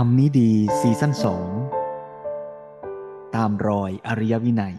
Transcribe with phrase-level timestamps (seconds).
[0.00, 1.48] รมนี้ดีซีซั่นสอง
[3.36, 4.76] ตามรอยอริยวินัย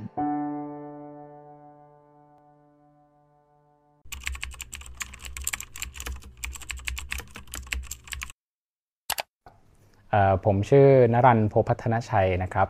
[10.45, 12.67] ผมชื่อนรันโพพัฒนชัยนะครับ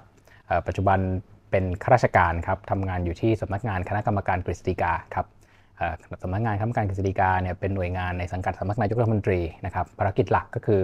[0.68, 1.00] ปัจจุบัน
[1.52, 5.26] เป็นข้าราชการครับทำงานอยู่ที่สำนักงานคณะกรรมการกฤษฎีกาครับ
[6.24, 10.82] สำนักงานคณะกรรมการกฤษฎีกาเนี่ยเป็นหน่วยงานในสังกัดสำนักนายกรัฐมนตรีนะครับภารกิจหลักก็คือ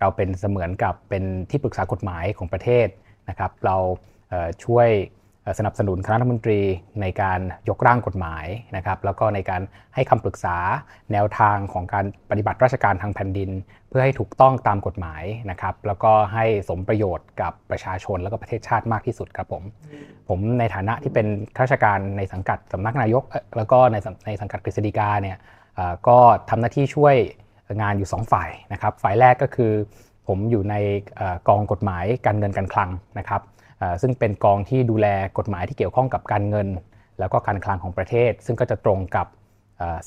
[0.00, 2.88] เราเป็นเสมือนกับเป็นที่ปรึกษากฎหมายของประเทศ
[3.28, 3.76] นะครับ เรา
[4.64, 4.88] ช่วย
[5.58, 6.60] สนับสนุนคณะรัฐมนตรี
[7.00, 8.46] ในการยกร่างกฎหมาย
[8.76, 9.62] นะครับแล้วก็ในการ
[9.94, 10.56] ให้คำปรึกษา
[11.12, 13.50] แนวทางของการปฏิบัติราชการทางแผ่นดิน
[13.88, 19.62] เพื่อให้ถูกต้องตามกฎหมายนะครับแล้วก็ให้สมประโยชน์กับประชาชนแล้วก็ประเทศชาติมากที่สุดครับผม
[20.28, 23.22] ผมในฐานะที่เป็นข้าราชการในสังกัดสำนักนายก
[23.56, 25.36] แล้วก็ในในสังกัดกฤษฎีกาเนี่ย
[26.08, 26.18] ก็
[26.50, 27.14] ทำหน้าที่ช่วย
[27.82, 29.72] งานอยู่ 2 ฝ่ายนะครับฝ่ายแรกก็คือ
[30.28, 30.74] ผมอยู่ใน
[31.48, 33.42] กองกฎหมายการเงินการคลังนะครับ
[34.02, 35.06] ซึ่งเป็นกองที่ดูแล
[35.38, 36.68] กฎหมายที่เกี่ยวข้องกับการเงิน
[37.18, 39.26] แล้วก็การคลังของประเทศ ซึ่งก็จะตรงกับ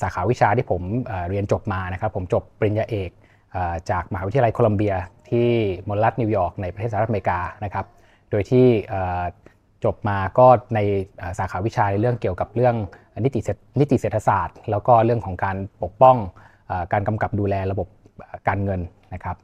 [0.02, 0.82] สาขาวิชาที่ผม
[1.28, 3.10] เรียนจบมานะครับ ผมจบปริญญาเอก
[3.90, 4.94] จากมหาวิทยาลัยโคลัมเบีย
[5.30, 5.48] ที่
[5.88, 7.86] มอลลัตนิวยอร์กในประเทศสหรัฐอเมริกานะครับ
[8.30, 8.66] โดยที่
[9.84, 10.78] จบมาก็ใน
[11.38, 12.74] สาขาวิชาในเรื่องเกี่ยวกับเรื่อง
[13.24, 13.40] นิติ
[13.80, 16.16] นิติเศรษฐศาสตร์ แล้วก็เรื่องของการปกป้อง
[16.92, 17.88] การกำกับดูแลระบบ
[18.48, 18.80] การเงิน
[19.14, 19.36] นะครับ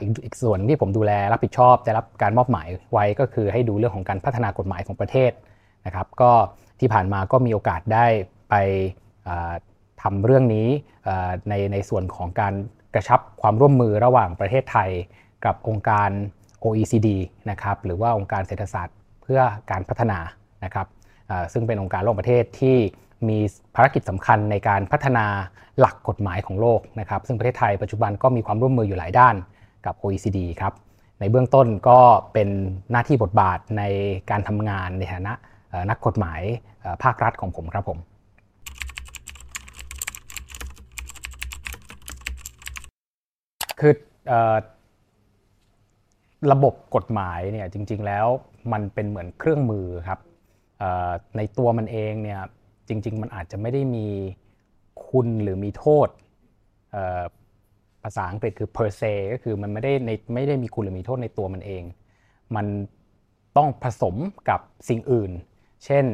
[0.00, 5.32] อีกอีกส่วนที่ผมดูแลรับผิดชอบได้รับการมอบหมายไว้ก็คือให้ดูเรื่องของการพัฒนากฎหมายของประเทศ
[5.86, 6.32] นะครับ ก็
[6.80, 8.06] ที่ผ่านมาก็มีโอกาสได้
[8.50, 8.54] ไป
[10.02, 10.68] ทำเรื่องนี้
[11.48, 12.54] ในในส่วนของการ
[12.94, 14.90] กระชับความร่วมมือระหว่างประเทศไทย
[15.44, 16.10] กับองค์การ
[16.64, 17.08] OECD
[17.50, 20.18] นะครับหรือว่าองค์การเศรษฐศาสตร์เพื่อการพัฒนา
[20.64, 20.86] นะครับ
[21.52, 22.76] ซึ่งเป็นองค์การระหว่างประเทศที่
[23.28, 23.38] มี
[23.74, 25.26] ภารกิจสำคัญในการพัฒนา
[25.78, 29.34] หลักกฎหมายของโลกนะครับ ซึ่งประเทศไทยปัจจุบันก็มีความร่วมมืออยู่หลายด้าน
[29.86, 30.72] กับ OECD ครับ
[31.20, 31.98] ในเบื้องต้นก็
[32.32, 32.48] เป็น
[32.90, 33.82] หน้าที่บทบาทใน
[34.30, 35.32] การทำงานในฐานะ
[35.90, 36.40] นักกฎหมาย
[37.02, 37.98] ภาครัฐของผมครับผม
[43.80, 43.92] คือ
[46.52, 48.26] ระบบกฎหมายเนี่ยจริง ๆแล้ว
[48.72, 50.20] มันเป็นเหมือนเครื่องมือครับ
[51.36, 52.40] ในตัวมันเองเนี่ย
[52.88, 54.06] จริง ๆ มันอาจจะไม่ได้มี
[55.08, 56.08] คุณหรือมีโทษ
[58.04, 61.82] ภาษาอังกฤษคือ per se ก็คือมันไม่ได้ในไม่ได้มีคุณหรือมีโทษในตัวมันเอง
[62.56, 62.66] มัน
[63.56, 64.16] ต้องผสม
[64.48, 65.30] กับสิ่งอื่น
[65.84, 66.04] เช่น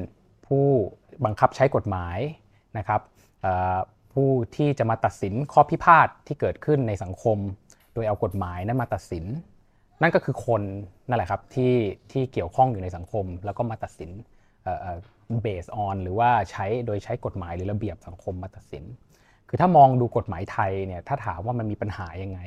[0.46, 0.64] ผู้
[1.24, 2.18] บังคับใช้กฎหมาย
[2.78, 3.00] นะครับ
[4.12, 7.38] ผู้ที่จะมาตัดสินข้อพิพาทที่เกิดขึ้นในสังคม
[7.94, 9.24] โดยเอากฎหมายนั้นมาตัดสิน
[10.02, 10.62] นั่นก็คือคน
[11.08, 11.74] นั่นแหละครับที่
[12.12, 14.10] ที่เกี่ยวข้องอยู่ในสังคม แล้วก็มาตัดสิน
[15.42, 18.84] เบสออนหรือว่าใช้โดยใช้กฎหมายหรือระเบียบสังคมมาตัดสิน
[19.48, 22.40] คือถ้ามองดูกฎหมายไทยเนี่ยถ้าถามว่ามันมีปัญหายังไง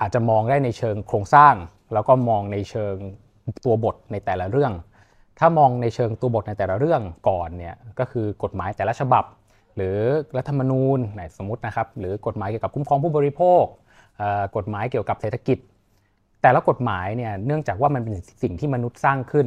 [0.00, 1.54] อาจจะมองได้ในเชิงโครงสร้าง
[1.92, 2.94] แล้วก็มองในเชิง
[3.64, 4.72] ตัวบทในแต่ละเรื่อง
[5.38, 9.24] ถ้ามองในเชิงตัวบทในแต่ละเรื่องก่อนเนี่ยก็คือกฎหมายแต่ละฉบับ
[9.76, 9.98] หรือ
[10.36, 10.98] รัฐธรรมนูญ
[11.38, 13.64] สมมตินะครับหรือกฎหมายเกี่ยวกับคุ้มครองผู้บริโภค
[14.56, 15.58] กฎหมายเกี่ยวกับเศรษฐกิจ
[16.42, 19.46] แต่ละกฎหมายเนี่ยเนื่องจากว่ามันเป็นสิ่งที่มนุษย์สร้างขึ้น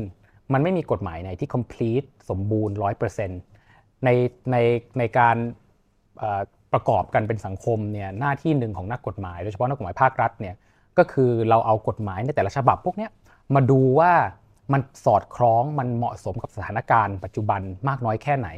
[0.54, 2.76] มันไม่มีกฎหมายไหนที่ complete สมบูรณ์
[3.40, 4.10] 100%ใน
[4.52, 4.58] ใน
[5.00, 5.36] ในการ
[6.74, 10.56] ประกอบกันเป็นสังคมเนี่ยหน้าที่หนึ่งของนักกฎหมายโดยเฉพาะนักกฎหมายภาครัฐเนี่ย
[10.98, 13.08] ก็คือเราเอากฎหมายในแต่ละฉบับพวกนี้
[13.56, 14.14] มาดูว่า
[14.74, 18.50] มันสอดคล้องมันเหมาะสมกับสถานการณ์ปัจจุบันมากน้อยแค่ไหน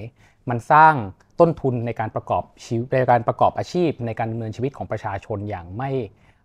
[0.50, 0.94] มันสร้าง
[1.40, 5.91] ต้นทุนในการประกอบชีวิตในการประกอบอาชีพ ในการดำเนินชีวิตของประชาชนอย่างไม่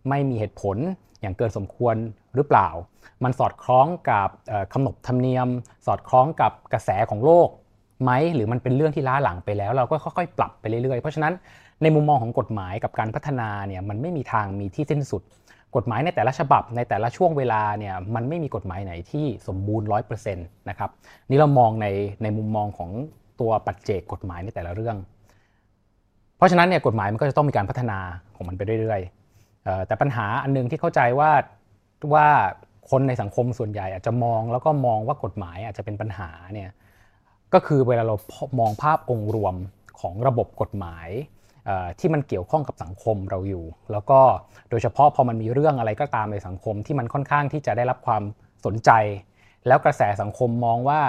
[0.09, 0.77] ไม่มีเหตุผล
[1.21, 1.95] อย่างเกินสมควร
[2.35, 2.69] หรือเปล่า
[3.25, 4.29] มันสอดคล้องกับ
[4.75, 5.49] ขนบธรรมเนียม
[5.87, 7.49] สอดคล้องกับกระแสของโลก
[8.03, 11.33] ไหมหรือมันเป็นเรื่องที่ล้าหลังไปแล้ว เราก็ค่อยๆ ปรับไปเรื่อยๆ เพราะฉะนั้น
[11.83, 15.23] ในมุมมองของกฎหมายกับการพัฒนาเนี่ยมันไม่มีทางมีที่สิ้นสุด
[15.77, 20.91] กฎหมายในแต่ละฉบับในแต่ละช่วงเวลาเนี่ยมันไม่มีกฎหมายไหนที่สมบูรณ์ร้อยเปอร์เซ็นต์นะครับ
[21.31, 21.87] นี่เรามองใน
[22.23, 22.91] ในมุมมองของ
[23.41, 24.97] ตัวปัจเจกกฎหมายในแต่ละเรื่อง
[26.37, 27.99] เพราะฉะนั้นเนี่ยกฎหมายมันก็จะต้องมีการพัฒนา
[28.37, 31.31] ของมันไปเรื่อยๆแต่ปัญหาอันนึงที่เข้าใจว่า
[32.15, 32.27] ว่า
[32.91, 36.71] คนในสังคมส่วนใหญ่อาจจะมองแล้วก็มองว่ากฎหมายอาจจะเป็นปัญหาเนี่ย
[37.55, 38.17] ก็คือเวลาเรา
[38.61, 39.55] มองภาพองค์รวม
[40.01, 41.09] ของระบบกฎหมาย
[41.99, 44.21] ที่มันเกี่ยวข้องกับสังคมเราอยู่ แล้วก็
[44.71, 48.23] โดยเฉพาะพอมันมีเรื่องอะไรก็ตามในสังคมที่มันค่อนข้างที่จะได้รับความ
[48.65, 48.91] สนใจ
[49.67, 51.01] แล้วกระแสสังคมมองว่า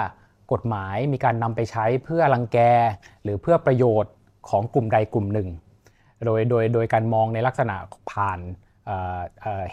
[0.52, 2.58] กฎหมายมีการนำไปใช้เพื่อรังแก
[3.22, 4.12] หรือเพื่อประโยชน์
[4.48, 5.48] ของกลุ่มใดกลุ่มหนึ่ง
[6.24, 7.76] โดยโดยโดยการมองในลักษณะ
[8.12, 8.40] ผ่าน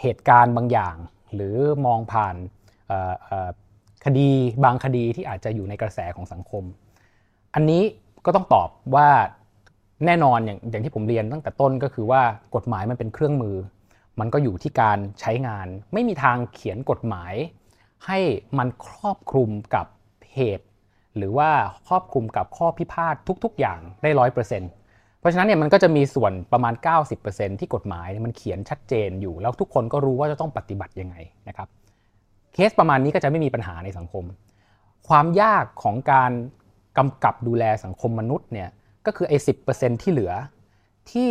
[0.00, 0.96] เหตุการณ์บางอย่าง
[1.34, 1.56] หรือ
[1.86, 2.36] มองผ่าน
[4.04, 4.28] คดี
[4.64, 6.64] บางคดีที่อาจจะอยู่ในกระแสของสังคม
[7.54, 7.82] อันนี้
[8.24, 9.08] ก็ต้องตอบว่า
[10.06, 12.22] แน่นอนอย่างอย่างที่ผมเรียนตั้งแต่ต้นก็คือว่า
[12.54, 13.56] กฎหมายมันเป็นเครื่องมือ
[14.20, 17.34] มันก็อยู่ที่การใช้งาน ไม่มีทางเขียนกฎหมาย
[18.06, 18.18] ให้
[18.58, 19.86] มันครอบคลุมกับ
[20.34, 20.66] เหตุ
[21.16, 21.50] หรือว่า
[21.88, 23.14] ครอบคลุมกับข้อพิพาท
[23.44, 24.70] ทุก ๆ อย่างได้ร้อยเปอร์เซ็นต์
[25.20, 26.74] เพราะฉะนั้นเนี่ยมันก็จะมีส่วนประมาณ
[27.16, 31.16] 90%ที่กฎหมายมันเขียนชัดเจนอยู่ แล้วทุกคนก็รู้ว่าจะต้องปฏิบัติยังไง
[31.48, 31.68] นะครับ
[32.58, 34.24] เคสประมาณนี้ก็จะไม่มีปัญหาในสังคม
[35.08, 36.32] ความยากของการ
[36.98, 38.68] กำกับดูแลสังคมมนุษย์เนี่ย
[39.06, 39.52] ก็คือไอ้สิ
[40.02, 40.32] ที่เหลือ
[41.12, 41.30] ที่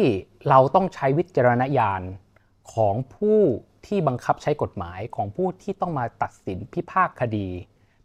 [0.49, 2.01] เราต้องใช้วิจารณญาณ
[2.73, 3.39] ของผู้
[3.85, 7.47] ที่บังคับใช้กฎหมายของผู้ที่ต้องมาตัดสินพิพาทคดี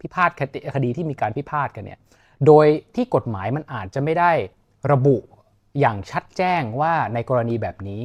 [0.01, 0.31] พิพาท
[0.75, 2.01] คดีที่มีการพิพาทกันเนี่ย
[2.47, 4.33] โดยที่กฎหมายมันอาจจะไม่ได้
[4.93, 5.17] ระบุ
[5.81, 8.03] อย่างชัดแจ้งว่าในกรณีแบบนี้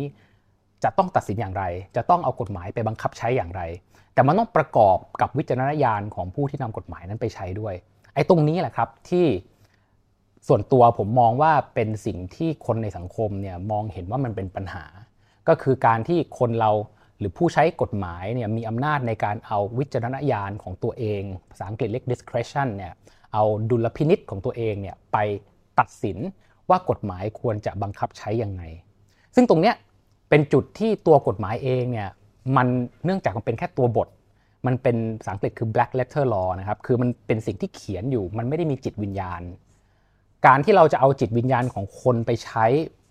[0.84, 1.64] จะต้องตัดสินอย่างไร
[1.96, 3.62] จะต้องเอากฎหมายไปบังคับใช้อย่างไร
[4.18, 7.74] แต่มันต้องประกอบกับวิจารณญาณของผู้ที่นำกฎหมายนั้นไปใช้ด้วย
[8.14, 9.26] ไอ้ตรงนี้แหละครับที่
[10.48, 14.86] ส่วนตัวผมมองว่าเป็นสิ่งที่คนในสังคมเนี่ยมองเห็นว่ามันเป็นปัญหา
[15.48, 16.72] ก็คือการที่คนเรา
[17.20, 22.94] หรือผู้ใช้กฎหมายเนี่ยมีอำนาจในการเอาวิจารณญาณของตัวเอง ภาษาอังกฤษเรียก discretion เนี่ย
[23.34, 25.18] เอาดุลพินิษของตัวเองเนี่ยไป
[25.80, 26.18] ตัดสิน
[26.70, 28.64] ว่ากฎหมายควรจะบังคับใช้ยังไง
[29.36, 29.76] ซึ่งตรงเนี้ย
[30.30, 32.10] เป็นจุดที่ตัวกฎหมายเองเนี่ย
[32.56, 32.68] มัน
[33.06, 34.08] เนื่องจากมันเป็นแค่ตัวบท
[34.68, 39.42] มันเป็นภาษาอังกฤษคือ black letter law นะครับคือมันเป็นสิ่งที่เขียนอยู่ มันไม่ได้มีจิตวิญญาณ
[40.46, 42.66] การที่เราจะเอาจิตวิญญาณของคนไปใช้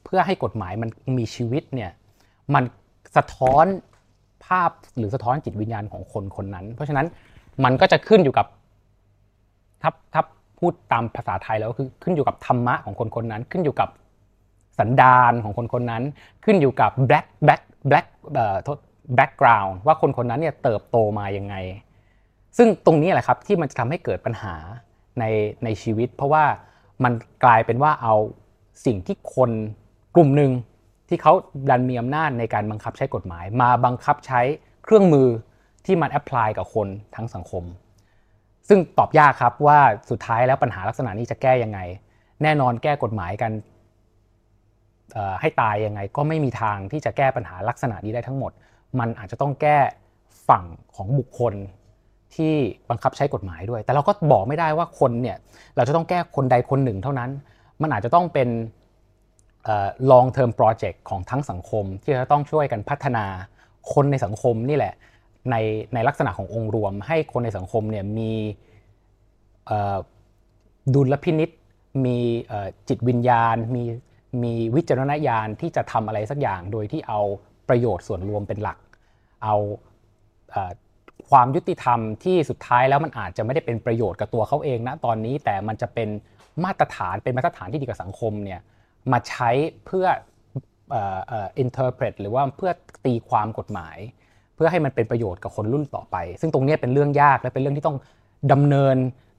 [0.04, 0.88] เพื่อให้กฎหมายมัน
[1.18, 1.90] มีชีวิตเนี่ย
[2.54, 2.64] มัน
[3.16, 3.66] สะท้อน
[4.44, 7.06] ภาพหรือสะท้อนจิตวิญญาณของคนคนนั้น เพราะฉะนั้น
[7.64, 8.46] มันก็จะขึ้นอยู่กับ
[9.82, 10.26] ทับทับ
[10.58, 13.88] พูดตามภาษาไทยแล้วคือขึ้นอยู่กับธรรมะของคนคนนั้น ขึ้นอยู่กับ
[14.78, 16.02] สันดานของคนคนนั้น
[16.44, 18.56] ขึ้นอยู่กับ black black black เอ่อ
[19.18, 21.54] background ว่าคนคนนั้นเนี่ยเติบโตมายังไง
[22.56, 24.54] ซึ่งตรงนี้แหละครับที่มันจะทำให้เกิดปัญหา
[25.18, 25.24] ใน
[25.64, 26.44] ในชีวิต เพราะว่า
[27.04, 27.12] มัน
[27.44, 28.14] กลายเป็นว่าเอา
[28.86, 29.50] สิ่งที่คน
[30.16, 30.52] กลุ่มหนึ่ง
[31.08, 31.32] ที่เขา
[31.70, 34.40] ดันมีอำนาจในการบังคับใช้กฎหมาย มาบังคับใช้
[34.84, 35.28] เครื่องมือ
[35.86, 37.64] ที่มันแอพพลายกับคนทั้งสังคม
[38.68, 39.78] ซึ่งตอบยากครับว่า
[40.10, 41.80] สุดท้ายแล้วปัญหาลักษณะนี้จะแก้ยังไง
[42.42, 43.52] แน่นอนแก้กฎหมายกัน
[45.40, 48.52] ให้ตายยังไงก็ไม่มีทางที่จะแก้ปัญหาลักษณะนี้ได้ทั้งหมด
[48.98, 49.78] มันอาจจะต้องแก้
[50.48, 50.64] ฝั่ง
[50.96, 51.54] ของบุคคล
[52.34, 52.54] ที่
[52.90, 55.36] บังคับใช้กฎหมายด้วย แต่เราก็บอกไม่ได้ว่าคนเนี่ย
[55.76, 57.30] เราจะต้องแก้คนใดคนหนึ่งเท่านั้น
[57.82, 58.48] มันอาจจะต้องเป็น
[60.10, 63.24] long term project ของทั้งสังคมที่จะต้องช่วยกันพัฒนา
[63.92, 64.94] คนในสังคมนี่แหละ
[65.50, 65.56] ใน
[65.94, 68.32] ในลักษณะขององค์รวม ให้คนในสังคมเนี่ยมี
[70.94, 71.50] ดุลพินิษ
[72.04, 72.16] มี
[72.88, 73.82] จิตวิญญาณ มี
[74.42, 77.20] มีวิจารณญาณที่จะทำอะไรสักอย่างโดยที่เอา
[77.68, 78.78] ประโยชน์ส่วนรวมเป็นหลัก
[79.44, 79.56] เอา
[81.30, 86.08] ความยุติธรรมที่สุดท้ายแล้วมันอาจจะไม่ได้เป็นประโยชน์กับตัวเขาเองนะตอนนี้แต่มันจะเป็น
[86.64, 88.60] มาตรฐานเป็นมาตรฐานที่ดีกับสังคมเนี่ย
[89.12, 89.50] มาใช้
[89.86, 90.06] เพื่อ
[91.62, 92.72] interpret หรือว่าเพื่อ
[93.06, 93.96] ตีความกฎหมาย
[94.54, 97.96] เพื่อให้มันเป็นประโยชน์กับคนรุ่นต่อไป ซึ่งตรงนี้เป็นเรื่องยากและเป็นเรื่องที่ต้อง
[98.52, 98.96] ดำเนิน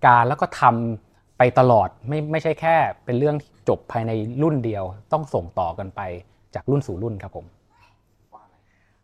[0.08, 2.76] การแล้วก็ทำไปตลอดไม่ไม่ใช่แค่
[3.06, 3.36] เป็นเรื่อง
[3.70, 4.12] จบภายใน
[4.44, 6.02] รุ่นเดียว ต้องส่งต่อกันไป
[6.56, 7.46] จากรุ่นสู่รุ่นครับผม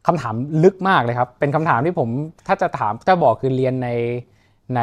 [0.08, 2.10] คำถามลึกมากเลยครับ เป็นคำถามที่ผม
[2.48, 3.90] ถ้าจะถามถ้าบอกคือเรียนใน
[4.76, 4.82] ใน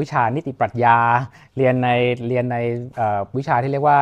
[0.00, 0.96] วิชานิติปรัชญา
[1.56, 1.88] เรียนใน
[2.28, 2.56] เรียนใน
[3.36, 3.98] วิชาที่เรียกว่า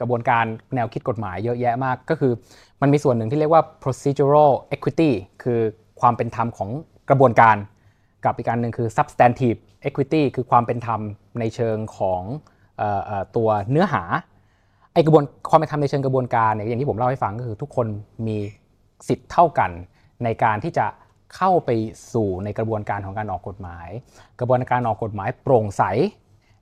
[0.00, 2.32] กระบวนการแนวคิดกฎหมายเยอะแยะมาก ก็คือ
[2.80, 5.10] มันมีส่วนหนึ่งที่เรียกว่า procedural equity
[5.42, 5.60] คือ
[6.00, 6.70] ความเป็นธรรมของ
[7.10, 7.56] กระบวนการ
[8.24, 9.58] กับอีกการหนึ่งคือ substantive
[9.88, 11.00] equity คือความเป็นธรรม
[11.40, 12.22] ในเชิงของ
[13.36, 14.02] ตัวเนื้อหา
[14.92, 17.86] ไอกระบวนความเป็นธรรมในเชิงกระบวนการเนี่ยอย่างที่ผมเล่าให้ฟังก็คือทุกคน
[18.26, 18.36] มี
[19.08, 19.70] สิทธิ์เท่ากัน
[20.24, 20.86] ในการที่จะ
[21.36, 21.70] เข้าไป
[22.12, 23.88] สู่ในกระบวนการของการออกกฎหมาย
[24.40, 25.82] กระบวนการออกกฎหมายโปร่งใส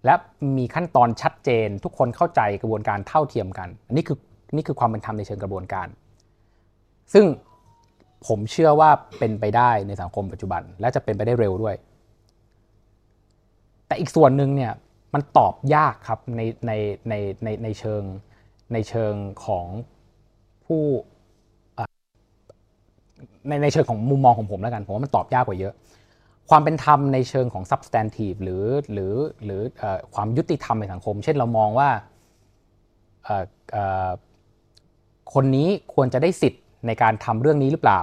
[0.04, 0.14] และ
[0.56, 4.18] มีขั้นตอนชัดเจน ทุกคนเข้าใจกระบวนการเท่าเทียมกันนี่คือ
[4.56, 5.88] นี่คือความเป็นธรรมในเชิงกระบวนการ
[7.12, 7.26] ซึ่ง
[8.26, 11.74] ผมเชื่อว่าเป็นไปได้ในสังคมปัจจุบัน และจะเป็นไปได้เร็วด้วย
[13.86, 14.72] แต่อีกส่วนหนึ่งเนี่ย
[15.14, 16.72] มันตอบยากครับในใน
[17.08, 18.02] ในในในเชิง
[18.72, 19.14] ในเชิง
[19.46, 19.66] ของ
[20.66, 20.84] ผู้
[23.48, 25.74] ในในเชิงของมุมมองของผมแล้วกันผมว่ามันตอบยากกว่าเยอะ
[26.50, 29.62] ความเป็นธรรมในเชิงของ substantive หรือหรือหรือ
[30.14, 31.88] ความยุติธรรมในสังคม เช่นเรามองว่า
[35.34, 38.00] คนนี้ควรจะได้สิทธิ์ในการทำเรื่องนี้หรือเปล่า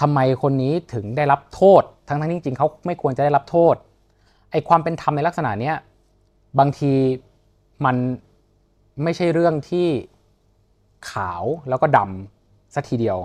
[0.00, 3.74] ทำไมคนนี้ถึงได้รับโทษ ทั้งทั้งจริงๆเขาไม่ควรจะได้รับโทษ
[4.50, 5.76] ไอ้ความเป็นธรรมในลักษณะเนี้ย
[6.58, 6.92] บางที
[7.84, 7.96] มัน
[9.02, 9.88] ไม่ใช่เรื่องที่
[11.10, 13.18] ขาวแล้วก็ดำสักทีเดียว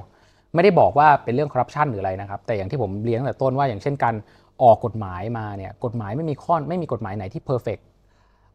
[0.54, 4.16] ไม่ได้บอกว่าเป็นเรื่องคอร์รัปชันหรืออะไรนะครับ แต่อย่างที่ผมเรียนตั้งแต่ต้นว่าอย่างเช่นการ
[4.64, 7.78] ออกกฎหมายมาเนี่ยกฎหมายไม่มีข้อไม่มีกฎหมายไหนที่เพอร์เฟก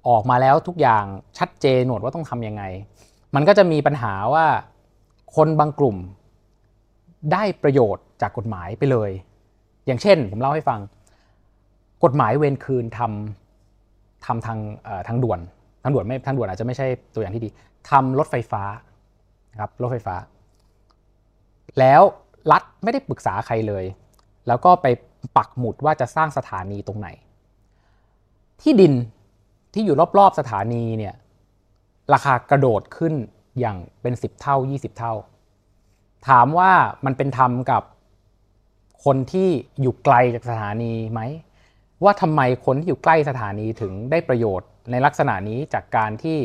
[0.09, 1.05] ออกมาแล้วทุกอย่าง
[1.39, 2.63] ชัดเจนหนวดว่าต้องทํำยังไง
[3.35, 4.47] มันก็จะมีปัญหาว่า
[5.37, 5.97] คนบางกลุ่ม
[7.33, 9.11] ได้ประโยชน์จากกฎหมายไปเลย
[9.87, 10.81] อย่างเช่น ผมเล่าให้ฟัง
[12.05, 14.59] กฎหมายเวรคืนทำทำทาง
[15.09, 15.41] ทางด่วน
[15.83, 17.49] ทางด่วนไม่ทางด่วนอาจจะไม่ใช่ตัวอย่างที่ดี
[17.91, 18.63] ทำรถไฟฟ้า
[19.61, 20.15] ครับรถไฟฟ้า
[21.79, 22.01] แล้ว
[22.53, 23.85] รัฐไม่ได้ปรึกษาใครเลย
[24.47, 24.87] แล้วก็ไป
[25.37, 27.09] ปักหมุดว่าจะสร้างสถานีตรงไหน
[28.63, 28.95] ที่ดิน
[29.75, 31.15] ที่อยู่รอบๆสถานีเนี่ย
[32.13, 33.15] ราคากระโดดขึ้น
[33.61, 35.15] อย่างเป็น 10 เท่า 20 เท่า
[36.29, 36.73] ถามว่า
[37.05, 37.83] มันเป็นธรรมกับ
[39.05, 39.49] คนที่
[39.81, 41.21] อยู่ไกลจากสถานีไหม
[42.05, 46.39] ว่าทำไมคนที่อยู่ใกล้สถานีถึงได้ประโยชน์ในลักษณะนี้จากการที่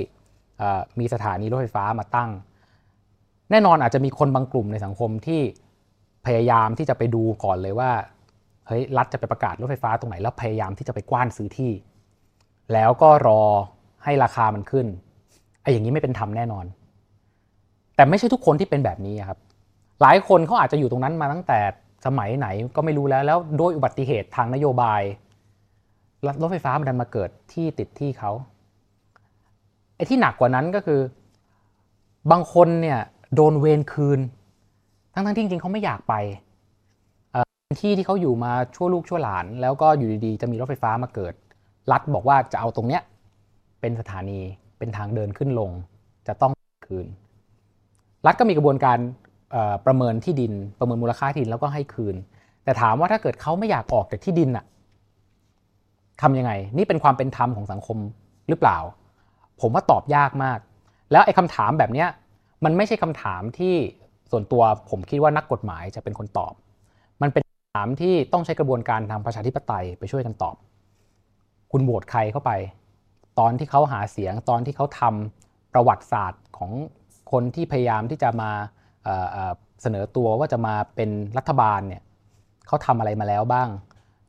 [1.00, 2.30] มีสถานีรถไฟฟ้ามาตั้ง
[3.52, 5.42] แน่นอนอาจจะมีคนบางกลุ่มในสังคมที่
[6.26, 7.92] พยายามที่จะไปดูก่อนเลยว่า
[8.68, 11.72] เฮ้ยรัฐจะไปประกาศรถไฟฟ้าตรงไหนแล้วพยายามที่จะไปกว้านซื้อที่
[12.74, 13.42] แล้วก็รอ
[14.04, 14.86] ให้ราคามันขึ้น
[15.62, 16.66] ไอ้อย่างนี้ไม่เป็นธรรมแน่นอน
[17.96, 19.40] แต่ไม่ใช่ทุกคนที่เป็นแบบนี้ครับ
[20.02, 21.60] หลายคนเขาอาจจะอยู่ตรงนั้นมาตั้งแต่
[22.06, 25.02] สมัยไหนก็ไม่รู้แล้วแล้วโดยอุบัติเหตุทางนโยบาย
[26.42, 28.32] รถไฟฟ้ามันดันมาเกิดที่ติดที่เขา
[29.96, 31.02] ไอ้ที่หนักกว่านั้นก็คือ
[32.32, 33.00] บางคนเนี่ย
[33.36, 34.20] โดนเวรคืน
[35.14, 36.14] ทั้งทั้งที่จริงๆเขาไม่อยากไป
[37.82, 41.34] ที่ที่เขาอยู่มาชั่วลูกชั่วหลาน แล้วก็อยู่ดีๆ จะมีรถไฟฟ้ามาเกิด
[41.92, 43.02] รัฐบอกว่าจะเอาตรงเนี้ย
[43.82, 44.40] เป็นสถานี
[44.78, 45.72] เป็นทางเดินขึ้นลง
[46.28, 46.54] จะต้อง
[46.88, 47.08] คืน
[48.26, 48.98] รัฐก็มีกระบวนการ
[49.86, 52.16] ประเมินที่ดินประเมินมูลค่าที่ดินแล้วก็ให้คืน
[52.64, 54.66] แต่ถามว่าถ้าเกิดเขาไม่อยากออกจากที่ดินอะ
[56.22, 57.98] ทำยังไง นี่เป็นความเป็นธรรมของสังคม
[58.50, 58.78] หรือเปล่า
[59.62, 60.60] ผมว่าตอบยากมาก
[61.12, 62.08] แล้วไอ้คำถามแบบเนี้ย
[62.64, 63.76] มันไม่ใช่คำถามที่
[64.32, 66.54] ส่วนตัวผมคิดว่านักกฎหมายจะเป็นคนตอบ
[67.22, 70.56] มันเป็นคำถามที่ต้องใช้กระบวนการทางประชาธิปไตยไปช่วยกันตอบ
[71.72, 72.52] คุณโหวตใครเข้าไป
[73.40, 76.72] ตอนที่เขาหาเสียงตอนที่เขาทำประวัติศาสตร์ของ
[77.32, 78.52] คนที่พยายามที่จะมา
[79.82, 82.02] เสนอตัวว่าจะมาเป็นรัฐบาลเนี่ย
[82.68, 83.70] เขาทำอะไรมาแล้วบ้าง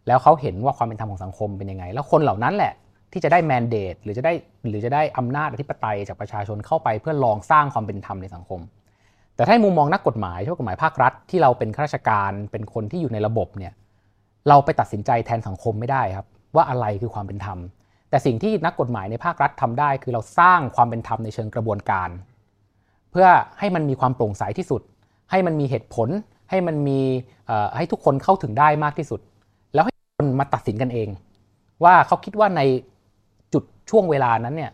[0.07, 2.73] แล้วเขาเห็นว่าความเป็นธรรมของสังคมเป็นยังไง แล้วคนเหล่านั้นแหละ
[3.13, 4.33] ที่จะได้แมนเดตหรือจะได้
[4.69, 8.61] หรือจะได้อำนาจอธิปไตยจากประชาชนเข้าไปเพื่อลองสร้างความเป็นธรรมในสังคม
[9.37, 13.73] แต่ถ้ามุมมองนักกฎหมายช่วกฎหมายภาครัฐ ที่เราเป็นข้าราชการเป็นคนที่อยู่ในระบบเนี่ย
[14.49, 17.59] เราไปตัดสินใจแทนสังคมไม่ได้ครับ ว่าอะไรคือความเป็นธรรม
[18.11, 22.09] แต่สิ่งที่นักกฎหมายในภาครัฐทำได้ คือเราสร้างความเป็นธรรมในเชิงกระบวนการ
[23.11, 24.83] เพื่อให้มันมีความโปร่งใสที่สุด
[25.31, 26.09] ให้มันมีเหตุผล
[26.51, 27.01] ให้มันมี
[27.77, 29.21] ให้ทุกคนเข้าถึงได้มากที่สุด
[29.75, 31.09] แล้วให้คนมาตัดสินกันเอง
[31.85, 32.61] ว่าเขาคิดว่าใน
[33.91, 34.73] ช่วงเวลานั้นเนี่ย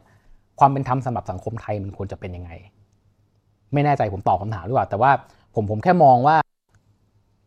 [0.59, 2.51] ความเป็นธรรมสำหรับสังคมไทยมันควรจะเป็นยังไง
[3.73, 5.11] ไม่แน่ใจผมตอบคำถามหรือเปล่า แต่ว่า
[5.55, 6.37] ผมผมแค่มองว่า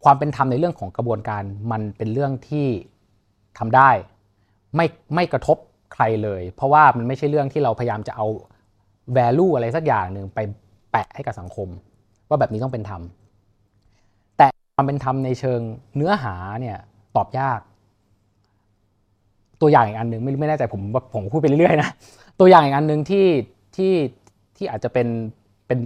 [0.04, 2.68] ความเป็นธรรมในเรื่องของกระบวนการมันเป็นเรื่องที่
[3.58, 3.90] ทำได้
[4.76, 4.86] ไม่
[5.16, 5.58] ไม่กระทบ
[5.94, 8.28] ใครเลย เพราะว่ามันไม่ใช่เรื่องที่เราพยายามจะเอา
[9.18, 10.40] value อะไรสักอย่างหนึ่งไป
[10.92, 11.68] แปะให้กับสังคม
[12.28, 13.02] ว่าแบบนี้ต้องเป็นธรรม
[14.38, 15.60] แต่ความเป็นธรรมในเชิง
[15.96, 16.78] เนื้อหาเนี่ย
[17.16, 17.60] ตอบยาก
[19.62, 20.82] ตัวอย่างอีกอันหนึ่งไม่ไม่แน่ใจผม
[21.14, 21.90] ผมพูดไปเรื่อยๆนะ
[22.40, 23.26] ตัวอย่างอีกอันหนึ่งที่
[23.76, 23.94] ที่
[24.58, 25.08] ที่อาจจะเป็น
[25.68, 25.80] เป็น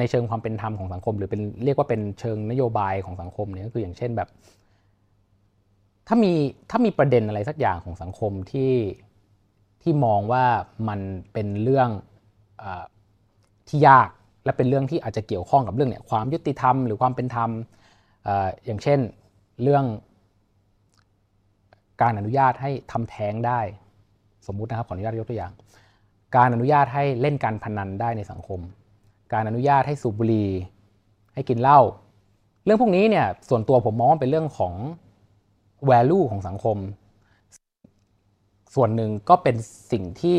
[0.00, 4.28] ในเชิงความเป็นธรรมของสังคม หรือเป็นเรียกว่าเป็นเชิงนโยบายของสังคมเนี่ยก็คืออย่างเช่นแบบ
[6.08, 6.32] ถ้ามี
[6.70, 8.72] ถ้ามีประเด็นอะไรสักอย่างของสังคมที่
[9.82, 10.44] ที่มองว่า
[10.88, 11.00] มัน
[11.32, 11.88] เป็นเรื่อง
[12.62, 12.64] อ
[13.68, 14.08] ที่ยาก
[14.44, 17.50] และเป็นเรื่องที่อาจจะเกี่ยวข้องกับเรื่องเนี่ยความยุติธรรม หรือความเป็นธรรม
[18.26, 18.28] อ
[18.66, 18.98] อย่างเช่น
[19.62, 19.84] เรื่อง
[22.02, 23.60] การอนุญาตให้ทำแท้งได้
[24.46, 25.52] สมมุตินะครับขออนุญาตยกตัวอย่าง
[26.36, 28.60] การอนุญาตให้เล่นการพนันได้ในสังคม
[29.32, 30.50] การอนุญาตให้สูบบุหรี่
[31.34, 31.80] ให้กินเหล้า
[32.64, 34.74] เรื่องพวกนี้เนี่ยส่วนตัวผมมองเป็นเรื่องของ
[35.90, 36.76] value ของสังคม
[38.74, 39.56] ส่วนหนึ่งก็เป็น
[39.92, 40.38] สิ่งที่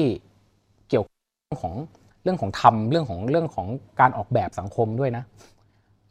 [0.89, 1.05] เกี่ยว
[1.61, 1.73] ของ
[2.23, 3.67] เรื่องของธรรมเรื่องของเรื่องของ
[3.99, 5.23] การออกแบบสังคมด้วยนะ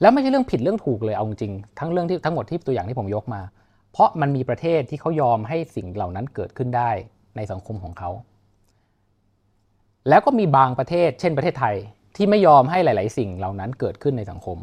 [0.00, 3.40] แล้วไม่ใช่เรื่องผิดเรื่องถูกเลยเอาจริงทั้งเรื่องที่ทั้งหมดที่ตัวอย่างที่ผมยกมา
[3.96, 6.90] เพราะมันมีประเทศที่เขายอมให้สิ่งเหล่านั้นเกิดขึ้นได้
[7.36, 8.10] ในสังคมของเขา
[10.08, 11.76] แล้วก็มีบางประเทศ เช่นประเทศไทย
[12.16, 14.58] ที่ไม่ยอมให้หลาย ๆ สิ่งเหล่านั้นเกิดขึ้นในสังคม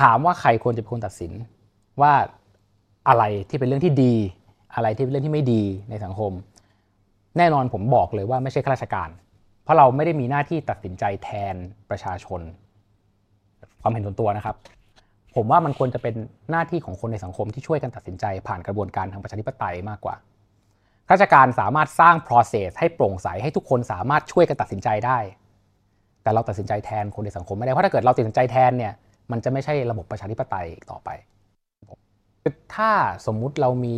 [0.00, 1.32] ถามว่าใครควรจะเป็นคนตัดสิน
[2.00, 2.12] ว่า
[3.08, 4.14] อะไรที่เป็นเรื่องที่ดี
[4.74, 6.32] อะไรที่เป็นเรื่องที่ไม่ดีในสังคม
[7.38, 9.08] แน่นอนผมบอกเลยว่าไม่ใช่ข้าราชการ
[9.62, 11.54] เพราะเราไม่ได้มีหน้าที่ตัดสินใจแทน
[11.90, 12.40] ประชาชน
[13.82, 14.56] ความเห็นส่วนตัวนะครับ
[15.38, 16.14] ผมว่ามันควรจะเป็น
[16.50, 20.16] หน้าที่ของคนในสังคมที่ช่วยกันตัดสินใจผ่านกระบวนการทางประชาธิปไตยมากกว่า
[21.10, 25.18] ราชการสามารถสร้าง process ให้โปร่งใสให้ทุกคนสามารถช่วยกันตัดสินใจได้
[26.22, 28.92] แต่เราตัดสินใจแทนคนในสังคมไม่ได้ เพราะถ้าเกิดเราตัดสินใจแทนเนี่ย
[29.30, 31.08] มันจะไม่ใช่ระบบประชาธิปไตยต่อไป
[32.74, 32.90] ถ้า
[33.26, 33.96] สมมุติเรามี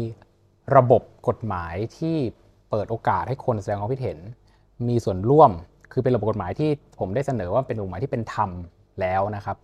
[0.77, 2.17] ระบบกฎหมายที่
[2.71, 4.19] เปิดโอกาสให้คนแสดงความคิดเห็น
[4.89, 5.51] มีส่วนร่วม
[5.93, 8.51] คือเป็นระบบกฎหมายที่ผมได้เสนอว่าเป็นกฎหมายที่เป็นธรรม
[9.01, 9.57] แล้วนะครับ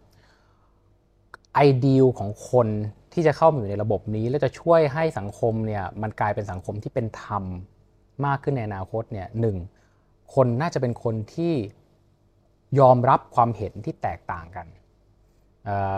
[1.56, 2.68] ไอเดียของคน
[3.12, 7.44] ที่จะเข้ามาอยู่ในระบบนี้ และจะช่วยให้สังคมเนี่ยมันกลายเป็นสังคมที่เป็นธรรม
[8.26, 9.56] มากขึ้นในอนาคตเนี่ยหนึ่ง
[10.34, 11.54] คนน่าจะเป็นคนที่
[12.80, 14.66] ยอมรับความเห็นที่แตกต่างกัน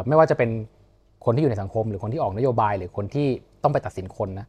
[0.06, 0.50] ไม่ว่าจะเป็น
[1.24, 3.28] คนที่อยู่ในสังคม หรือคนที่ออกนโยบาย หรือคนที่
[3.62, 4.46] ต้องไปตัดสินคนนะ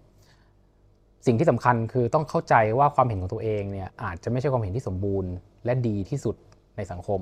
[1.26, 5.32] สิ่งที่สำคัญคือต้องเข้าใจว่าความเห็นของตัวเองเนี่ยอาจจะไม่ใช่ความเห็นที่สมบูรณ์
[5.66, 6.36] และดีที่สุด
[6.78, 7.22] ในสังคม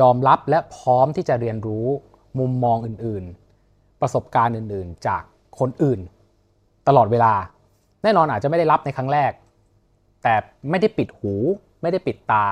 [0.00, 1.86] ยอมรับและพร้อมที่จะเรียนรู้
[2.38, 5.22] มุมมองอื่นๆ ประสบการณ์อื่นๆ จาก
[5.58, 6.00] คนอื่น
[6.88, 7.34] ตลอดเวลา
[8.02, 9.32] แน่นอนอาจจะไม่ได้รับในครั้งแรก
[10.22, 10.34] แต่
[10.70, 11.32] ไม่ได้ปิดหู
[11.82, 12.46] ไม่ได้ปิดตา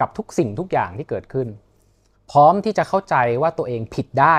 [0.00, 1.48] กับทุกสิ่งทุกอย่างที่เกิดขึ้น
[2.30, 4.36] พร้อมที่จะเข้าใจว่าตัวเองผิดได้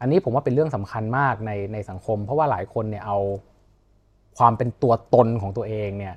[0.00, 3.18] อันนี้ผมว่าเป็นเรื่องสำคัญมากในในสังคม เพราะว่าหลายคนเนี่ยเอา
[4.38, 6.14] ความเป็นตัวตนของตัวเองเนี่ย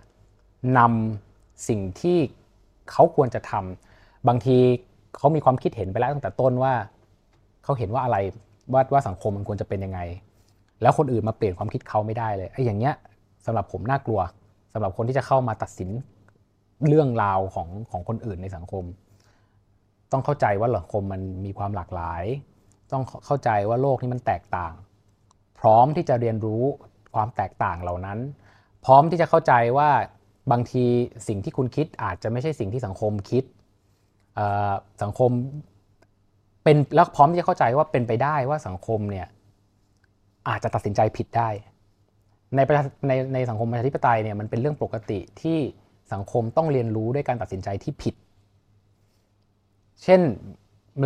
[0.77, 2.17] นำสิ่งที่
[2.91, 4.57] เขาควรจะทำบางที
[5.17, 6.73] เขามีความคิดเห็นไปแล้วตั้งแต่ต้นว่า
[7.65, 8.17] เขาเห็นว่าอะไร
[8.73, 9.99] ว่าว่าสังคมมันควรจะเป็นยังไง
[10.81, 12.93] แล้วคนอื่นมาเปลี่ยนความคิดเขาไม่ได้เลยไอ้อย่างเงี้ย
[13.45, 14.21] สำหรับผมน่ากลัว
[14.73, 15.89] สำหรับคนที่จะเข้ามาตัดสิน
[16.87, 18.83] เรื่องราวของของคนอื่นในสังคม
[20.11, 22.23] ต้องเข้าใจว่าสังคมมันมีความหลากหลาย
[22.91, 24.73] ต้องเข้าใจว่าโลกนี้มันแตกต่าง
[25.59, 26.63] พร้อมที่จะเรียนรู้
[27.15, 28.19] ความแตกต่างเหล่านั้น
[28.85, 29.89] พร้อมที่จะเข้าใจว่า
[30.51, 30.85] บางที
[31.27, 33.43] สิ่งที่คุณคิดอาจจะไม่ใช่สิ่งที่สังคมคิด
[35.03, 35.31] สังคม
[36.65, 39.27] เป็นแล้วพร้อมที่จะเข้าใจว่าเป็นไปได้ว่าสังคมเนี่ย
[40.49, 41.49] อาจจะตัดสินใจผิดได้
[42.55, 45.57] ในประในในสังคมประชาธิปไตยเนี่ยมันเป็นเรื่องปกติที่
[46.13, 48.15] สังคมต้องเรียนรู้ด้วยการตัดสินใจที่ผิด
[50.03, 50.21] เช่น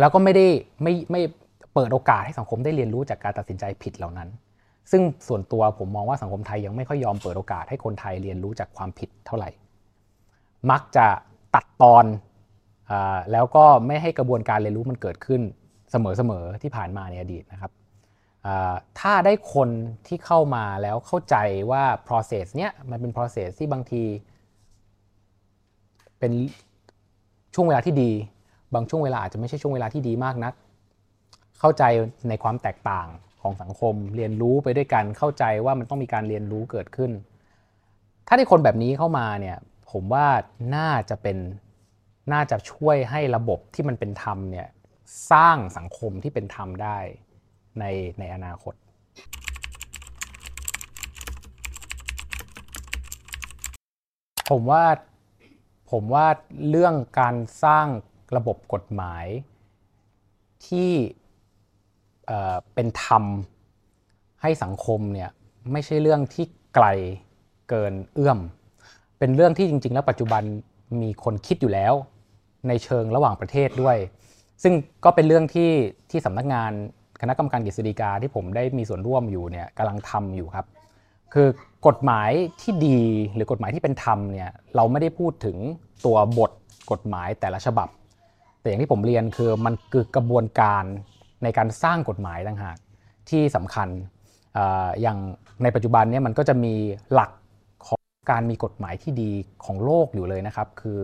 [0.00, 0.46] แล้วก็ไม่ได้
[0.82, 1.22] ไม่ไม่
[1.74, 4.28] เปิดโอกาสให้สังคมได้เรียนรู้จากการตัดสินใจผิดเหล่านั้น
[4.90, 9.50] ซึ่งส่วนตัวผมมองว่าสังคมไทยยังไม่ค่อยยอมเปิดโอกาสให้คนไทยเรียนรู้จากความผิดเท่าไหร่
[10.70, 11.06] มักจะ
[11.54, 12.04] ตัดตอน
[13.32, 15.42] แล้วก็ไม่ให้กระบวนการเรียนรู้มันเกิดขึ้น
[15.90, 17.72] เสมอๆที่ผ่านมาในอดีตนะครับ
[19.00, 19.68] ถ้าได้คน
[20.06, 21.36] ที่เข้ามาแล้วเข้าใจ
[21.70, 24.02] ว่า process เนี้ยมันเป็น process ที่บางที
[26.18, 26.32] เป็น
[27.54, 28.10] ช่วงเวลาที่ดี
[28.74, 30.54] บางช่วงเวลาอาจจะไม่ใช่ช่วงเวลาที่ดีมากนัก
[31.60, 31.84] เข้าใจ
[32.28, 33.08] ในความแตกต่าง
[33.42, 37.10] ของสังคม เรียนรู้ไปด้วยกันเข้าใจว่ามันต้องมีการเรียนรู้เกิดขึ้น
[38.26, 39.56] ถ้าได้คนแบบนี้เข้ามาเนี่ย
[39.90, 40.26] ผมว่า
[40.76, 41.36] น่าจะเป็น
[42.32, 44.68] น่าจะช่วยให้ระบบที่มันเป็นธรรมเนี่ย
[45.30, 46.98] สร้างสังคมที่เป็นธรรมได้
[47.78, 47.84] ใน
[48.18, 48.74] ในอนาคต
[54.50, 54.84] ผมว่า
[55.90, 56.26] ผมว่า
[56.68, 57.86] เรื่องการสร้าง
[58.36, 59.26] ระบบกฎหมาย
[60.66, 60.92] ที่
[62.74, 63.24] เป็นธรรม
[64.42, 65.30] ให้สังคมเนี่ย
[65.72, 66.86] ไม่ใช่เรื่องที่ไกล
[67.68, 68.38] เกินเอื้อม
[69.18, 70.42] เป็นเรื่องที่จริง ๆ แล้วปัจจุบัน
[71.02, 71.94] มีคนคิดอยู่แล้ว
[72.68, 73.96] ในเชิงระหว่างประเทศด้วย
[74.62, 74.74] ซึ่ง
[75.04, 75.70] ก็เป็นเรื่องที่
[76.10, 76.72] ที่สำนักงาน
[77.20, 80.66] คณะกรรมการกฤษฎีกาที่ผมได้มีส่วนร่วมอยู่เนี่ยกำลังทำอยู่ครับ
[81.34, 81.48] คือ
[81.86, 83.00] กฎหมายที่ดี
[83.34, 85.56] หรือกฎหมายที่เป็นธรรมเนี่ยเราไม่ได้พูดถึง
[86.06, 86.50] ตัวบท
[86.90, 87.88] กฎหมายแต่ละฉบับ
[88.60, 90.84] แต่อย่างที่ผมเรียนคือมันคือกระบวนการ
[91.42, 92.76] ในการสร้างกฎหมายต่างหาก
[93.30, 93.88] ที่สำคัญ
[95.02, 95.18] อย่าง
[95.62, 96.74] ในปัจจุบันเนี้มันก็จะมี
[97.12, 97.30] หลัก
[98.28, 99.30] การมีกฎหมายที่ดี
[99.64, 101.00] ของโลกอยู่เลยนะครับ คือ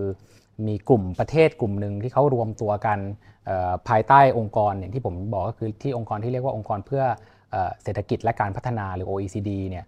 [0.66, 2.98] มีกลุ่มประเทศกลุ่มหนึ่งที่เขารวมตัวกัน
[3.88, 7.04] ภายใต้องค์กรอย่างที่ผมบอกก็คือที่องค์กรที่เรียกว่าองค์กรเพื่อ
[7.82, 9.84] เศรษฐกิจและการพัฒนาหรือ OECD เนี่ย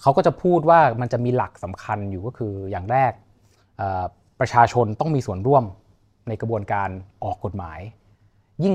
[0.00, 3.12] เขาก็จะพูดว่ามันจะมีหลักสำคัญอยู่ก็คืออย่างแรก
[4.40, 5.64] ประชาชนต้องมีส่วนร่วม
[6.28, 6.88] ในกระบวนการ
[7.24, 7.80] ออกกฎหมาย
[8.64, 8.74] ยิ่ง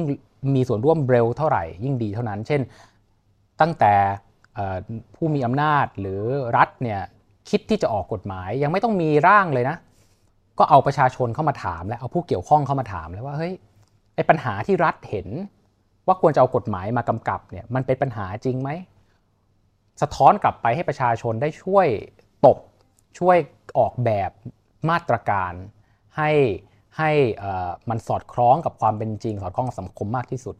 [0.56, 2.62] มีส่วนร่วมเร็วเท่าไหร่ ยิ่งดีเท่านั้น เช่น
[3.62, 3.94] ตั้งแต่
[5.16, 6.22] ผู้มีอำนาจหรือ
[6.58, 7.02] รัฐเนี่ย
[7.50, 9.78] คิดที่จะออกกฎหมาย ยังไม่ต้องมีร่างเลยนะ
[10.60, 13.54] ก็เอาประชาชนเข้ามาถาม และเอาผู้เกี่ยวข้องเข้ามาถามแล้วว่าเฮ้ย
[14.16, 15.28] ไอ้ปัญหาที่รัฐเห็น
[16.08, 18.70] ว่าควรจะเอากฎหมายมากำกับเนี่ยมันเป็นปัญหาจริงไหม
[20.02, 21.88] สะท้อนกลับไปให้ประชาชนได้ช่วย
[22.46, 22.58] ตก
[23.20, 23.38] ช่วย
[23.78, 24.32] ออกแบบ
[24.90, 25.54] มาตรการ
[26.18, 26.32] ให้
[26.98, 27.12] ให้
[27.90, 30.56] มันสอดคล้องกับความเป็นจริง สอดคล้องกับสังคมมากที่สุด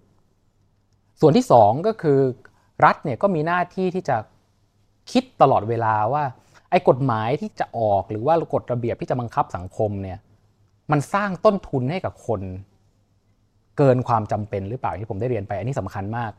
[1.22, 2.20] ส่วนที่ 2 ก็คือ
[2.86, 4.18] รัฐเนี่ยก็มีหน้าที่ที่จะ
[5.12, 6.24] คิดตลอดเวลาว่า
[6.70, 10.18] ไอ้กฎหมายที่จะออกหรือว่ากฎระเบียบที่จะบังคับสังคมเนี่ย
[10.92, 12.42] มันสร้างต้นทุนให้กับคน
[13.78, 16.32] เกินความจำเป็นหรือเปล่าที่ผมได้เรียนไป อันนี้สำคัญมาก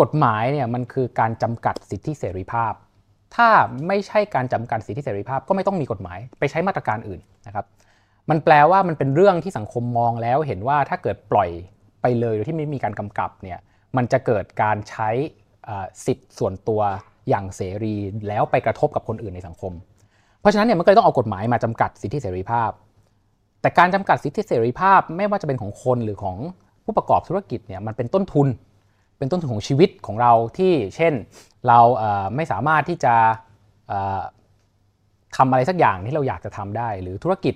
[0.00, 2.72] กฎหมายเนี่ยมันคือการจำกัดสิทธิเสรีภาพ
[3.34, 3.48] ถ้า
[3.88, 7.66] ไม่ใช่การจำกัดสิทธิเสรีภาพก็ไม่ต้องมีกฎหมาย ไปใช้มาตรการอื่นนะครับ
[8.30, 11.50] มันแปลว่ามันเป็นเรื่องที่สังคมมองแล้วเห็นว่าถ้าเกิดปล่อย
[12.02, 13.58] ไปเลยโดยที่ไม่มีการกำกับเนี่ย
[13.96, 15.10] มันจะเกิดการใช้
[16.06, 16.80] สิทธิ์ส่วนตัว
[17.30, 17.94] อย่างเสรี
[18.28, 19.72] แล้วไปกระทบกับคนอื่นในสังคม
[20.40, 22.70] เพราะฉะนั้นเนี่ยมันก็เลยต้องเอากฎหมายมาจำกัดสิทธิเสรีภาพ
[23.60, 26.36] แต่การจำกัดสิทธิเสรีภาพไม่ว่าจะเป็นของคนหรือของ
[26.84, 28.48] ผู้ประกอบธุรกิจเนี่ยมันเป็นต้นทุน
[29.18, 31.12] เป็นต้นทุนของชีวิตของเราที่เช่น
[31.68, 31.78] เรา
[32.36, 33.14] ไม่สามารถที่จะ
[35.36, 37.54] ทำอะไรสักอย่างที่เราอยากจะทำได้ หรือธุรกิจ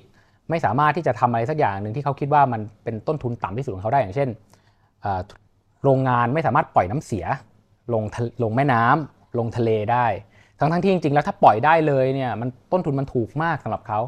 [0.51, 4.29] ไม่สามารถที่จะทำอะไรสักอย่างหนึ่งที่เขาคิดว่ามันเป็นต้นทุนต่ำที่สุดของเขาได้อย่างเช่น
[5.83, 7.25] โรงงานไม่สามารถปล่อยน้ำเสีย
[7.93, 8.03] ลง
[8.43, 10.07] ลงแม่น้ำ ลงทะเลได้
[10.59, 14.01] ทั้งทั้งที่จริงๆ แล้วถ้าปล่อยได้เลยเนี่ยมันต้นทุนมันถูกมากสำหรับเขา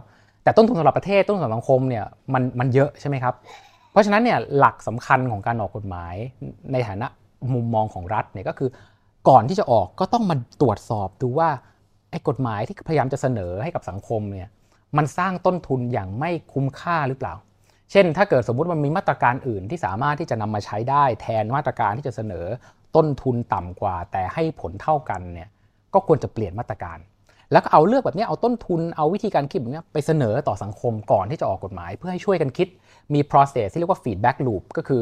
[0.43, 3.35] แต่ต้นทุนสำหรับประเทศต้นทุนสำหรับสังคมเนี่ยมันมันเยอะใช่ไหมครับ
[3.91, 6.15] เพราะฉะนั้นเนี่ยหลักสำคัญของการออกกฎหมาย
[6.73, 7.07] ในฐานะ
[7.55, 8.71] มุมมองของรัฐเนี่ยก็คือ
[9.29, 11.49] ก่อนที่จะออกก็ต้องมาตรวจสอบดูว่า
[12.11, 14.49] ไอ้กฎหมายที่พยายามจะเสนอให้กับสังคมเนี่ย
[14.97, 17.35] มันสร้างต้นทุนอย่างไม่คุ้มค่าหรือเปล่า
[17.93, 22.47] เช่น ถ้าเกิดสมมุติมันมีมาตรการอื่นที่สามารถที่จะนำมาใช้ได้แทนมาตรการที่จะเสนอ
[22.97, 25.49] ต้นทุนต่ำกว่า แต่ให้ผลเท่ากันเนี่ย
[25.95, 26.99] ก็ควรจะเปลี่ยนมาตรการ
[27.53, 32.69] แล้วก็เอาเลือกแบบนี้เอาต้นทุนเอาวิธีการคิดแบบนี้ไปเสนอต่อสังคมก่อนที่จะออกกฎหมาย เพื่อให้ช่วยกันคิด
[33.15, 35.01] มี process ที่เรียกว่า feedback loop ก็คือ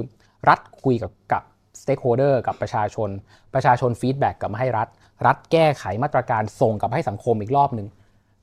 [0.48, 1.42] รัฐคุยกับกับ
[1.80, 3.09] stakeholder กับประชาชน
[3.54, 4.88] ประชาชน feedback กลับมาให้รัฐ
[5.26, 7.88] รัฐแก้ไขมาตรการส่งกลับให้สังคมอีกรอบหนึ่ง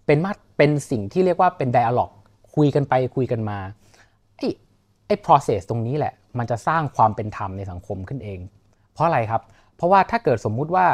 [0.05, 2.09] เป็นมาเป็นสิ่งที่เรียกว่าเป็น dialog
[2.55, 3.57] คุยกันไปคุยกันมา
[4.37, 4.47] ไอ้
[5.07, 8.39] ไอ้ process ตรงนี้แหละ มันจะสร้างความเป็นธรรมในสังคมขึ้นเอง
[8.93, 9.41] เพราะอะไรครับ
[9.75, 10.85] เพราะว่าถ้าเกิดสมมุติว่า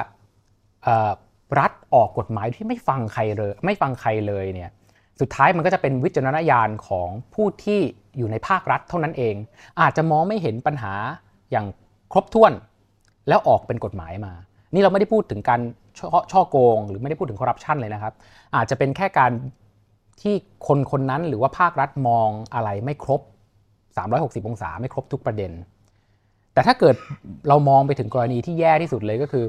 [1.60, 4.69] รัฐออกกฎหมายที่ไม่ฟังใครเลยไม่ฟังใครเลยเนี่ย
[5.21, 7.79] สุดท้ายมันก็จะเป็นวิจารณญาณของผู้ที่
[8.17, 9.36] อยู่ในภาครัฐเท่านั้นเอง
[9.81, 10.93] อาจจะมองไม่เห็นปัญหา
[11.51, 11.65] อย่าง
[12.12, 12.53] ครบถ้วน
[13.27, 14.33] แล้วออกเป็นกฎหมายมา
[14.73, 15.62] นี่เราไม่ได้พูดถึงการ
[16.31, 18.13] ช่อโกง หรือไม่ได้พูดถึงคอร์รัปชันเลยนะครับ
[18.55, 19.31] อาจจะเป็นแค่การ
[20.21, 20.36] ที่
[20.67, 23.21] คนคนนั้นหรือว่าภาครัฐมองอะไรไม่ครบ
[23.86, 25.51] 360 องศาไม่ครบทุกประเด็น
[26.58, 26.96] แต่ถ้าเกิด
[27.48, 29.46] เรามองไปถึงกรณีที่แย่ที่สุดเลยก็คือ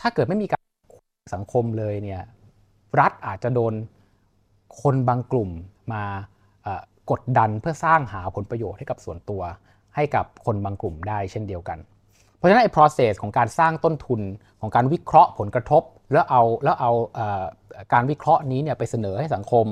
[0.00, 0.64] ถ้าเกิดไม่มีการ
[1.34, 2.22] สังคมเลยเนี่ย
[3.00, 3.72] รัฐอาจจะโดน
[4.82, 5.50] คนบางกลุ่ม
[5.92, 6.04] มา
[7.10, 9.42] กดดันเพื่อสร้างหาผลประโยชน์ให้กับส่วนตัว
[9.96, 11.78] ให้กับคนบางกลุ่มได้เช่นเดียวกัน
[12.36, 14.20] เพราะฉะนั้นไอ้ process ของการสร้างต้นทุน
[14.60, 16.92] ของการวิเคราะห์ผลกระทบ แล้วเอาแล้วเอา
[17.92, 19.66] การวิเคราะห์นี้เนี่ยไปเสนอให้สังคม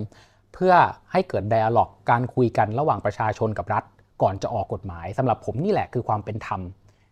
[0.54, 0.74] เพื่อ
[1.12, 3.84] ให้เกิด dialog การคุยกันระหว่างประชาชนกับรัฐ
[4.22, 6.60] ก่อนจะออกกฎหมายสำหรับผมนี่แหละคือความเป็นธรรม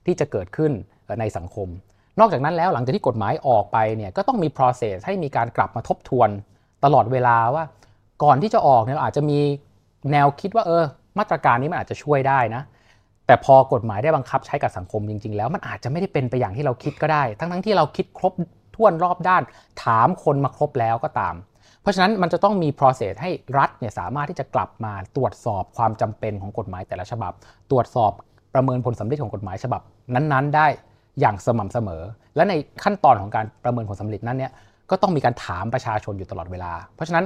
[0.07, 0.73] ที่จะเกิดขึ้น
[1.21, 1.69] ในสังคม
[2.21, 6.29] นอกจากนั้นแล้วหลังจากที่กฎหมายออกไปเนี่ยก็ต้องมี process ให้มีการกลับมาทบทวน
[6.85, 7.65] ตลอดเวลาว่า
[8.23, 9.39] ก่อนที่จะออกเนี่ยเราอาจจะมี
[10.13, 10.85] แนวคิดว่าเออ
[11.19, 12.63] มาตรการนี้มันอาจจะช่วยได้นะ
[13.27, 18.33] แต่พอกฎหมายได้บังคับใช้กับสังคมจริง ๆ แล้วมันอาจจะไม่ได้เป็นไปอย่างที่เราคิดก็ได้ ทั้งๆที่เราคิดครบ
[18.75, 19.43] ถ้วนรอบด้าน
[19.85, 21.35] ถามคนมาครบแล้วก็ตาม
[21.83, 27.33] เพราะฉะนั้นมันจะต้องมี process ให้รัฐเนี่ยสามารถที่จะกลับมาตรวจสอบความจำเป็นของกฎหมายแต่ละฉบับ
[27.71, 28.13] ตรวจสอบ
[28.55, 29.81] ประเมินผลสำเร็จของกฎหมายฉบับ
[30.15, 30.67] นั้นๆ ได้
[31.21, 32.03] อย่างสม่ำเสมอ
[32.37, 34.53] และในขั้นตอนของการประเมินผลสำเร็จนั้นเนี่ย
[34.91, 37.25] ก็ต้องมีการถามประชาชนอยู่ตลอดเวลา เพราะฉะนั้น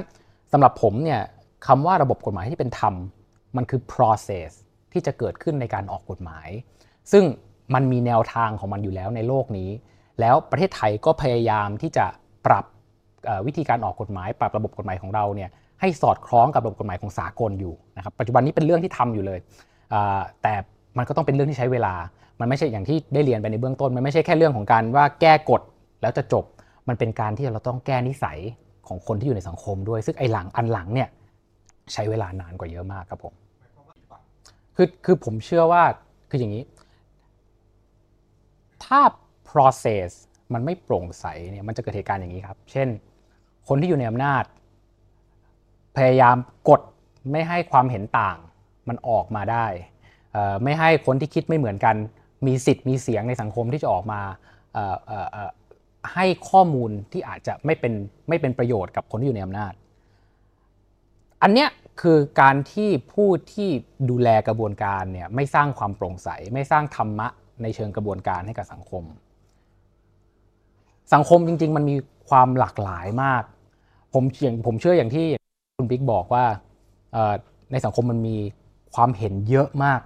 [0.51, 1.21] สำหรับผมเนี่ย
[1.67, 2.93] คำว่าระบบกฎหมายที่เป็นธรรม
[3.57, 4.49] มันคือ process
[4.93, 6.47] ที่จะเกิดขึ้นในการออกกฎหมาย
[7.11, 7.23] ซึ่ง
[7.73, 9.69] มันมีแนวทางของมันอยู่แล้วในโลกนี้
[10.19, 12.05] แล้วประเทศไทยก็พยายามที่จะ
[12.47, 12.65] ปรับ
[13.47, 15.49] วิธีการออกกฎหมาย ปรับระบบกฎหมายของเราเนี่ย
[15.81, 19.39] ให้สอดคล้องกับระบบกฎหมายของสากลอยู่นะครับปัจจุบันนี้เป็นเรื่องที่ทำอยู่เลย
[20.41, 20.53] แต่
[20.97, 21.93] มันก็ต้องเป็นเรื่องที่ใช้เวลา
[22.39, 25.61] มันไม่ใช่อย่างที่ได้เรียนไปในเบื้องต้น มันไม่ใช่แค่เรื่องของการว่าแก้กฎ
[26.01, 26.45] แล้วจะจบ
[26.87, 28.37] มันเป็นการที่เราต้องแก้นิสัย
[28.87, 31.09] ของคนที่อยู่ในสังคมด้วย ซึ่งไอ้หลังอันหลังเนี่ย
[31.93, 33.33] ใช้เวลานานกว่าเยอะมากครับผม
[34.75, 35.83] คือคือผมเชื่อว่า
[36.29, 36.63] คืออย่างนี้
[38.85, 39.01] ถ้า
[39.49, 40.09] process
[40.53, 42.87] มันไม่โปร่งใสเนี่ยมันจะเกิดเหตุการณ์อย่างนี้ครับ เช่น
[43.67, 44.43] คนที่อยู่ในอำนาจ
[45.97, 46.37] พยายาม
[46.69, 46.81] กด
[47.31, 48.37] ไม่ให้ความเห็นต่าง
[48.87, 49.65] มันออกมาได้
[50.63, 51.95] ไม่ให้คนที่คิดไม่เหมือนกัน
[52.47, 54.21] มีสิทธิ์มีเสียงในสังคมที่จะออกมา
[56.13, 57.93] ให้ข้อมูลที่อาจจะไม่เป็น
[58.29, 59.73] ไม่เป็นประโยชน์กับคนที่อยู่ในอำนาจ
[61.43, 61.69] อันเนี้ย
[62.01, 63.69] คือการที่ผู้ที่
[64.09, 67.27] ดูแลกระบวนการเนี่ยไม่สร้างความโปร่งใส ไม่สร้างธรรมะ
[67.61, 69.03] ในเชิงกระบวนการให้กับสังคม
[71.13, 71.95] สังคมจริง ๆ มันมี
[72.29, 73.43] ความหลากหลายมาก
[74.13, 75.25] ผมอย่างผมเชื่ออย่างที่
[75.77, 76.45] คุณบิ๊กบอกว่า
[77.71, 78.37] ในสังคมมันมี
[78.95, 80.01] ความเห็นเยอะมาก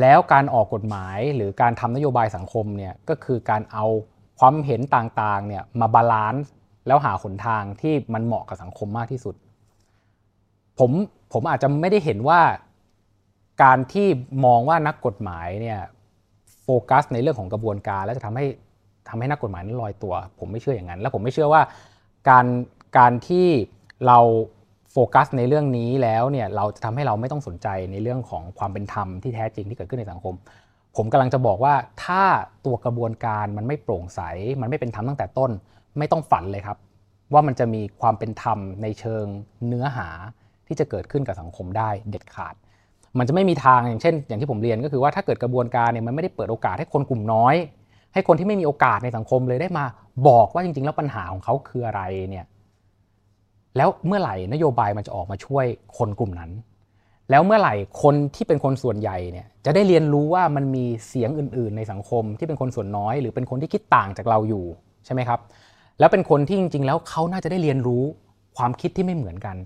[0.00, 3.86] แล้วการออกกฎหมายหรือการทำนโยบายสังคมเนี่ยก็คือการเอา
[4.38, 6.50] ความเห็นต่างๆเนี่ยมา balance
[6.86, 9.34] แล้วหาหนทางที่มันเหมาะกับสังคมมากที่สุด
[10.78, 10.90] ผม
[11.32, 12.40] ผมอาจจะไม่ได้เห็นว่า
[13.62, 14.08] การที่
[14.44, 15.80] มองว่านักกฎหมายเนี่ย
[16.62, 18.46] โฟกัสในเรื่องของกระบวนการ แล้วจะทำให้
[19.08, 21.62] ทำให้นักกฎหมายนั้นลอยตัว ผมไม่เชื่ออย่างนั้น และผมไม่เชื่อว่า
[22.28, 22.46] การ
[22.98, 23.48] การที่
[24.06, 24.18] เรา
[24.92, 30.34] โฟกัสในเรื่องนี้แล้วเนี่ยเราจะทำให้เราไม่ต้องสนใจในเรื่องของความเป็นธรรมที่แท้จริงที่เกิดขึ้นในสังคม
[30.96, 32.22] ผมกำลังจะบอกว่าถ้า
[32.66, 34.20] ตัวกระบวนการมันไม่โปร่งใส
[34.60, 35.50] มันไม่เป็นธรรมตั้งแต่ต้น
[35.98, 36.78] ไม่ต้องฝันเลยครับ
[37.32, 39.24] ว่ามันจะมีความเป็นธรรมในเชิง
[39.66, 40.08] เนื้อหา
[40.66, 42.54] ที่จะเกิดขึ้นกับสังคมได้เด็ดขาด
[43.18, 47.54] มันจะไม่มีทางอย่างเช่น อย่างที่ผมเรียนก็คือว่าถ้าเกิดกระบวนการเนี่ยมันไม่ได้เปิดโอกาสให้คนกลุ่มน้อย
[48.14, 49.84] ให้คนที่ไม่มีโอกาสในสังคมเลยได้มา
[50.28, 52.46] บอกว่าจริง ๆ แล้วปัญหาของเขาคืออะไรเนี่ย
[53.76, 55.66] แล้วเมื่อไหร่นโยบายมันจะออกมาช่วย
[55.98, 56.50] คนกลุ่มนั้น
[57.30, 64.64] แล้วเมื่อไหร่คนที่เป็นคนส่วนใหญ่เนี่ยจะได้เรียนรู้ว่ามันมีเสียงอื่น ๆ ในสังคมที่เป็นคนส่วนน้อย หรือเป็นคนที่คิดต่างจากเราอยู่
[65.04, 65.40] ใช่ไหมครับ
[65.98, 68.04] แล้วเป็นคนที่จริง ๆ แล้วเขาน่าจะได้เรียนรู้
[68.56, 69.56] ความคิดที่ไม่เหมือนกัน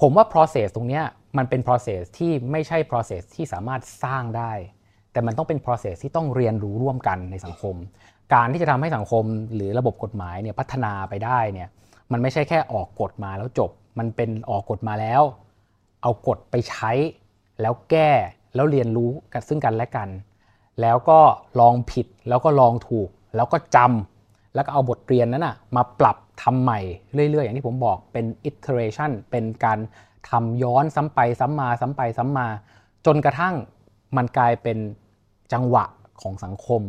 [0.00, 1.00] ผมว่า process ตรงนี้
[1.36, 4.52] มันเป็น process ที่ไม่ใช่ process ที่สามารถสร้างได้
[5.18, 7.76] แต่มันต้องเป็น process ที่ต้องเรียนรู้ร่วมกันในสังคม
[8.34, 11.68] การที่จะทำให้สังคมหรือระบบกฎหมายเนี่ยพัฒนาไปได้เนี่ย
[12.12, 15.22] มันไม่ใช่แค่ออกกฎมาแล้วจบ มันเป็นออกกฎมาแล้ว
[16.02, 16.90] เอากฎไปใช้
[17.60, 18.10] แล้วแก้
[18.54, 20.08] แล้วเรียนรู้กันซึ่งกันและกัน
[20.80, 21.20] แล้วก็
[21.60, 26.80] ลองผิดแล้วก็ลองถูก แล้วก็จำแล้วก็เอาบทเรียนนั้นนะมาปรับทำใหม่
[27.14, 29.78] เรื่อยๆ อย่างที่ผมบอกเป็น iteration เป็นการ
[30.30, 32.46] ทำย้อนซ้ำไปซ้ำมาซ้ำไปซ้ำมา
[33.06, 33.56] จนกระทั่ง
[34.16, 34.78] มันกลายเป็น
[35.52, 35.84] จังหวะ
[36.22, 36.82] ของสังคม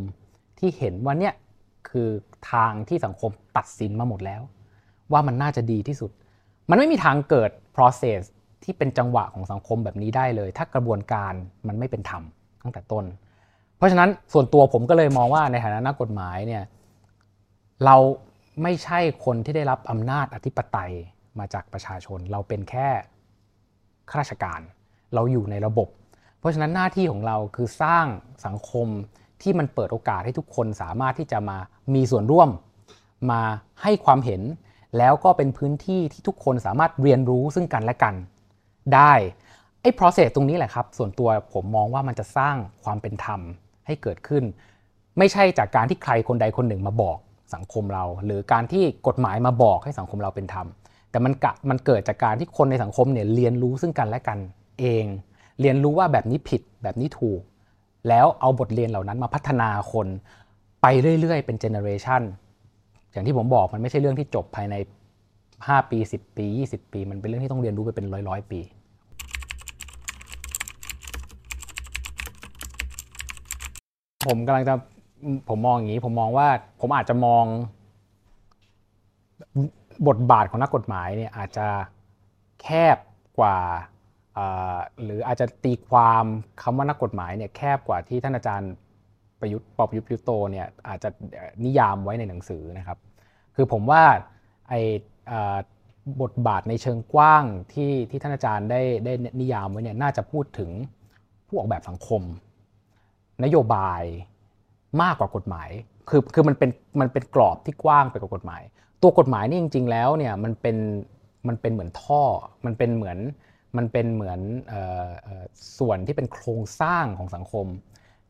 [0.58, 1.34] ที่เห็นว่าเนี่ย
[1.88, 2.08] คือ
[2.52, 4.42] ทางที่สังคมตัดสินมาหมดแล้ว
[5.12, 6.10] ว่ามันน่าจะดีที่สุด
[6.70, 8.20] มันไม่มีทางเกิด process
[8.64, 11.32] ที่เป็นจังหวะของสังคมแบบนี้ได้เลย ถ้ากระบวนการ
[11.68, 12.22] มันไม่เป็นธรรม
[12.62, 13.04] ตั้งแต่ต้น
[13.76, 16.62] เพราะฉะนั้นส่วนตัวผมก็เลยมองว่าในฐานะนักกฎหมายเนี่ย
[17.84, 17.96] เรา
[18.62, 20.92] ไม่ใช่คนที่ได้รับอำนาจอธิปไตย
[21.38, 22.88] มาจากประชาชน เราเป็นแค่
[24.10, 24.60] ข้าราชการ
[25.14, 25.88] เราอยู่ในระบบ
[26.40, 28.06] เพราะฉะนั้นหน้าที่ของเราคือสร้าง
[28.46, 28.88] สังคม
[29.42, 31.58] ที่มันเปิดโอกาสให้ทุกคนสามารถที่จะมา
[31.94, 32.48] มีส่วนร่วม
[33.30, 33.42] มา
[33.82, 34.42] ให้ความเห็น
[34.98, 38.14] แล้วก็เป็นพื้นที่ที่ทุกคนสามารถเรียนรู้ซึ่งกันและกัน
[38.94, 39.12] ได้
[39.82, 43.40] ไอ้ process ตรงนี้แหละครับ ส่วนตัวผมมองว่ามันจะสร้างความเป็นธรรม
[43.86, 44.44] ให้เกิดขึ้น
[45.18, 47.18] ไม่ใช่จากการที่ใครคนใดคนหนึ่งมาบอก
[47.54, 50.66] สังคมเรา หรือการที่กฎหมายมาบอกให้สังคมเราเป็นธรรม
[51.10, 54.38] แต่มันกะมันเกิดจากการที่คนในสังคมเนี่ยเรียนรู้ซึ่งกันและกัน
[54.80, 55.04] เอง
[55.60, 57.40] เรียนรู้ว่าแบบนี้ผิดแบบนี้ถูก
[58.08, 60.06] แล้วเอาบทเรียนเหล่านั้นมาพัฒนาคน
[60.82, 60.86] ไป
[61.20, 62.22] เรื่อย ๆ เป็นเจเนอเรชัน
[63.12, 64.74] อย่างที่ผมบอกมันไม่ใช่เรื่องที่จบภายใน
[65.32, 68.60] 5 ปี 10 ปี 20 ปี มันเป็นเรื่องที่ต้องเรียนรู้ไปเป็นร้อยๆ ปี
[74.26, 74.74] ผมกำลังจะ
[75.48, 76.48] ผมมองอย่างนี้ผมมองว่า
[76.80, 77.44] ผมอาจจะมอง
[80.08, 81.66] บทบาทของนักกฎหมายเนี่ยอาจจะ
[82.62, 82.96] แคบ
[83.38, 83.56] กว่า
[85.04, 86.24] หรืออาจจะตีความ
[86.62, 88.72] คำว่านักกฎหมายเนี่ยแคบกว่าที่ท่านอาจารย์
[89.40, 91.08] ประยุทธ์ปอปยุทธ์ยุโตเนี่ยอาจจะ
[91.64, 92.98] นิยามไว้ในหนังสือนะครับ
[93.56, 94.02] คือผมว่า
[94.68, 94.74] ไอ
[96.22, 100.70] บทบาทในเชิงกว้างที่ที่ท่านอาจารย์ได้ได้นิยามไว้เนี่ยน่าจะพูดถึง
[101.46, 102.22] ผู้ออกแบบสังคม
[103.44, 104.02] นโยบาย
[105.02, 105.70] มากกว่ากฎหมาย
[106.08, 108.62] คือคือมันเป็นมันเป็นกรอบที่กว้างไปกว่ากฎหมาย
[109.02, 110.76] ตัวกฎหมายนี่จริง ๆ แล้วเนี่ยมันเป็น
[111.48, 112.22] มันเป็นเหมือนท่อ
[112.66, 113.18] มันเป็นเหมือน
[113.76, 114.40] มันเป็นเหมือน
[115.78, 117.66] ส่วนที่เป็นโครงสร้างของสังคม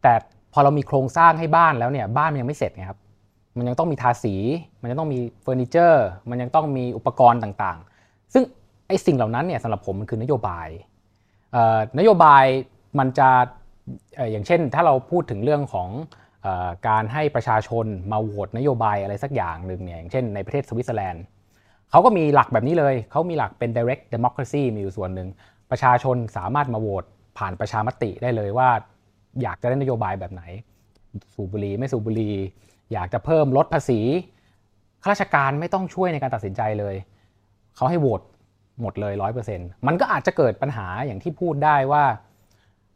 [0.02, 0.14] แต่
[0.52, 3.00] พอเรามีโครงสร้างให้บ้านแล้วเนี่ยบ้านมันยังไม่เสร็จไงครับ
[3.56, 4.34] มันยังต้องมีทาสี
[4.80, 8.44] มันยังต้องมีเฟอร์นิเจอร์ มันยังต้องมีอุปกรณ์ต่างๆ ซึ่ง
[8.88, 10.68] ไอ้สิ่งเหล่านั้นเนี่ยสำหรับผมมันคือนโยบาย
[11.98, 12.44] นโยบาย
[12.98, 13.28] มันจะ
[14.32, 15.88] อย่างเช่น ถ้าเราพูดถึงเรื่องของ
[16.88, 21.24] การให้ประชาชนมาโหวตนโยบายอะไรสักอย่างหนึ่งเนี่ยอย่างเช่นในประเทศสวิตเซอร์แลนด์
[21.90, 25.28] เขาก็มีหลักแบบนี้เลย เขามีหลักเป็น direct democracy มีอยู่ส่วนหนึ่ง
[25.70, 27.04] ประชาชนสามารถมาโหวต
[27.38, 28.68] ผ่านประชามติได้เลยว่า
[29.42, 30.42] อยากจะได้นโยบายแบบไหน
[31.34, 32.34] สูบบุหรี่ไม่สูบบุหรี่
[32.92, 34.00] อยากจะเพิ่มลดภาษี
[35.02, 36.94] ข้าราชการไม่ต้องช่วยในการตัดสินใจเลย
[37.76, 38.20] เขาให้โหวต
[38.80, 42.04] หมดเลยร้อยเปอร์เซ็นต์มันก็อาจจะเกิดปัญหาอย่างที่พูดได้ว่า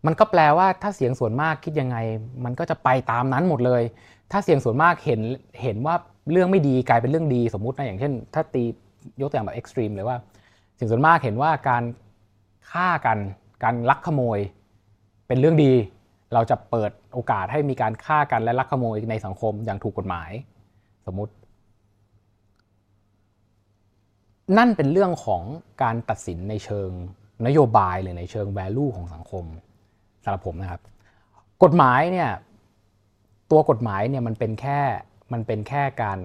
[0.06, 1.96] มันก็แปลว่าถ้าเสียงส่วนมากคิดยังไง
[2.44, 3.82] มันก็จะไปตามนั้นหมดเลย
[4.32, 5.20] ถ้าเสียงส่วนมากเห็น
[5.62, 5.94] เห็นว่า
[6.30, 8.64] เรื่องไม่ดีกลายเป็นเรื่องดีสมมตินะอย่างเช่น ถ้าตี
[9.20, 10.16] ยกตัวอย่างแบบเอ็กซ์ตรีมเลยว่า
[10.78, 11.84] สียงส่วนมากเห็นว่าการ
[12.70, 13.18] ฆ่ากัน
[13.64, 14.38] การลักขโมย
[15.26, 15.72] เป็นเรื่องดี
[16.34, 20.30] เราจะเปิดโอกาสให้มีการฆ่ากันและลักขโมยในสังคมอย่างถูกกฎหมาย
[21.06, 21.32] สมมติ
[24.58, 25.42] นั่นเป็นเรื่องของ
[25.82, 26.90] การตัดสินในเชิง
[27.46, 29.44] นโยบายหรือในเชิง value ของสังคม
[30.24, 30.80] สำหรับผมนะครับ
[31.62, 32.30] กฎหมายเนี่ย
[33.50, 34.80] ตัวกฎหมายเนี่ยมันเป็นแค่
[35.32, 36.18] มันเป็นแค่การ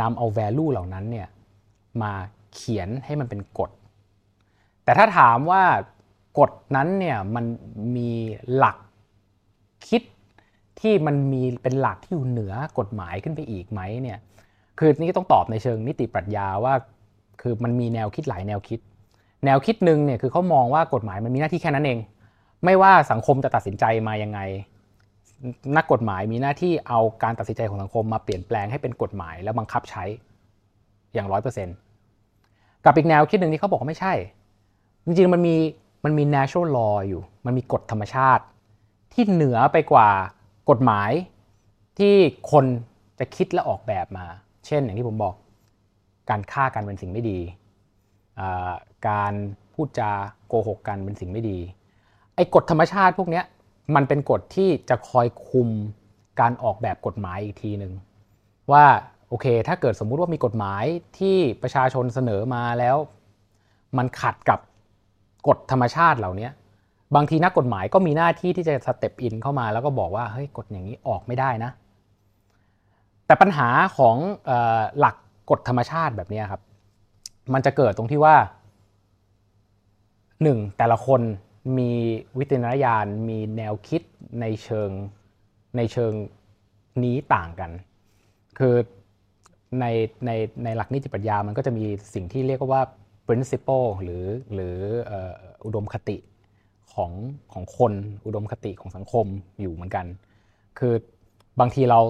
[0.00, 1.28] นำเอา value เหล่านั้นเนี่ย
[2.02, 2.12] มา
[2.54, 3.70] เขียนให้มันเป็นกฎ
[4.84, 5.62] แต่ถ้าถามว่า
[6.38, 7.44] กฎนั้นเนี่ยมัน
[7.96, 8.10] มี
[8.56, 8.76] หลัก
[9.88, 10.02] คิด
[10.80, 14.18] ที่มันมีเป็นหลักที่อยู่เหนือกฎหมายขึ้นไปอีกไหมเนี่ย
[14.78, 16.74] คือนี่ต้องตอบในเชิงนิติปรัชญาว่า
[17.42, 18.80] คือมันมีแนวคิดหลายแนวคิด
[19.44, 21.98] แนวคิดหนึ่งเนี่ยคือเขามองว่ากฎหมายมันมีหน้าที่แค่นั้นเอง
[22.64, 24.40] ไม่ว่าสังคมจะตัดสินใจมายังไง
[25.76, 30.04] นักกฎหมายมีหน้าที่เอาการตัดสินใจของสังคมมาเปลี่ยนแปลงให้เป็นกฎหมายแล้วบังคับใช้
[31.14, 31.76] อย่างร้อยเปอร์เซ็นต์
[32.84, 34.14] กับอีกแนวคิดหนึ่งที่เขาบอกว่าไม่ใช่
[35.04, 35.56] จริงๆมันมี
[36.04, 38.44] มันมี natural law อยู่ มันมีกฎธรรมชาติ
[39.12, 40.08] ที่เหนือไปกว่า
[40.70, 41.10] กฎหมาย
[41.98, 42.14] ที่
[42.50, 42.64] คน
[43.18, 44.26] จะคิดและออกแบบมา
[44.66, 45.34] เช่นอย่างที่ผมบอก
[46.30, 47.38] การฆ่ากันเป็นสิ่งไม่ดี
[49.08, 49.32] การ
[49.74, 50.10] พูดจา
[50.46, 51.58] โกหกกันเป็นสิ่งไม่ดี
[52.34, 53.42] ไอ้กฎธรรมชาติพวกนี้
[53.94, 55.68] มันเป็นกฎที่จะคอยคุม
[56.40, 57.92] การออกแบบกฎหมายอีกทีหนึ่ง
[58.72, 58.84] ว่า
[59.32, 60.84] โอเค ถ้าเกิดสมมุติว่ามีกฎหมาย
[61.18, 62.96] ที่ประชาชนเสนอมาแล้ว
[63.98, 64.58] มันขัดกับ
[65.48, 66.48] กฎธรรมชาติเหล่านี้
[67.14, 71.70] บางทีนักกฎหมายก็มีหน้าที่ที่จะสเต็ปอินเข้ามาแล้วก็บอกว่าเฮ้ยกฎอย่างนี้ออกไม่ได้นะ
[73.26, 73.68] แต่ปัญหา
[73.98, 74.16] ของ
[74.98, 75.16] หลัก
[75.50, 76.62] กฎธรรมชาติแบบนี้ครับ
[77.52, 78.36] มันจะเกิดตรงที่ว่า
[80.42, 81.20] หนึ่งแต่ละคน
[81.78, 81.90] มี
[82.38, 84.02] วิจารณญาณมีแนวคิด
[84.40, 84.90] ในเชิง
[85.76, 86.12] ในเชิง
[87.04, 87.70] นี้ต่างกัน
[88.58, 88.74] คือ
[89.80, 89.86] ใน
[90.26, 90.30] ใน
[90.64, 92.82] ในหลักนิติปัญญามันก็จะมีสิ่งที่เรียกว่า
[93.26, 94.76] principle หรือหรือ
[95.64, 96.16] อุดมคติ
[96.92, 97.10] ของ
[97.52, 97.92] ของคน
[98.26, 99.26] อุดมคติของสังคม
[99.60, 100.06] อยู่เหมือนกัน
[100.78, 100.94] คือ
[101.60, 102.00] บางทีเรา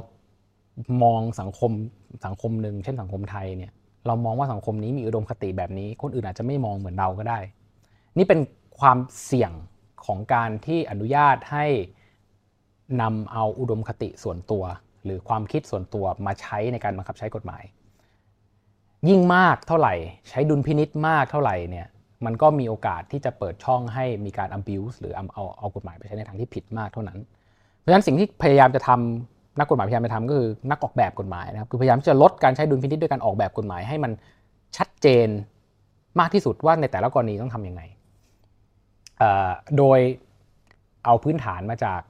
[1.02, 1.72] มองสังคม
[2.26, 3.72] สังคมหนึ่งเช่นสังคมไทยเนี่ย
[4.06, 7.38] เรามองว่าสังคมนี้มีอุดมคติแบบนี้ คนอื่นอาจจะไม่มองเหมือนเราก็ได้
[8.18, 8.40] นี่เป็น
[8.80, 9.52] ความเสี่ยง
[10.04, 11.66] ของการที่อนุญาตให้
[13.02, 14.64] นำเอาอุดมคติส่วนตัว
[15.04, 17.62] หรือความคิดส่วนตัวมาใช้ในการบังคับใช้กฎหมาย
[19.08, 19.94] ยิ่งมากเท่าไหร่
[20.28, 21.86] ใช้ดุลพินิษมากเท่าไหร่เนี่ย
[22.24, 25.24] มันก็มีโอกาสที่จะเปิดช่องให้มีการ abuse หรือเอา
[25.58, 27.18] เอากฎหมายไปใช้ในทางที่ผิดมากเท่านั้น
[27.78, 34.12] เพราะฉะนั้นสิ่งที่พยายามจะทำนักกฎหมายพยายามจะทำก็คือนักออกแบบกฎหมายนะครับคือพยายามที่จะลดการใช้ดุลพินิษด้วยการออกแบบกฎหมายให้มัน
[34.76, 35.28] ชัดเจน
[36.20, 37.82] มากที่สุดว่าในแต่ละกรณีต้องทํำยังไง
[39.78, 39.98] โดย
[41.04, 42.00] เอาพื้นฐานมาจาก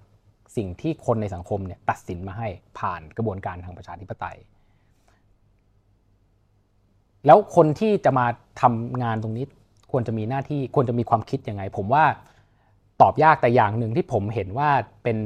[0.56, 4.36] สิ่งที่คนในสังคมเนี่ยตัดสินมาให้ผ่านกระบวนการทางประชาธิปไตย
[7.26, 8.26] แล้วคนที่จะมา
[8.60, 9.44] ทำงานตรงนี้
[9.92, 12.04] ควรจะมีหน้าที่ควรจะมีความคิดยังไง ผมว่า
[13.00, 14.70] ตอบยากแต่อย่างหนึ่งที่ผมเห็นว่า
[15.02, 15.18] เป็น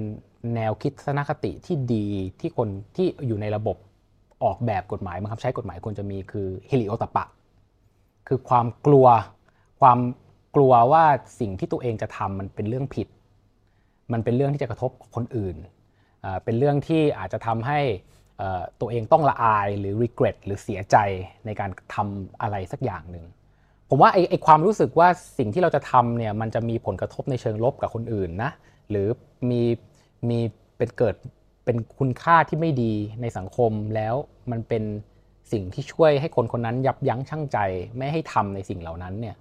[0.54, 2.06] แนวคิดทัศนคติที่ดี
[2.40, 3.76] ที่คนที่อยู่ในระบบ
[4.44, 7.24] ออกแบบกฎหมายบังคับใช้กฎหมายควรจะมีคือฮิลิโอตปะ
[8.28, 9.06] คือความกลัว
[9.80, 9.98] ความ
[10.54, 11.04] กลัวว่า
[11.40, 13.08] สิ่งที่ตัวเองจะทำมันเป็นเรื่องผิด
[14.12, 15.56] มันเป็นเรื่องที่จะกระทบคนอื่น
[16.44, 17.80] เป็นเรื่องที่อาจจะทำให้
[18.80, 20.96] ตัวเองต้องละอายหรือ regret หรือเสียใจ
[21.46, 23.24] ในการทำอะไรสักอย่างหนึ่ง
[23.90, 28.50] ผมว่าไอ้ไอความรู้สึกว่าสิ่งที่เราจะทำเนี่ยมันจะมีผลกระทบในเชิงลบกับคนอื่นนะ
[28.90, 29.08] หรือ
[29.50, 29.62] มี
[30.28, 30.38] มี
[30.76, 31.14] เป็นเกิด
[31.64, 34.14] เป็นคุณค่าที่ไม่ดีในสังคมแล้ว
[34.50, 34.82] มันเป็น
[35.52, 37.58] สิ่งที่ช่วยให้คนคนนั้นยับยั้งชั่งใจ
[37.96, 39.36] ไม่ให้ทำในสิ่งเหล่านั้นเนี่ย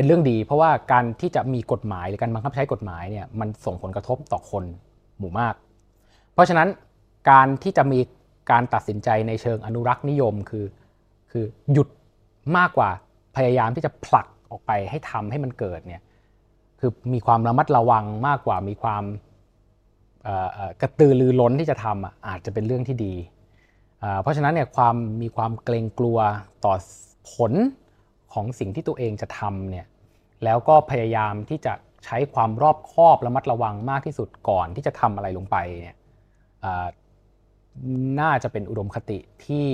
[0.00, 4.64] เป็นเรื่องดี เพราะว่าการที่จะมีกฎหมายหรือการบังคับใช้กฎหมายเนี่ยมันส่งผลกระทบต่อคน
[5.18, 5.54] หมู่มาก
[6.34, 6.68] เพราะฉะนั้น
[7.30, 8.00] การที่จะมี
[8.50, 10.66] การตัดสินใจในเชิงอนุรักษ์นิยมคือ
[11.30, 11.88] คือหยุด
[12.56, 12.90] มากกว่า
[13.36, 16.02] พยายามที่จะผลักออกไปให้ทำให้มันเกิดเนี่ย
[16.80, 19.04] คือมีความระมัดระวังมากกว่ามีความ
[20.80, 23.14] กระตือรือร้นที่จะทำอาจจะเป็นเรื่องที่ดี
[24.22, 26.18] เพราะฉะนั้นเนี่ยความมีความเกรงกลัว
[26.64, 26.74] ต่อ
[27.32, 27.52] ผล
[28.34, 29.86] ของสิ่งที่ตัวเองจะทำเนี่ย
[30.44, 35.96] แล้วก็พยายามที่จะใช้ความรอบคอบระมัดระวังมากที่สุดก่อนที่จะทำอะไรลงไปเนี่ย
[38.20, 39.66] น่าจะเป็นอุดมคติที่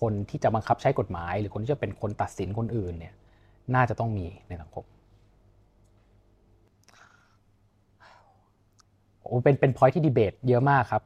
[0.00, 3.14] คนที่จะบังคับใช้กฎหมาย หรือคนที่จะเป็นคนตัดสินคนอื่นเนี่ย
[3.74, 4.84] น่าจะต้องมีในสังคม
[9.22, 11.02] โอ้เป็นเป็นพอยที่ดีเบตเยอะมากครับ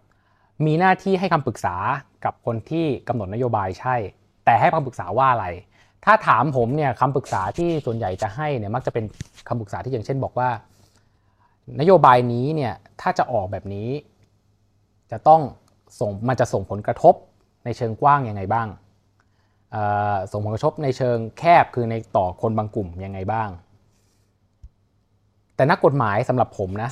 [0.66, 1.76] มีหน้าที่ให้คำปรึกษา
[2.24, 3.96] กับคนที่กำหนดนโยบายใช่
[4.44, 5.46] แต่ให้คำปรึกษาว่าอะไร
[6.04, 9.04] ถ้าถามผมเนี่ยคำปรึกษาที่ส่วนใหญ่จะให้เนี่ยมักจะเป็น
[9.48, 10.50] คำปรึกษาที่อย่างเช่นบอกว่า
[11.80, 13.88] นโยบายนี้เนี่ยถ้าจะออกแบบนี้
[15.10, 15.40] จะต้อง
[16.00, 17.14] ส่งมันจะส่งผลกระทบ
[17.64, 18.68] ในเชิงกว้างยังไงบ้าง
[20.32, 23.48] ส่งผลกระทบในเชิงแคบคือในต่อคนบางกลุ่มยังไงบ้าง
[25.56, 26.90] แต่นักกฎหมายสำหรับผมนะ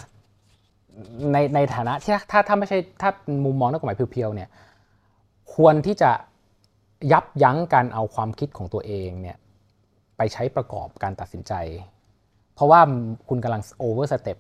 [1.32, 3.10] ในในฐานะที่ถ้าถ้าไม่ใช่ถ้า
[3.44, 4.48] มุมมองนักกฎหมายเพียวๆเนี่ย
[5.54, 6.10] ควรที่จะ
[7.12, 9.36] ยับยั้งการเอาความคิดของตัวเองเนี่ย
[10.16, 11.52] ไปใช้ประกอบการตัดสินใจ
[12.54, 12.80] เพราะว่า
[13.28, 14.38] คุณกำลังโอเวอร์สเต็ป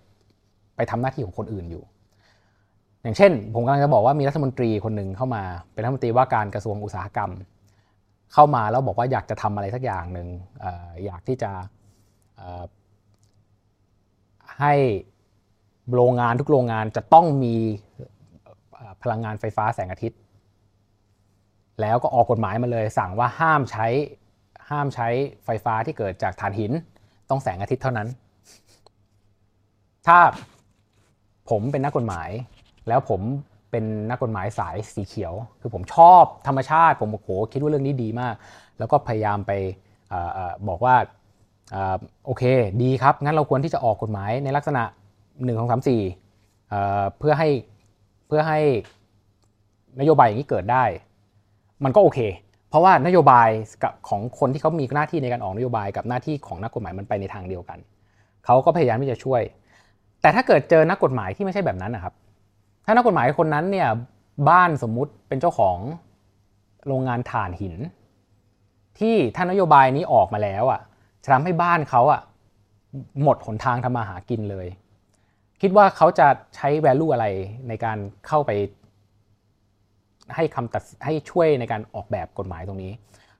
[0.76, 1.84] ไปทำหน้าที่ของคนอื่นอยู่
[3.02, 5.42] อย่างเช่น ผมกำลังจะบอกว่ามีรัฐมนตรีคนหนึ่งเข้ามา
[5.72, 7.30] เป็นรัฐมนตรีว่าการกระทรวงอุตสาหกรรม
[8.34, 10.28] เข้ามาแล้วบอกว่าอยากจะทำอะไรสักอย่างหนึ่ง
[10.62, 10.64] อ
[11.04, 11.50] อยากที่จะ
[14.60, 14.74] ให้
[15.94, 17.54] โรงงานทุกโรงงานจะต้องมี
[19.02, 20.18] พลังงานไฟฟ้าแสงอาทิตย์
[21.80, 23.86] แล้วก็ออกกฎหมายมาเลย สั่งว่าห้ามใช้
[24.70, 25.08] ห้ามใช้
[25.44, 26.72] ไฟฟ้าที่เกิดจากถ่านหิน
[27.30, 28.08] ต้องแสงอาทิตย์เท่านั้น
[30.06, 30.18] ถ้า
[31.50, 32.30] ผมเป็นนักกฎหมาย
[32.88, 33.20] แล้วผม
[33.70, 38.34] เป็นนักกฎหมายสายสีเขียว คือผมชอบธรรมชาติ ผมโอ้โหคิดว่าเรื่องนี้ดีมาก
[38.78, 39.52] แล้วก็พยายามไป
[40.12, 40.14] อ
[40.68, 40.96] บอกว่า
[42.26, 42.42] โอเค
[42.82, 44.82] ดีครับ งั้นเราควรที่จะออกกฎหมายในลักษณะ
[45.26, 45.86] 1 2 3
[46.38, 47.48] 4เพื่อให้
[48.26, 48.60] เพื่อให้
[50.00, 50.84] นโยบายอย่างนี้เกิดได้
[51.84, 52.20] มันก็โอเค
[52.68, 53.48] เพราะว่านโยบาย
[53.82, 57.78] กับของคนที่เขามีหน้าที่ในการออกนโยบายกับหน้าที่ของนักกฎหมายมันไปในทางเดียวกัน
[58.44, 59.42] เขาก็พยายามที่จะช่วย
[60.22, 62.14] แต่ถ้าเกิดเจอนักกฎหมายที่ไม่ใช่แบบนั้นนะครับ
[62.86, 63.88] ถ้านักกฎหมายคนนั้นเนี่ย
[64.48, 65.78] บ้านสมมุติเป็นเจ้าของ
[66.86, 67.76] โรงงานถ่านหิน
[68.98, 70.80] ที่ถ้านโยบายนี้ออกมาแล้วอะ
[71.22, 72.20] จะทำให้บ้านเขาอะ
[73.22, 74.68] หมดหนทางทำมาหากินเลย
[75.60, 77.26] คิดว่าเขาจะใช้ value อะไร
[77.68, 78.50] ในการเข้าไป
[80.34, 82.92] ให้คำตัดให้ช่วยในการออกแบบกฎหมายตรงนี้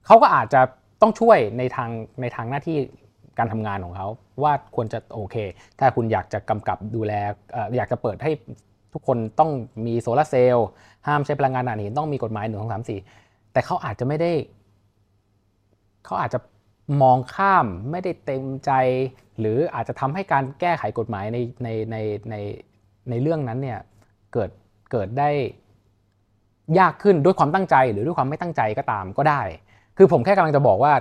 [0.06, 0.60] เขาก็อาจจะ
[1.02, 2.76] ต้องช่วยในทางในทางหน้าที่
[3.38, 4.08] การทำงานของเขา
[4.42, 5.36] ว่าควรจะโอเค
[5.78, 7.12] ถ้าคุณอยากจะกำกับดูแล
[7.76, 8.32] อยากจะเปิดให้
[8.92, 9.50] ทุกคนต้อง
[9.86, 10.68] มีโซลาเซลล์
[11.06, 13.00] ห้ามใช้พลังงานถ่านหินต้องมีกฎหมายหนึ่งสองสามสี่
[13.52, 14.32] แต่เขาอาจจะไม่ได้
[16.04, 16.38] เขาอาจจะ
[17.02, 18.72] มองข้ามไม่ได้เต็มใจ
[19.38, 21.96] หรืออาจจะทำให้การแก้ไขกฎหมายในในใน
[22.30, 22.36] ใน
[23.10, 23.78] ในเรื่องนั้นเนี่ย
[24.32, 24.50] เกิด
[24.92, 25.30] เกิดได้
[26.78, 29.40] ยากขึ้นด้วยความตั้งใจหรือด้วยความไม่ตั้งใจก็ตามก็ได้
[29.96, 30.92] คือผมแค่กำลังจะบอกว่า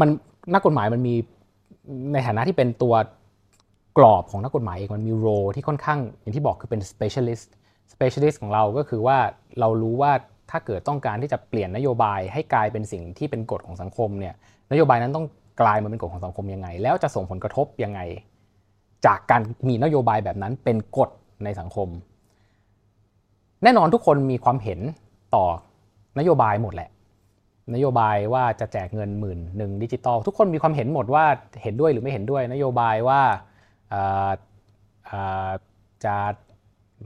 [0.00, 0.08] มัน
[0.54, 1.14] นักกฎหมายมันมี
[2.12, 2.94] ในฐานะที่เป็นตัว
[3.98, 7.46] กรอบของนักกฎหมายเองมันมีโรที่ค่อนข้างอย่างที่บอกคือเป็น specialist
[7.92, 9.18] specialist ของเราก็คือว่า
[9.60, 10.12] เรารู้ว่า
[10.50, 14.34] ถ้าเกิดต้องการที่จะเปลี่ยนนโยบายให้กลายเป็นสิ่งที่เป็นกฎของสังคมเนี่ย
[14.72, 15.26] นโยบายนั้นต้อง
[15.60, 18.00] กลายมาเป็นกฎของสังคมยังไง แล้วจะส่งผลกระทบยังไง
[19.06, 21.10] จากการมีนโยบายแบบนั้นเป็นกฎ
[21.44, 21.88] ในสังคม
[23.62, 24.80] แน่นอนทุกคนมีความเห็น
[25.34, 25.44] ต่อ
[26.18, 26.90] นโยบายหมดแหละ
[27.74, 31.24] นโยบายว่าจะแจกเงินหมื่นหนึ่งดิจิตอลทุกคนมีความเห็นหมดว่า
[31.62, 33.20] เห็นด้วยหรือไม่เห็นด้วย นโยบายว่า
[36.04, 36.16] จะ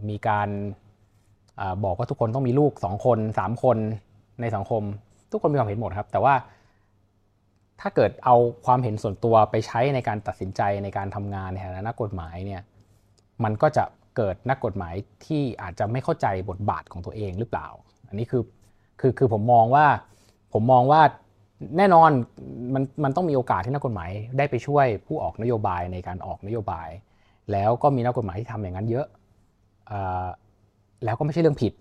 [0.08, 0.48] มีการ
[1.60, 3.76] อบอกว่าทุกคนต้องมีลูก 2 คน 3 คน
[4.40, 4.82] ในสังคม
[5.32, 6.34] ทุกคนมีความเห็นหมดครับ แต่ว่า
[7.80, 8.36] ถ้าเกิดเอา
[8.66, 12.62] ความเห็นส่วนตัวไปใช้ในการตัดสินใจในการทำงานในฐานะนักกฎหมายเนี่ย
[13.44, 13.84] มันก็จะ
[14.16, 14.94] เกิดนักกฎหมาย
[15.26, 17.68] ที่อาจจะไม่เข้าใจบทบาทของตัวเองหรือเปล่า
[18.08, 18.42] อันนี้คือ
[19.00, 19.86] คือคือผมมองว่า
[20.52, 21.00] ผมมองว่า
[21.76, 22.10] แน่นอน
[22.74, 26.88] มันมันต้องมีโอกาสที่นักกฎหมายได้ไปช่วยผู้ออกนโยบายในการออกนโยบาย
[27.52, 29.06] แล้วก็มีนักกฎหมายที่ทำอย่างนั้นเยอะ
[31.04, 31.72] แล้วก็ไม่ใช่เรื่องผิด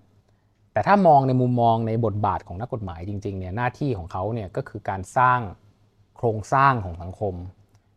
[0.74, 5.40] แต่ถ้ามองในมุมมองในบทบาทของนักกฎหมายจริงๆเนี่ยหน้าที่ของเขาเนี่ยก็คือการสร้าง
[6.18, 7.34] โครงสร้างของสังคม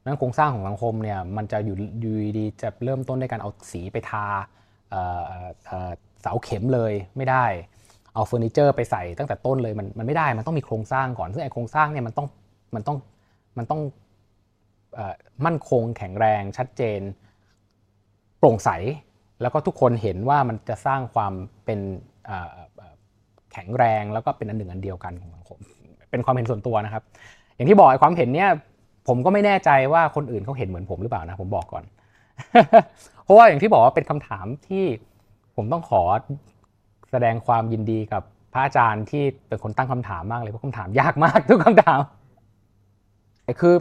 [0.04, 4.24] นั้นโครงสร้างของสังคมเนี่ยมันจะอยู่อยู่ดีจะเริ่มต้นด้วยการเอาสีไปทา
[6.22, 7.44] เสาเข็มเลยไม่ได้
[8.14, 12.28] เอาเฟอร์นิเจอร์ไปใส่ตั้งแต่ต้นเลยมันมันไม่ได้มันต้องมีโครงสร้างก่อน ซึ่งไอโครงสร้างเนี่ยมันต้อง
[12.74, 12.96] มันต้อง
[13.58, 13.80] มันต้อง
[15.46, 17.00] มั่นคงแข็งแรงชัดเจน
[18.38, 18.70] โปร่งใส
[19.40, 21.32] แล้วก็ทุกคนเห็นว่ามันจะสร้างความ
[21.64, 21.80] เป็น
[23.52, 25.58] แข็งแรงแล้วก็เป็นอันหนึ่งอันเดียวกันของสังคม
[26.10, 27.02] เป็นความเห็นส่วนตัวนะครับ
[27.54, 28.50] อย่างที่บอกไอ้ความเห็นเนี้ย
[29.08, 31.84] ผมก็ไม่แน่ใจว่าคนอื่นเขาเห็นเหมือนผมหรือเปล่านะผมบอกก่อน
[33.24, 34.84] เพราะว่าอย่างที่บอกว่าเป็นคำถามที่
[35.56, 36.02] ผมต้องขอ
[37.10, 38.22] แสดงความยินดีกับ
[38.52, 42.00] พระอาจารย์ที่เป็นคนตั้งคำถามมากเลยเพราะคำถามยากมากทุกคำถาม
[43.60, 43.74] คือ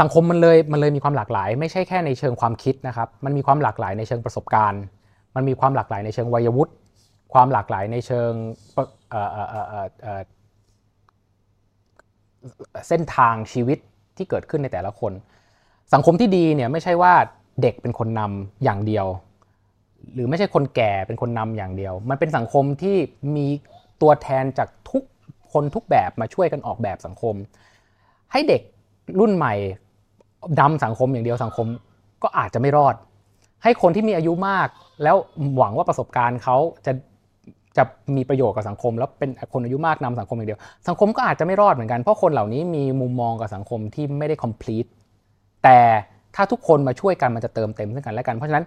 [0.00, 4.82] สังคมมันเลยมันเลยมีความหลากหลาย ไม่ใช่แค่ในเชิงความคิดนะครับ มันมีความหลากหลายในเชิงประสบการณ์
[5.36, 6.72] มันมีความหลากหลายในเชิงวัยวุฒิ
[7.32, 8.32] ความหลากหลายในเชิง
[12.88, 13.78] เส้นทางชีวิต
[14.18, 15.12] ที่เกิดขึ้นในแต่ละคน
[15.94, 17.14] สังคมที่ดีเนี่ยไม่ใช่ว่า
[17.62, 19.06] เด็กเป็นคนนำอย่างเดียว
[20.14, 22.96] หรือไม่ใช่คนแก่เป็นคนนำอย่างเดียว มันเป็นสังคมที่
[23.36, 23.46] มี
[24.02, 25.02] ตัวแทนจากทุก
[25.52, 27.34] คนทุกแบบมาช่วยกันออกแบบสังคม
[28.32, 28.62] ให้เด็ก
[29.20, 29.54] รุ่นใหม่
[30.60, 31.66] ดำสังคมอย่างเดียวสังคม
[32.22, 32.94] ก็อาจจะไม่รอด
[33.62, 34.68] ให้คนที่มีอายุมาก
[35.02, 35.16] แล้ว
[35.56, 36.56] หวังว่าประสบการณ์เขา
[36.86, 36.92] จะ
[37.78, 37.84] จะ
[38.16, 44.88] มีประโยชน์กับสังคม แล้วเป็นคนอายุมากนำสังคมอย่างเดียว สังคมก็อาจจะไม่รอดเหมือนกันเพราะคนเหล่านี้มีมุมมองกับสังคมที่ไม่ได้ complete
[45.64, 45.80] แต่
[46.34, 48.64] ถ้าทุกคนมาช่วยกันมันจะเติมเต็มซึ่งกันและกัน เพราะฉะนั้น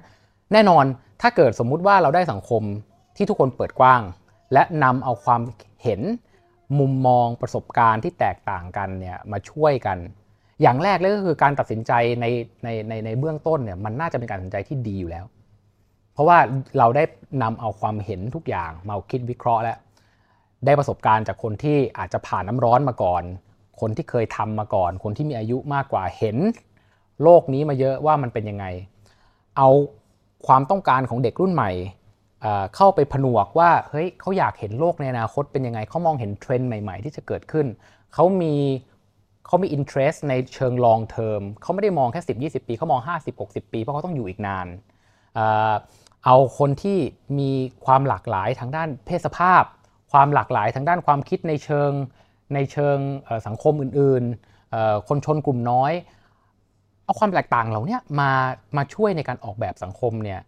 [0.54, 0.86] แน่นอน
[1.22, 2.64] ถ้าเกิดสมมุติว่าเราได้สังคม
[3.18, 4.02] ที่ทุกคนเปิดกว้าง
[4.54, 5.42] และนำเอาความ
[5.84, 6.02] เห็น
[6.80, 9.98] มุมมองประสบการณ์ที่แตกต่างกันเนี่ยมาช่วยกัน
[10.62, 11.92] อย่างแรกเลยก็คือการตัดสินใจ
[12.22, 12.26] ใน
[12.64, 15.26] ในในในเบื้องต้นเนี่ยมันน่าจะเป็นการตัดสินใจที่ดีอยู่แล้ว
[16.22, 16.40] ราะว่า
[16.78, 17.04] เราได้
[17.44, 19.78] นำเอาความเห็นทุกอย่างมาคิดวิเคราะห์แล้ว
[20.66, 23.24] ได้ประสบการณ์จากคนที่อาจจะผ่านน้าร้อนมาก่อน
[23.82, 26.38] คนที่เคยทำมาก่อน คนที่มีอายุมากกว่าเห็น
[27.24, 28.66] โลกนี้มาเยอะว่ามันเป็นยังไง
[29.58, 29.70] เอา
[30.48, 31.72] ความต้องการของเด็กรุ่นใหม่
[32.76, 37.66] เข้าไปผนวกว่าเฮ้ยเขาอยากเห็นโลกในอนาคตเป็นยังไงเขามองเห็นเทรนด์ใหม่ ๆ ที่จะเกิดขึ้น
[38.14, 38.56] เขามี
[39.48, 44.68] เขามี interest ในเชิง long term เขาไม่ได้มองแค่ 10 20 ปีเขามอง 50 60 ปี เพราะเขาต้องอยู่อีกนาน
[46.26, 47.00] เอาคนที่
[47.40, 47.52] มี
[47.86, 49.64] ความหลากหลายทางด้านเพศสภาพ
[50.12, 51.92] ความหลากหลายทางด้านความคิดในเชิง
[52.54, 52.98] ในเชิง
[53.48, 55.94] สังคมอื่นๆ คนชนกลุ่มน้อย
[57.04, 58.32] เอาความแตกต่างเหล่านี้มา
[58.78, 60.42] มาช่วยในการออกแบบสังคมเนี่ย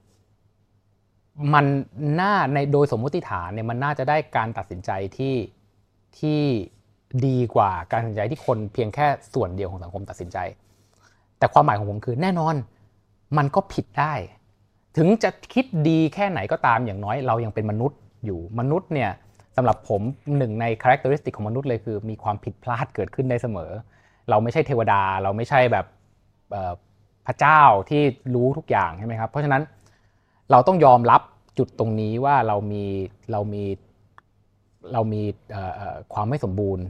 [1.54, 1.66] มัน
[2.20, 5.36] น่าในโดยสมมติฐานเนี่ยมันน่าจะได้การตัดสินใจที่
[6.20, 6.42] ที่
[7.28, 10.38] ดีกว่าการตัดสินใจที่คนเพียงแค่ส่วนเดียวของสังคมตัดสินใจ
[11.38, 12.56] แต่ความหมายของผมคือแน่นอน
[13.38, 14.14] มันก็ผิดได้
[14.98, 19.12] ถึงจะคิดดีแค่ไหนก็ตามอย่างน้อยเรายังเป็นมนุษย์อยู่มนุษย์เนี่ย
[19.58, 20.02] สำหรับผม
[20.38, 23.72] หนึ่งในคุณลักษณะของมนุษย์เลยคือ มีความผิดพลาดเกิดขึ้นได้เสมอ
[24.30, 25.86] เราไม่ใช่เทวดาเราไม่ใช่แบบ
[27.28, 28.02] พระเจ้าที่
[28.36, 29.62] รู้ทุกอย่างใช่ไหมครับ เพราะฉะนั้น
[30.52, 31.22] เราต้องยอมรับ
[31.58, 32.84] จุดตรงนี้ว่าเรามี
[33.32, 33.64] เรามี
[34.94, 35.22] เรามี
[36.14, 36.86] ความไม่สมบูรณ์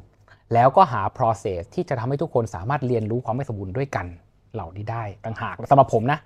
[0.53, 4.05] แล้วก็หา process ที่จะทำให้ทุกคนสามารถเรียนรู้ความไม่สมบูรณ์ด้วยกัน
[4.53, 6.19] เหล่านี้ได้ต่างหากสำหรับผมนะ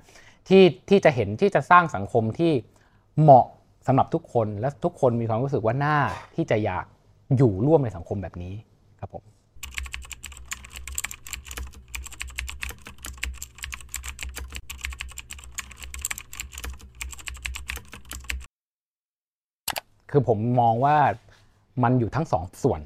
[0.48, 2.52] ที่ที่จะเห็นที่จะสร้างสังคมที่
[3.22, 3.46] เหมาะ
[3.88, 5.98] สำหรับทุกคนและทุกคนมีความรู้สึกว่าหน้า
[6.36, 6.86] ที่จะอยาก
[7.38, 8.54] อยู่ร่วมในสังคมแบบนี้
[9.00, 9.24] ครับผม
[20.12, 20.98] คือผมมองว่า
[21.84, 22.82] มันอยู่ทั้งสองส่วน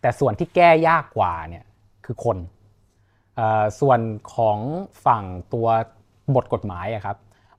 [0.00, 1.64] แต่ส่วนที่แก้ยากกว่าเนี่ย
[2.04, 2.36] คือคน
[3.80, 4.00] ส่วน
[4.34, 4.58] ของ
[5.06, 5.24] ฝั่ง
[5.54, 5.68] ตัว
[6.34, 7.16] บทกฎหมายอะครับ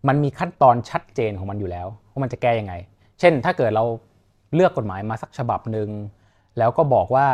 [0.07, 2.74] มันมีขั้นตอนชัดเจนของมันอยู่แล้วว่ามันจะแก้ยังไง
[3.20, 3.84] เช่น ถ้าเกิดเรา
[4.53, 5.89] เลือกกฎหมายมาสักฉบับหนึ่ง
[6.57, 7.28] แล้วก็บอกว่า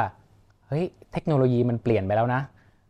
[0.67, 2.41] เฮ้ยเทคโนโลยีมันเปลี่ยนไปแล้วนะ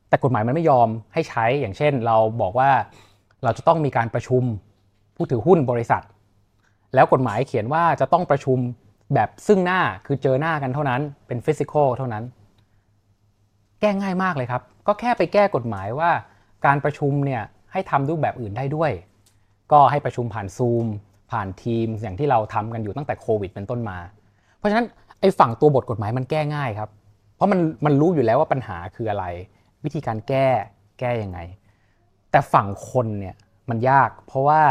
[0.10, 2.70] แต่กฎหมายมันไม่ยอมให้ใช้อย่างเช่น เราบอกว่า
[3.44, 4.44] เราจะต้องมีการประชุม
[5.16, 6.04] ผู้ถือหุ้นบริษัท
[6.96, 8.58] แล้วกฎหมายเขียนว่าจะต้องประชุม
[9.14, 12.24] แบบซึ่งหน้าคือเจอหน้ากันเท่านั้นเป็นฟิสิกอลเท่านั้น
[13.82, 16.12] แก้ง่ายมากเลยครับ ก็แค่ไปแก้กฎหมายว่า
[16.66, 18.92] การประชุมเนี่ย ให้ทำรูปแบบอื่นได้ด้วย
[19.72, 20.86] ก็ให้ประชุมผ่านซูม
[21.32, 23.98] ผ่านทีมอย่างที่เราทำกันอยู่ตั้งแต่โควิดเป็นต้นมา
[24.58, 24.88] เพราะฉะนั้น
[25.20, 26.90] ไอ้ฝั่งตัวบทกฎหมายมันแก้ง่ายครับ
[27.36, 29.26] เพราะมันมันรู้อยู่แล้วว่าปัญหาคืออะไร
[29.84, 30.48] วิธีการแก้
[31.00, 31.40] แก้ยังไง
[32.32, 33.36] แต่ฝั่งคนเนี่ย
[33.70, 34.62] มันยาก เพราะว่า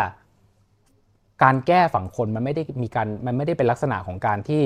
[1.42, 4.62] การแก้ฝั่งคนมันไม่ได้มีการมันไม่ได้เป็นลักษณะของการที่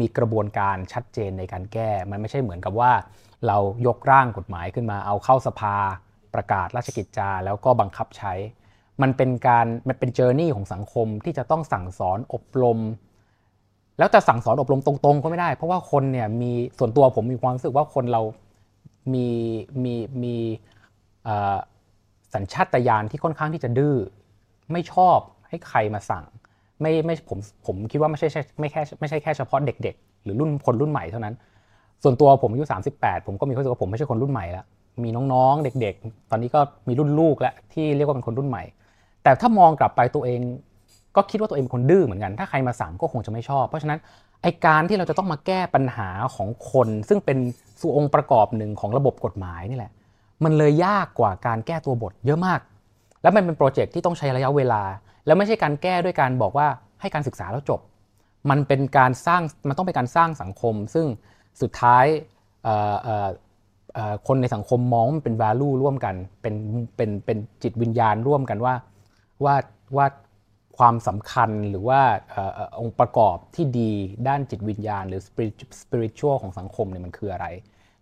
[0.00, 2.92] มีกระบวนการชัดเจนในการแก้ มันไม่ใช่เหมือนกับว่า
[3.46, 3.56] เรา
[3.86, 5.76] ยกร่างกฎหมายขึ้นมาเอาเข้าสภา
[6.36, 8.32] ประกาศราชกิจจาแล้วก็บังคับใช้
[9.02, 12.78] มันเป็นการมันเป็นเจอร์นี่ของสังคมที่จะต้องสั่งสอนอบรม
[13.98, 18.22] แล้วจะสั่งสอนอบรมตรงๆ ก็ไม่ได้ เพราะว่าคนเนี่ยมีส่วนตัวผมมีความรู้สึกว่าคนเรา
[19.14, 19.28] มี
[19.84, 20.34] มีมี
[22.34, 23.96] สัญชาตญาณที่ค่อนข้างที่จะดื้อ
[24.72, 25.18] ไม่ชอบ
[25.48, 26.24] ให้ใครมาสั่ง
[26.80, 28.28] ไม่ไม่ผมผมคิดว่าไม่ใช่
[28.60, 31.34] ไม่แค่ไม่ใช่แค่เฉพาะเด็ก ๆ หรือรุ่นคนรุ่นใหม่เท่านั้น
[32.02, 32.64] ส่วนตัวผมอายุ
[32.96, 34.64] 38 ผมก็มีความรู้สึกว่าผมไม่ใช่คนรุ่นใหม่แล้ว
[35.02, 38.64] มีน้องๆ เด็กๆ ตอนนี้ก็มีรุ่นลูกแล้วที่เรียกว่าเป็นคนรุ่นใหม่
[39.22, 40.40] แต่ถ้ามองกลับไปตัวเอง
[41.16, 43.98] ก็คิดว่าตัวเองเป็นคนดื้อเหมือนกัน ถ้าใครมาสั่งก็คงจะไม่ชอบ เพราะฉะนั้น
[44.42, 47.38] ไอการที่เราจะต้องมาแก้ปัญหาของคน ซึ่งเป็น
[47.80, 49.92] ส่วนองค์ประกอบหนึ่งของระบบกฎหมายนี่แหละ
[50.44, 52.60] มันเลยยากกว่าการแก้ตัวบทเยอะมาก
[53.22, 54.82] แล้วมันเป็นโปรเจกต์ที่ต้องใช้ระยะเวลา
[55.26, 56.66] แล้วไม่ใช่การแก้ด้วยการบอกว่า
[57.00, 57.80] ให้การศึกษาแล้วจบ
[58.50, 61.06] มันเป็นการสร้างมันต้องเป็นการสร้างสังคม ซึ่ง
[61.62, 62.04] สุดท้าย
[64.26, 66.54] คนในสังคมมองมันเป็น value ร่วมกัน เป็น
[66.96, 68.74] เป็นเป็นจิตวิญญาณร่วมกันว่า
[69.44, 69.54] ว่า
[69.96, 70.06] ว่า
[70.78, 72.00] ความสำคัญหรือว่า
[72.80, 73.90] องค์ประกอบที่ดี
[74.28, 75.20] ด้านจิตวิญญาณ หรือ
[75.80, 77.46] spiritual ของสังคมเนี่ยมันคืออะไร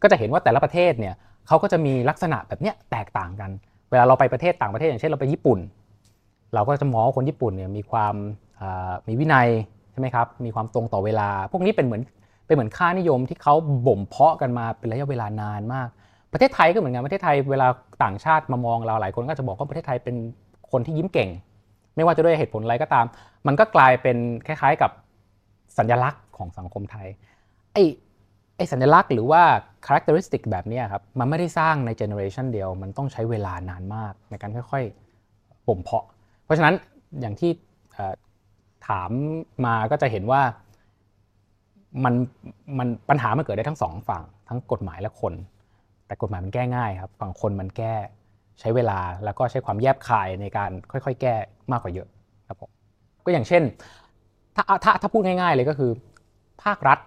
[0.03, 1.15] ก็จะเห็นว่าแต่ละประเทศเนี่ย
[1.47, 3.51] เขาก็จะมีลักษณะแบบเนี้ยแตกต่างกัน
[3.91, 5.59] เวลาเราไปประเทศต่างประเทศอย่างเช่นเราไปญี่ปุ่น
[6.55, 8.15] เราก็จะมองว่าคนญี่ปุ่นเนี่ยมีความ
[9.09, 9.49] มีวินัย
[9.93, 12.03] ใช่ไหมครับมีความตรงต่อเวลา พวกนี้เป็นเหมือน
[12.47, 13.55] เป็นเหมือนค่านิยมที่เขา
[13.87, 15.89] บ่มเพาะกันมาเป็นระยะเวลานานมาก
[16.33, 17.67] ประเทศไทยก็เหมือนกันประเทศไทยเวลา
[18.05, 20.17] ต่างชาติมามองเราหลายคนก็จะบอกว่าประเทศไทยเป็น
[20.73, 21.31] คนที่ยิ้มเก่ง
[21.97, 23.07] ไม่ว่าจะด้วยเหตุผลอะไรก็ตาม
[23.47, 24.17] มันก็กลายเป็น
[24.47, 24.91] คล้าย ๆกับ
[25.79, 27.09] สัญลักษณ์ของสังคมไทย
[27.73, 27.85] ไอ้
[28.57, 29.43] ไอ้สัญลักษณ์หรือว่า
[29.85, 36.05] คุณลักษณะแบบนี้ครับมันไม่ได้สร้างในเจเนอเรชันเดียว มันต้องใช้เวลานานมากในการค่อยๆบ่มเพาะ
[36.45, 36.75] เพราะฉะนั้น
[37.21, 37.51] อย่างที่
[38.89, 39.11] ถาม
[39.67, 40.43] มาก็จะเห็นว่า
[42.05, 42.15] มัน
[42.79, 45.35] มันปัญหามันเกิดได้ทั้งสองฝั่งทั้งกฎหมายและคน
[46.07, 47.95] แต่กฎหมายมันแก้ง่ายครับ ฝั่งคนมันแก้
[48.61, 51.35] ใช้เวลาแล้วก็ใช้ความแยบคายในการค่อยๆ แก้
[51.73, 52.09] มากกว่าเยอะ
[52.49, 52.71] ครับผม
[53.25, 53.63] ก็อย่างเช่น
[54.57, 55.91] ถ้าถ้าถ้าพูดง่าย ๆ เลยก็คือ
[56.63, 56.99] ภาครัฐ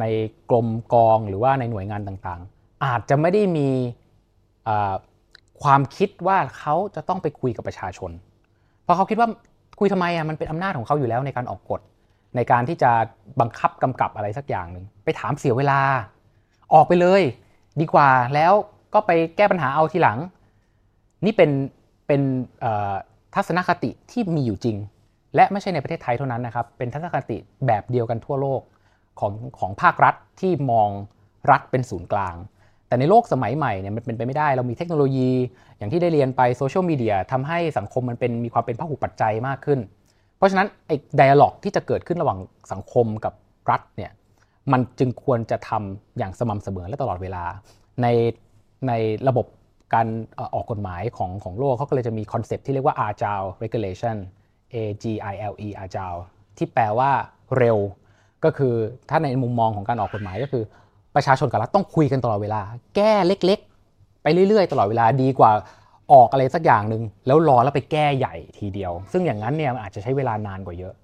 [0.00, 0.04] ใน
[0.50, 3.68] กรมกองหรือว่าในหน่วยงานต่างๆ อาจจะไม่ได้มี
[5.62, 8.10] ความคิดว่าเขาจะต้องไปคุยกับประชาชน
[8.82, 9.28] เพราะเขาคิดว่า
[9.78, 11.80] คุยทำไมอะมันเป็นอำนาจของเขาอยู่แล้วในการออกกฎ
[12.36, 12.90] ในการที่จะ
[13.40, 15.80] บังคับกำกับอะไรสักอย่างหนึ่งไปถามเสียเวลา
[16.74, 17.22] ออกไปเลย
[17.80, 18.52] ดีกว่าแล้ว
[18.94, 20.18] ก็ไปแก้ปัญหาเอาทีหลัง
[21.24, 21.50] นี่เป็น
[22.06, 22.20] เป็น
[23.34, 24.76] ทัศนคติที่มีอยู่จริง
[25.34, 28.60] และไม่ใช่ในประเทศไทยเท่านั้นนะครับ เป็นทัศนคติแบบเดียวกันทั่วโลก
[29.20, 30.90] ของของภาครัฐที่มอง
[31.50, 32.36] รัฐเป็นศูนย์กลาง
[32.88, 35.30] แต่ในโลกสมัยใหม่เนี่ยมันเป็นไปไม่ได้ เรามีเทคโนโลยี
[35.78, 39.80] อย่างที่ได้เรียนไปโซเชียลมีเดียทำให้สังคมมันเป็นมีความเป็นพหุปัจจัยมากขึ้น
[40.38, 42.38] เพราะฉะนั้นไอ้ dialog ที่จะเกิดขึ้นระหว่าง
[42.72, 43.34] สังคมกับ
[43.70, 44.12] รัฐเนี่ย
[44.72, 47.44] มันจึงควรจะทำอย่างสม่ำเสมอและตลอดเวลา
[48.02, 48.06] ใน
[48.88, 48.92] ใน
[49.28, 49.46] ระบบ
[49.94, 50.06] การ
[50.54, 54.16] ออกกฎหมายของของโลกเขาก็เลยจะมีคอนเซปที่เรียกว่า agile regulation
[54.74, 56.18] A G I L E agile
[56.56, 57.10] ที่แปลว่า
[57.58, 57.78] เร็ว
[58.44, 58.74] ก็คือ
[59.08, 60.64] ถ้าในมุมมองของการออกกฎหมายก็คือ
[61.14, 62.60] ประชาชนกับรัฐต้องคุยกันตลอดเวลา
[62.96, 65.50] แก้เล็กๆ ไปเรื่อยๆ ตลอดเวลาดีกว่า
[66.12, 70.94] ออกอะไรสักอย่างหนึ่งแล้วรอแล้วไปแก้ใหญ่ทีเดียว ซึ่งอย่างนั้นเนี่ยมันอาจจะใช้เวลานานกว่าเยอะ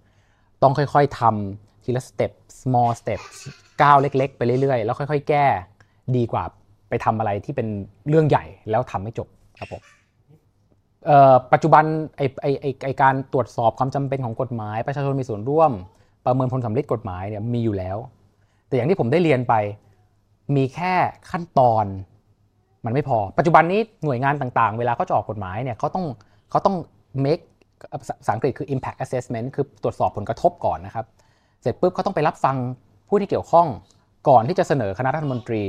[0.62, 2.30] ต้องค่อยๆทำทีละสเต็ป
[2.60, 3.20] small step
[3.82, 5.46] ก้าวเล็ก ๆ ไปเรื่อยๆ แล้วค่อย ๆ แก้
[6.16, 6.44] ดีกว่า
[6.88, 7.68] ไปทำอะไรที่เป็น
[8.08, 9.28] เรื่องใหญ่แล้วทำไม่จบ
[9.58, 9.82] ครับผม
[11.52, 11.84] ปัจจุบัน
[12.16, 15.72] ไอไอไอไอการตรวจสอบความจำเป็นของกฎหมาย ประชาชนมีส่วนร่วม
[16.26, 17.96] ประเมินผลสำลิดกฎหมายเนี่ยมีอยู่แล้ว
[18.66, 19.54] แต่อย่างที่ผมได้เรียนไป
[20.56, 20.94] มีแค่
[21.30, 21.84] ขั้นตอน
[22.84, 26.04] มันไม่พอ ปัจจุบันนี้หน่วยงานต่างๆ เวลาเขาจะออกกฎหมายเนี่ยเขาต้อง
[26.50, 26.76] เขาต้อง
[27.24, 27.44] make
[28.00, 31.06] ภาษาอังกฤษคือ impact assessment คือตรวจสอบผลกระทบก่อนนะครับ
[31.62, 32.56] เสร็จปุ๊บเขาต้องไปรับฟัง
[33.08, 33.66] ผู้ที่เกี่ยวข้อง
[34.28, 35.64] ก่อนที่จะเสนอคณะรัฐมนตรี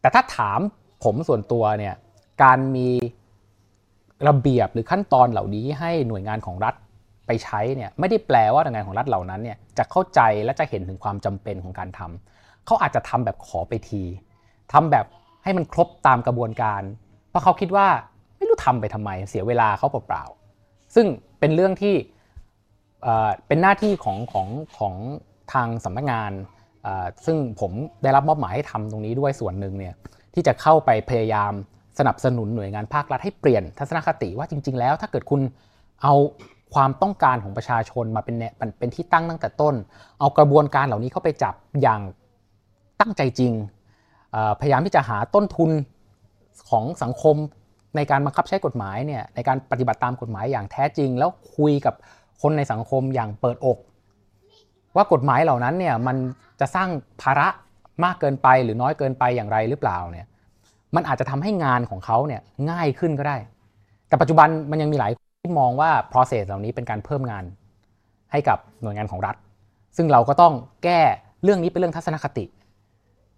[0.00, 0.60] แต่ถ้าถาม
[1.04, 1.94] ผมส่วนตัวเนี่ย
[2.42, 2.88] การมี
[4.28, 6.74] ระเบียบหรือขั้นตอนเหล่านี้ให้หน่วยงานของรัฐ
[7.26, 14.02] ไปใช้เนี่ยไม่ได้แปลว่าหน่วยงานของรัฐเหล่านั้นเนี่ยจะเข้าใจและจะเห็นถึงความจำเป็นของการทำเขาอาจจะทำแบบขอไปที
[14.72, 15.06] ทำแบบ
[15.42, 16.82] ให้มันครบตามกระบวนการ
[17.30, 17.86] เพราะเขาคิดว่า
[18.36, 21.06] ไม่รู้ทำไปทำไมเสียเวลาเขาเปล่าๆซึ่ง
[21.40, 21.94] เป็นเรื่องที่
[23.46, 24.94] เป็นหน้าที่ของของของ
[25.52, 26.32] ทางสำนักงาน
[27.26, 27.72] ซึ่งผม
[28.02, 29.94] ได้รับมอบหมายให้ทำตรงนี้ด้วยส่วนหนึ่งเนี่ย
[30.34, 31.52] ที่จะเข้าไปพยายาม
[31.98, 35.40] สนับสนุนหน่วยงานภาครัฐให้เปลี่ยนทัศนคติว่าจริง ๆ แล้วถ้าเกิดคุณ
[36.02, 36.14] เอา
[36.74, 39.74] ความต้องการของประชาชนมาเป็นเนี่ยเป็นที่ตั้งตั้งแต่ต้น
[40.20, 42.00] เอากระบวนการเหล่านี้เข้าไปจับอย่าง
[43.00, 43.52] ตั้งใจจริง
[44.60, 45.70] พยายามที่จะหาต้นทุน
[46.70, 47.36] ของสังคม
[47.96, 51.94] ในการบังคับใช้กฎหมายเนี่ยในการปฏิบัติตามกฎหมายอย่างแท้จริง แล้วคุยกับ
[52.42, 53.78] คนในสังคมอย่างเปิดอก
[54.96, 56.16] ว่ากฎหมายเหล่านั้นเนี่ยมัน
[56.60, 56.88] จะสร้าง
[57.22, 57.48] ภาระ
[58.04, 60.26] มากเกินไปหรือน้อยเกินไปอย่างไรหรือเปล่าเนี่ย
[60.94, 63.36] มันอาจจะทำให้งานของเขาเนี่ยง่ายขึ้นก็ได้
[64.08, 65.12] แต่ปัจจุบันมันยังมีหลาย
[65.42, 67.44] ที่มองว่า process เหล่านี้เป็นการเพิ่มงาน
[68.32, 69.36] ให้กับหน่วยงานของรัฐ
[69.96, 70.54] ซึ่งเราก็ต้อง
[70.84, 71.00] แก้
[71.42, 72.44] เรื่องนี้เป็นเรื่องทัศนคติ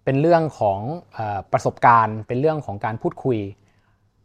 [0.03, 0.79] เป็นเรื่องของ
[1.17, 1.19] อ
[1.53, 3.37] ประสบการณ์ เป็นเรื่องของการพูดคุย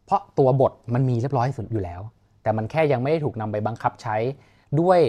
[0.04, 2.00] เพราะตัวบทมันมีเรียบร้อยสุดอยู่แล้ว
[2.42, 4.16] แต่มันแค่ยังไม่ได้ถูกนำไปบังคับใช้
[4.80, 5.00] ด้วย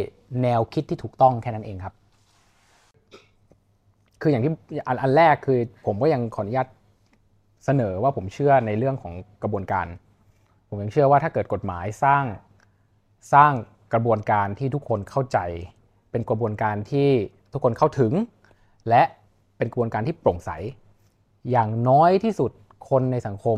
[0.44, 1.94] แนวคิดที่ถูกต้องแค่นั้นเองครับ
[4.22, 4.52] คืออย่างที่
[4.88, 6.68] อันอันแรกคือผมก็ยังขออนุญาต
[7.66, 9.14] เสนอว่าผมเชื่อในเรื่องของ
[9.44, 9.88] กระบวนการ
[10.70, 12.24] ผมยังเชื่อว่าถ้าเกิดกฎหมายสร้าง
[13.34, 13.54] สร้าง
[13.94, 15.40] กระบวนการที่ทุกคนเข้าใจ
[16.12, 17.10] เป็นกระบวนการที่
[17.54, 18.14] ทุกคนเข้าถึง
[18.90, 19.04] และ
[19.60, 20.52] เป็นกระบวนการที่โปร่งใส
[21.52, 22.52] อย่างน้อยที่สุด
[22.90, 23.58] คนในสังคม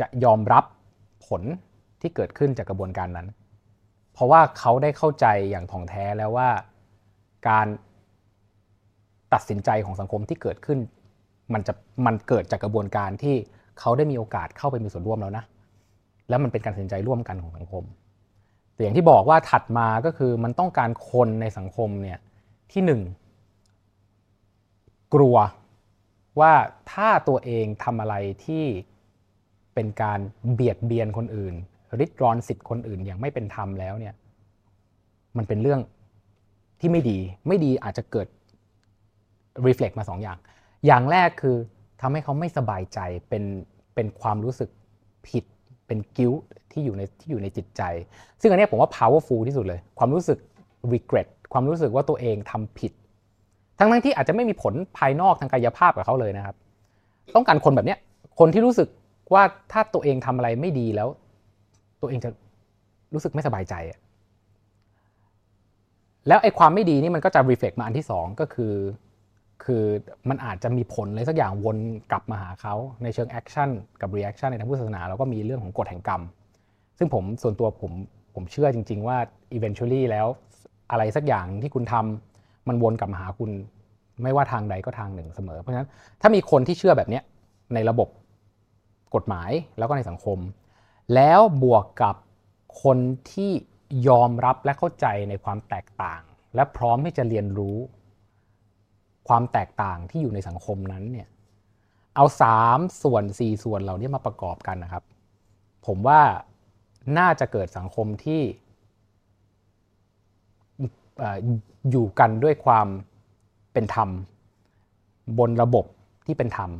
[0.00, 0.64] จะยอมรับ
[1.26, 1.42] ผล
[2.00, 3.28] ที่เกิดขึ้นจากกระบวนการนั้น
[4.12, 6.50] เพราะว่าเขาได้เข้าใจอย่างถ่องแท้แล้วว่า
[7.48, 7.66] การ
[9.32, 10.78] ตัดสินใจของสังคมที่เกิดขึ้น
[11.52, 11.72] มันจะ
[12.06, 13.36] มันเกิดจากกระบวนการที่
[13.80, 15.44] เขาได้มีโอกาสเข้าไปมีส่วนร่วมแล้วนะ
[16.28, 17.84] แล้วมันเป็นการตัดสินใจร่วมกันของสังคม
[18.74, 22.18] แต่อย่างที่บอกว่าถัดมาก็คือมันต้องการคนในสังคมเนี่ย
[22.72, 23.00] ที่หนึ่ง
[25.14, 25.36] กลัว
[26.40, 26.52] ว่า
[26.92, 28.64] ถ้าตัวเองทำอะไรที่
[29.74, 30.20] เป็นการ
[30.52, 31.54] เบียดเบียนคนอื่น
[32.00, 34.14] ริดรอนสิทธิ์คนอื่นอย่างไม่เป็นธรรมแล้วเนี่ย
[35.36, 35.80] มันเป็นเรื่อง
[36.80, 38.28] ที่ไม่ดี ไม่ดีอาจจะเกิด
[39.66, 40.38] reflect มาสองอย่าง
[40.86, 41.56] อย่างแรกคือ
[42.00, 42.98] ทำให้เขาไม่สบายใจ
[43.28, 43.44] เป็น
[43.94, 44.70] เป็นความรู้สึก
[45.28, 45.44] ผิด
[45.86, 46.32] เป็นกิ้ว
[46.72, 47.82] ที่อยู่ในที่อยู่ในจิตใจ
[48.40, 50.38] ซึ่งอันนี้ผมว่า powerful ที่สุดเลย ความรู้สึก
[50.92, 52.92] regret ความรู้สึกว่าตัวเองทำผิด
[53.80, 56.56] ทั้งทั้งที่อาจจะไม่มีผลภายนอกทางกายภาพกับเขาเลยนะครับ
[57.34, 57.96] ต้องการคนแบบนี้
[58.38, 58.88] คนที่รู้สึก
[59.34, 61.08] ว่าถ้าตัวเองทำอะไรไม่ดีแล้ว
[62.02, 62.30] ตัวเองจะ
[63.14, 63.74] รู้สึกไม่สบายใจ
[66.28, 68.74] แล้วไอ้ความไม่ดีนี่มันก็จะ reflect มาอันที่สองก็คือ
[69.64, 69.84] คือ
[70.28, 71.76] มันอาจจะมีผลอะไรสักอย่างวน
[72.10, 76.22] กลับมาหาเขาในเชิง action กับ reaction ในทางพุทธศาสนาเราก็มีเรื่องของกฎแห่งกรรม
[76.98, 77.92] ซึ่งผมส่วนตัวผม
[78.34, 79.18] ผมเชื่อจริง ๆ ว่า
[79.56, 80.26] eventually แล้ว
[80.90, 82.29] อะไรสักอย่างที่คุณทำ
[82.70, 83.50] มันวนกลับมาหาคุณ
[84.22, 85.88] ไม่ว่าทางใดก็ทางหนึ่งเสมอ เพราะฉะนั้น
[86.20, 87.20] ถ้ามีคนที่เชื่อแบบนี้
[87.74, 88.08] ในระบบ
[89.14, 90.38] กฎหมายแล้วก็ในสังคม
[91.14, 92.16] แล้วบวกกับ
[92.82, 92.98] คน
[93.32, 93.50] ที่
[94.08, 96.22] ยอมรับและเข้าใจในความแตกต่าง
[96.54, 97.76] และพร้อมที่จะเรียนรู้
[99.28, 101.28] ความแตกต่างที่อยู่ในสังคมนั้นเนี่ย
[102.16, 105.04] เอาสามส่วนสี่ส่วนเหล่านี้มาประกอบกันนะครับ
[105.86, 106.20] ผมว่า
[107.18, 108.42] น่าจะเกิดสังคมที่
[111.90, 112.86] อยู่กันด้วยความ
[113.72, 114.08] เป็นธรรม
[115.38, 115.84] บนระบบ
[116.26, 116.70] ที่เป็นธรรม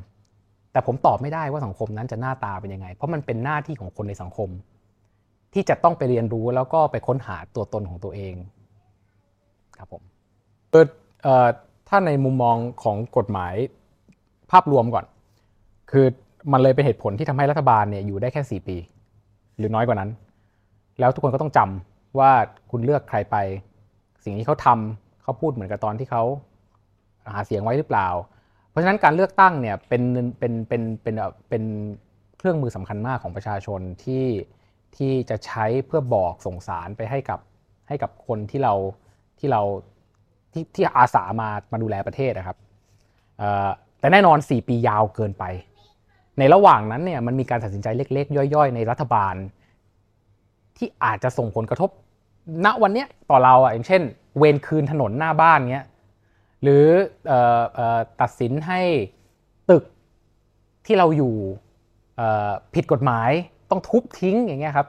[0.73, 4.49] แต่ผมตอบไม่ได้ว่าสังคมนั้นจะหน้าตาเป็นยังไง เพราะมันเป็นหน้าที่ของคนในสังคม
[5.55, 8.35] ที่จะต้องไปเรียนรู้แล้วก็ไปค้นหาตัวตนของตัวเอง
[9.79, 10.03] ครับผม
[11.23, 11.49] เออ
[11.89, 13.55] ถ้าในมุมมองของกฎหมาย
[14.51, 15.05] ภาพรวมก่อน
[15.91, 16.07] คือ
[16.53, 18.77] มันเลยเป็นเหตุผลที่ทำให้รัฐบาลเนี่ยอยู่ได้แค่ 4 ปี
[19.59, 20.11] หรือน้อยกว่านั้น
[21.01, 22.31] แล้วทุกคนก็ต้องจำว่า
[22.71, 23.37] คุณเลือกใครไป
[24.25, 26.23] สิ่งที่เขาทำเขาพูดเหมือนกับตอนที่เขา
[27.33, 28.09] หาเสียงไว้หรือเปล่า
[28.69, 30.03] เพราะฉะนั้นการเลือกตั้งเนี่ยเป็น
[30.39, 31.15] เป็นเป็นเป็น
[31.49, 31.65] เป็น
[32.39, 34.27] เครื่องมือสำคัญมากของประชาชนที่
[34.97, 37.41] ที่จะใช้เพื่อบอกส่งสารไปให้กับ
[37.89, 38.75] ให้กับคนที่เรา
[39.39, 39.63] ที่เรา
[40.53, 42.57] ที่ที่อาสามามาดูแลประเทศนะครับ
[44.01, 45.45] แต่แน่นอน 4 ปียาวเกินไป
[46.39, 49.35] ในระหว่างนั้นเนี่ยมันมีการตัดสินใจเล็ก ๆ ย่อย ๆ ในรัฐบาล
[50.77, 51.91] ที่อาจจะส่งผลกระทบ
[52.65, 54.03] ณวันนี้ต่อเราอะอย่างเช่น
[54.39, 55.87] เวรคืนถนนหน้าบ้านเงี้ย
[56.63, 56.85] หรือ
[58.21, 58.81] ตัดสินให้
[59.71, 59.85] ตึก
[60.87, 61.35] ที่เราอยู่
[62.75, 63.31] ผิดกฎหมาย
[63.71, 64.87] ต้องทุบทิ้งอย่างเงี้ยครับ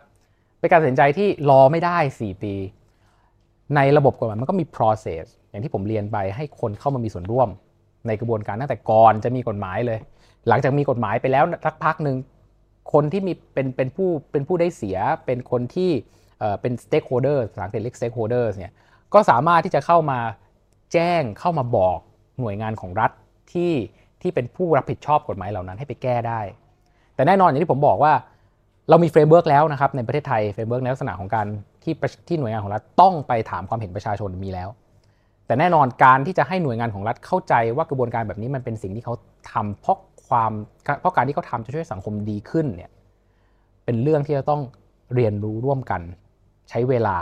[0.60, 2.54] เป็นการตัดสินใจที่รอไม่ได้ 4 ปี
[3.76, 7.50] ในระบบกฎหมายมันก็มี process อย่างที่ผมเรียนไปให้คนเข้ามามีส่วนร่วม
[8.08, 10.00] ในกระบวนการตั้งแต่ก่อนจะมีกฎหมายเลย
[10.48, 12.18] หลังจากมีกฎหมายไปแล้วสักพักหนึ่ง
[12.94, 15.92] คนที่มีเป็นเป็นผู้เป็นผู้ได้เสียเป็นคนที่
[16.62, 18.72] เป็น stakeholder ภาษาอังกฤษเรียก stakeholders เนี่ย
[19.14, 20.20] ก็สามารถที่จะเข้ามา
[20.94, 22.00] แจ้งเข้ามาบอก
[22.40, 23.12] หน่วยงานของรัฐ
[23.52, 23.74] ที่
[24.22, 26.42] ที่เป็นผู้รับผิดชอบกฎหมายเหล่านั้นให้ไปแก้ได้
[27.16, 28.14] แต่แน่นอนอย่างที่ผมบอกว่า
[28.90, 31.48] เรามี framework แล้วนะครับในประเทศไทย framework ในลักษณะของการ
[31.84, 31.94] ที่
[32.28, 34.70] ที่หน่วยงานของรัฐต้องไปถามความเห็นประชาชนมีแล้ว
[35.46, 39.14] แต่แน่นอนการที่จะให้หน่วยงานของรัฐเข้าใจว่ากระบวนการแบบนี้มันเป็นสิ่งที่เขา
[39.52, 40.52] ทำเพราะความ
[41.02, 42.92] เพราะการที่เขาทาจะช่วยสังคมดีขึ้นเนี่ย
[43.86, 44.62] เป็นเรื่องที่จะต้อง
[45.16, 46.02] เรียนรู้ร่วมกัน
[46.72, 47.18] ใช้เวลา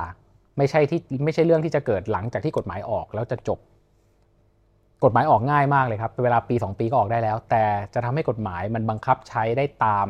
[0.58, 3.60] ไม่ใช่ที่ไม่ใช่เรื่องที่จะเกิดหลังจากที่กฎหมายออกแล้วจะจบ
[5.04, 10.08] กฎหมายออกง่ายมากเลยครับเวลาปี 2 ปีก็ออกได้แล้ว แต่จะทำให้กฎหมายมันบังคับใช้ได้ตาม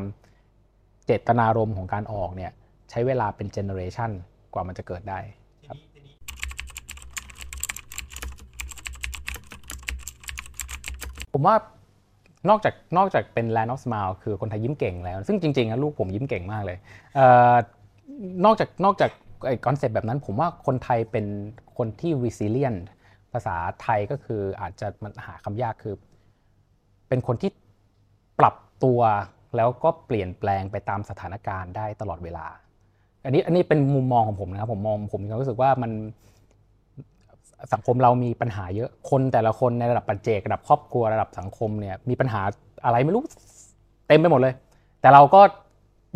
[1.05, 2.51] เจตนารมณ์ของการออกเนี่ย
[2.89, 4.11] ใช้เวลาเป็นเจเนอเรชัน
[4.53, 5.19] กว่ามันจะเกิดได้
[5.67, 5.77] ครับ
[11.33, 11.55] ผมว่า
[12.49, 16.77] นอกจากนอกจากเป็น Land of Smile คือคนไทยยิ้มเก่งแล้ว ซึ่งจริงๆนะลูกผมยิ้มเก่งมากเลย
[17.15, 17.21] เอ
[18.45, 19.11] นอกจากนอกจาก
[19.45, 21.25] ไอ้ concept แบบนั้นผมว่าคนไทยเป็น
[21.77, 22.79] คนที่ resilient
[23.33, 25.95] ภาษาไทยก็คืออาจจะมันหาคำยากคือ
[27.09, 27.51] เป็นคนที่
[28.39, 28.99] ปรับตัว
[29.55, 32.45] แล้วก็เปลี่ยนแปลงไปตามสถานการณ์ได้ตลอดเวลา
[33.25, 35.91] อันนี้อันนี้เป็นมุมมองของผมนะครับผมมองผมมีความรู้สึกว่ามัน
[37.73, 42.41] สังคมเรามีปัญหาเยอะคนแต่ละคนในระดับปัจเจกระดับครอบครัวระดับสังคมเนี่ยมีปัญหา
[42.85, 43.23] อะไรไม่รู้
[44.07, 44.53] เต็มไปหมดเลย
[45.01, 45.41] แต่เราก็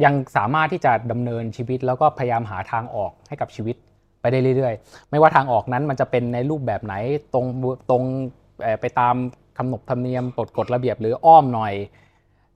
[0.03, 3.75] ยังสามารถที่จะดำเนินชีวิต แล้วก็พยายามหาทางออกให้กับชีวิต
[4.21, 6.95] ไปได้เรื่อยๆ ไม่ว่าทางออกนั้นมันจะเป็นในรูปแบบไหน
[7.33, 7.45] ตรง
[7.89, 8.03] ตรง
[8.81, 9.15] ไปตาม
[9.57, 11.73] ขนบธรรมเนียมกฎกฎระเบียบหรืออ้อมหน่อย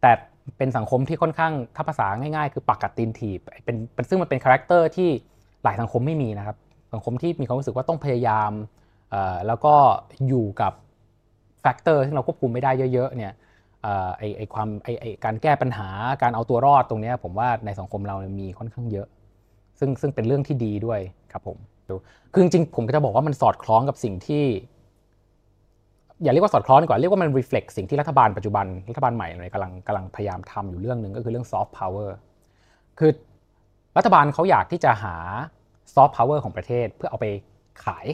[0.02, 0.12] แต่
[0.58, 5.10] เป็นสังคมที่ค่อนข้างถ้าภาษาง่ายๆ คือปากกัดตีนถีบเป็นซึ่งมันเป็น character ที่
[5.64, 6.58] หลายสังคมไม่มีนะครับ
[6.94, 8.52] สังคมที่มีความรู้สึกว่าต้องพยายาม
[9.48, 9.74] แล้วก็
[10.28, 10.74] อยู่กับ
[11.62, 13.34] factor ที่เราควบคุมไม่ได้เยอะๆเนี่ย
[14.18, 15.90] ไอไอความไอไอการแก้ปัญหา
[16.22, 19.08] การเอาตัวรอดตรงนี้ผมว่าในสังคมเรามีค่อนข้างเยอะ
[19.80, 21.00] ซึ่งซึ่งเป็นเรื่องที่ดีด้วย
[21.32, 21.58] ครับผม
[22.34, 24.46] คือจริงผมก็จะบอกว่ามันสอดคล้องกับสิ่งที่
[26.24, 32.10] อย่าเรียกว่าสอดคล้องดีกว่าเรียกว่ามัน reflect สิ่งที่รัฐบาลปัจจุบันรัฐบาลใหม่กำลังกำลังพยายามทำอยู่เรื่องหนึ่งก็คือเรื่อง soft power
[33.00, 33.12] คือ
[33.98, 35.16] รัฐบาลเขาอยากที่จะหา
[35.96, 37.28] soft power ของประเทศเพื่อเอาไป
[37.86, 38.08] ขาย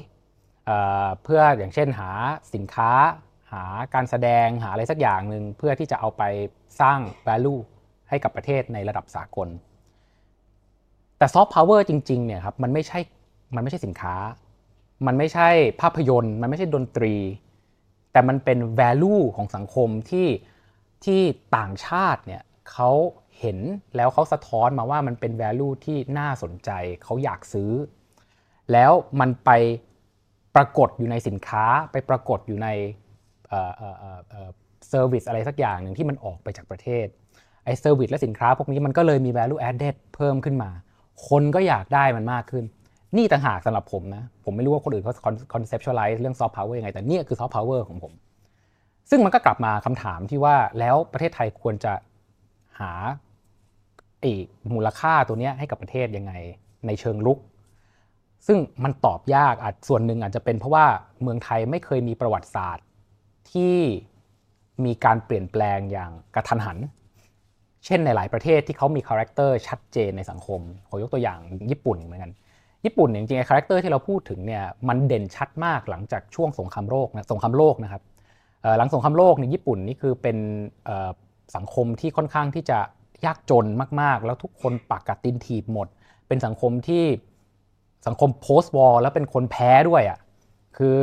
[1.23, 2.09] เพื่ออย่างเช่นหา
[2.53, 2.91] สินค้า
[3.53, 6.23] หาการแสดงหาอะไรสักอย่างหนึ่งเพื่อที่จะเอาไป
[6.81, 7.59] สร้าง value
[8.09, 9.47] ให้กับประเทศในระดับสากล
[11.17, 12.99] แต่ซอฟต์พาวเวอร์จริงๆเนี่ยครับมันไม่ใช่
[13.55, 14.15] มันไม่ใช่สินค้า
[15.07, 15.49] มันไม่ใช่
[15.81, 17.15] ภาพยนตร์ มันไม่ใช่ดนตรี
[18.11, 20.27] แต่มันเป็น value ของสังคมที่
[21.05, 21.21] ที่
[21.57, 22.41] ต่างชาติเนี่ย
[22.71, 22.91] เขา
[23.39, 23.57] เห็น
[23.95, 26.69] แล้วเขาสะท้อนมาว่ามันเป็น value ที่น่าสนใจ
[27.03, 27.71] เขาอยากซื้อ
[28.71, 29.51] แล้วมันไป
[30.55, 32.69] ปรากฏอยู่ในสินค้าไปปรากฏอยู่ใน
[34.89, 37.07] เซอร์วิสอะไรสักอย่างหนึ่งที่มันออกไปจากประเทศ
[37.65, 40.69] ไอ้เซอร์วิสและสินค้าพวกนี้มันก็เลยมี value added เพิ่มขึ้นมา
[41.29, 42.63] คนก็อยากได้มันมากขึ้น
[43.17, 45.13] นี่ต่างหากสำหรับผมนะ ผมไม่รู้ว่าคนอื่นเขา
[45.53, 48.13] conceptualize เรื่อง soft power ยังไง แต่นี่คือ soft power ของผม
[49.09, 51.93] ซึ่งมันก็กลับมาคำถามที่ว่าแล้วประเทศไทยควรจะ
[52.79, 52.91] หา
[54.21, 54.33] ไอ้
[54.73, 56.33] มูลค่าตัวนี้ให้กับประเทศยังไง
[56.87, 57.39] ในเชิงรุก
[58.47, 60.85] ซึ่งมันตอบยากอาจส่วนหนึ่งอาจจะเป็นเพราะว่า
[61.21, 62.83] เมืองไทยไม่เคยมีประวัติศาสตร์
[63.51, 63.75] ที่
[64.85, 66.77] มีการเปลี่ยนแปลงอย่างกะทันหัน
[67.85, 71.39] เช่นในหลายประเทศที่เขามี character ชัดเจนในสังคมขอยกตัวอย่าง
[71.71, 72.31] ญี่ปุ่นเหมือนกัน
[72.85, 78.03] ญี่ปุ่นจริงๆ character ที่เราพูดถึงเนี่ยมันเด่นชัดมากหลังจากช่วงสงครามโลกนะสงครามโลกนะครับ
[78.77, 80.37] หลังสงครามโลกในญี่ปุ่นนี่คือเป็น
[81.55, 82.79] สังคมที่ค่อนข้างที่จะ
[83.25, 83.65] ยากจน
[84.01, 85.87] มากๆ แล้วทุกคนปากกัดตีนถีบหมด
[86.27, 87.05] เป็นสังคมที่
[88.07, 90.19] สังคม post-war แล้วเป็นคนแพ้ด้วยอะ่ะ
[90.77, 90.95] คือ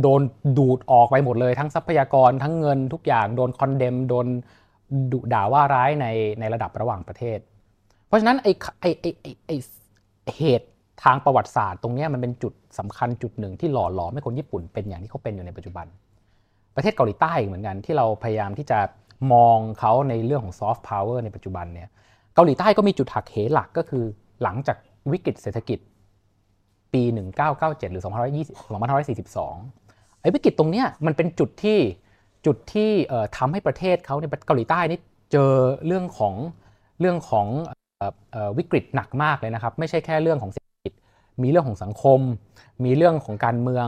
[0.00, 0.20] โดน
[0.58, 4.26] ดูดออกไปหมดเลยทั้งทรัพยากรทั้งเงินทุกอย่างโดน condemn โดน
[5.12, 6.06] ดุด่าว่าร้ายใน
[6.40, 7.38] ในระดับระหว่างประเทศ
[8.06, 9.10] เพราะฉะนั้นไอ้ไอ้ไอ้
[9.46, 9.56] ไอ้
[10.36, 10.68] เหตุ
[11.04, 15.86] ทางประวัติศาสตร์ตรงนี้มันเป็นจุดสำคัญจุดหนึ่งที่หล่อหลอมให้คนญี่ปุ่นเป็นอย่างที่เขาเป็นอยู่ในปัจจุบัน
[16.76, 18.78] ประเทศเกาหลีใต้เหมือนกันที่เราพยายามที่จะ
[19.32, 21.88] มองเขาในเรื่องของซอฟต์พาวเวอร์ในปัจจุบันเนี่ย
[22.34, 24.04] เกาหลีใต้ก็มีจุดหักเหหลักก็คือ
[24.42, 24.76] หลังจาก
[25.12, 25.78] วิกฤตเศรษฐกิจ
[26.92, 27.02] ปี
[27.48, 29.81] 1997 หรือ 2542
[30.22, 31.78] ไอ้วิกฤตตรงเนี้ยมันเป็นจุดที่
[32.46, 32.90] จุดที่
[33.36, 35.00] ทำให้ประเทศเขาในเกาหลีใต้นี่
[35.32, 35.52] เจอ
[35.86, 36.34] เรื่องของ
[37.00, 37.46] เรื่องของ
[38.58, 40.92] วิกฤตหนักมากเลยนะครับ ไม่ใช่แค่เรื่องของเศรษฐกิจ
[41.42, 42.20] มีเรื่องของสังคม
[42.84, 43.86] มีเรื่องของการเมือง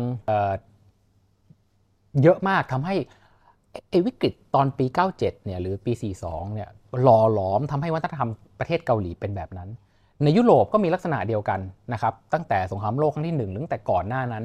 [2.22, 2.94] เยอะมากทำให้
[3.90, 5.92] ไอ้วิกฤตตอนปี 97 เนี่ยหรือปี
[6.24, 6.68] 42 เนี่ย
[7.02, 9.68] หล่อหลอมทำให้วัฒนธรรมประเทศเกาหลีเป็นแบบนั้น
[10.24, 11.60] ในยุโรปก็มีลักษณะเดียวกัน
[11.92, 14.44] นะครับ ตั้งแต่สงครามโลกครั้งที่ 1 ตั้งแต่ก่อนหน้านั้น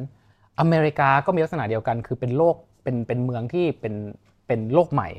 [0.60, 3.96] อเมริกาก็มีลักษณะเดียวกัน คือเป็นโลกเป็นเป็นเมืองที่เป็น
[4.48, 5.10] เป็นโลกใหม่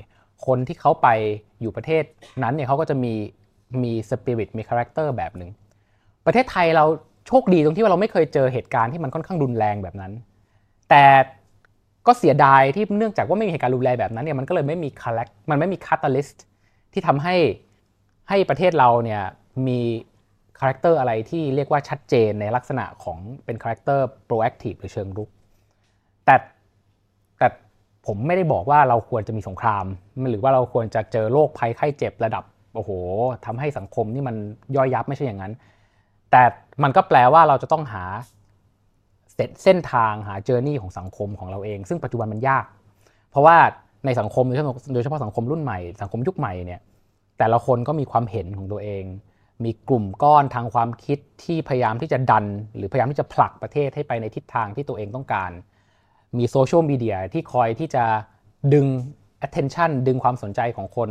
[0.47, 1.09] คนที่เขาไป
[1.61, 2.05] อยู่ประเทศ
[2.43, 3.13] นั้นเนี่ยเขาก็จะมี
[3.83, 5.51] มีสปิริตมี character แบบหนึ่ง
[6.27, 6.85] ประเทศไทยเรา
[7.29, 10.13] โชคดีตรงที่ว่าเราไม่เคยเจอเหตุการณ์ที่มันค่อนข้างรุนแรงแบบนั้น
[10.91, 11.05] แต่
[12.07, 16.45] ก็เสียดายที่เนื่องจากว่าไม่มีเหตุการณ์รุนแรงแบบนั้นเนี่ยมันก็เลยไม่มี charac- มันไม่มี catalyst
[16.93, 17.37] ที่ทำให้
[18.29, 19.23] ให้ประเทศเราเนี่ย
[19.67, 19.81] มี
[20.61, 25.29] character อะไรที่เรียกว่าชัดเจนในลักษณะของเป็น character proactive หรือเชิงรุก
[26.25, 26.37] แต่
[27.39, 27.49] แต่
[28.07, 29.85] ผมไม่ได้บอกว่าเราควรจะมีสงคราม
[30.31, 32.45] หรือว่าเราควรจะเจอโรคภัยไข้เจ็บระดับ
[32.75, 32.91] โอ้โห
[33.47, 34.37] ทำให้สังคมนี่มัน
[34.77, 35.53] ย่อยยับไม่ใช่อย่างนั้น
[36.31, 36.43] แต่
[36.83, 38.05] มันก็แปลว่าเราจะต้องหา
[39.65, 42.65] เส้นทางหาเจอร์นี่ของสังคมของเราเอง ซึ่งปัจจุบันมันยาก
[43.31, 43.57] เพราะว่า
[44.07, 44.45] ในสังคม
[44.95, 46.81] โดยเฉพาะสังคมรุ่นใหม่ สังคมยุคใหม่เนี่ย
[47.39, 49.05] แต่ละคนก็มีความเห็นของตัวเอง
[49.65, 52.45] มีกลุ่มก้อนทางความคิดที่พยายามที่จะดัน
[52.77, 55.51] หรือพยายามที่จะผลักประเทศให้ไปในทิศทางที่ตัวเองต้องการ
[56.39, 58.05] มีโซเชียลมีเดียที่คอยที่จะ
[58.75, 58.87] ดึง
[59.47, 61.09] attention ดึงความสนใจของคน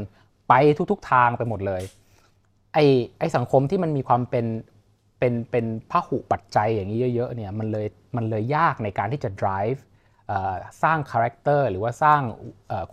[0.50, 0.54] ไป
[0.92, 1.82] ทุกๆทางไปหมดเลย
[2.74, 2.86] ไอ้
[3.20, 4.46] ไอ้สังคมที่มันมีความเป็น
[5.20, 9.80] เป็นเป็นพหุปัจจัยอย่างนี้เยอะๆเนี่ยมันเลยมันเลยยากในการที่จะ drive
[10.84, 12.22] สร้าง character หรือว่าสร้าง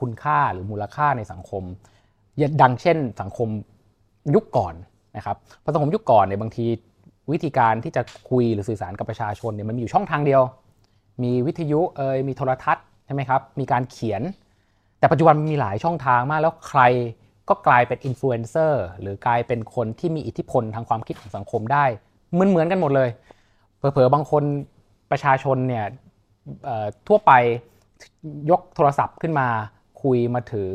[0.01, 1.63] คุณค่าหรือมูลค่าในสังคม
[2.63, 3.49] ดังเช่นสังคม
[4.35, 4.75] ยุคก่อน
[5.17, 6.67] นะครับเพราะสังคมยุคก่อนเนี่ยบางที
[7.33, 10.43] วิธีการที่จะคุยหรือสื่อสารกับประชาชนเนี่ยมันมีอยู่ช่องทางเดียว
[11.23, 14.23] มีวิทยุเอยมีโทรทัศน์ใช่ไหมครับมีการเขียน
[14.99, 16.83] แต่ปัจจุบันมีหลายช่องทางมากแล้วใคร
[17.49, 21.85] ก็กลายเป็นอินฟลูเอนเซอร์หรือกลายเป็นคนที่มีอิทธิพลทางความคิดของสังคมได้
[22.33, 23.11] เหมือนเหมือนกันหมดเลย
[23.77, 24.43] เผลอๆบางคน
[25.11, 25.85] ประชาชนเนี่ย
[27.09, 27.33] ทั่วไป
[28.51, 29.49] ยกโทรศัพท์ขึ้นมา
[30.03, 30.71] คุยมาถือ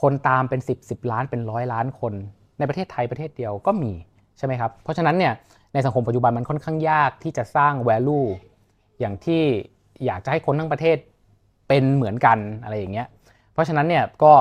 [0.00, 2.12] คนตามเป็น 10 10 ล้านเป็นร้อยล้านคน
[2.60, 3.92] ในประเทศไทยประเทศเดียวก็มี
[4.38, 5.32] ใช่ไหมครับเพราะฉะนั้นเนี่ย
[5.74, 8.26] ในสังคมปัจจุบันมันค่อนข้างยากที่จะสร้าง value
[9.00, 9.42] อย่างที่
[10.04, 10.96] อยากจะให้คนทั้งประเทศ
[11.68, 13.06] เป็นเหมือนกันอะไรอย่างเงี้ย
[13.52, 14.32] เพราะฉะนั้นเนี่ยก็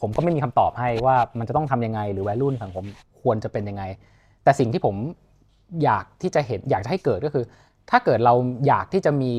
[0.00, 2.84] ผมก็ไม่มีคำตอบให้ว่ามันจะต้องทำยังไงหรือ value ในสังคม
[3.22, 3.82] ควรจะเป็นยังไง
[4.44, 4.96] แต่สิ่งที่ผม
[5.82, 7.44] อยากที่จะเห็นอยากจะให้เกิดก็คือ
[7.90, 8.34] ถ้าเกิดเรา
[8.66, 9.32] อยากที่จะมี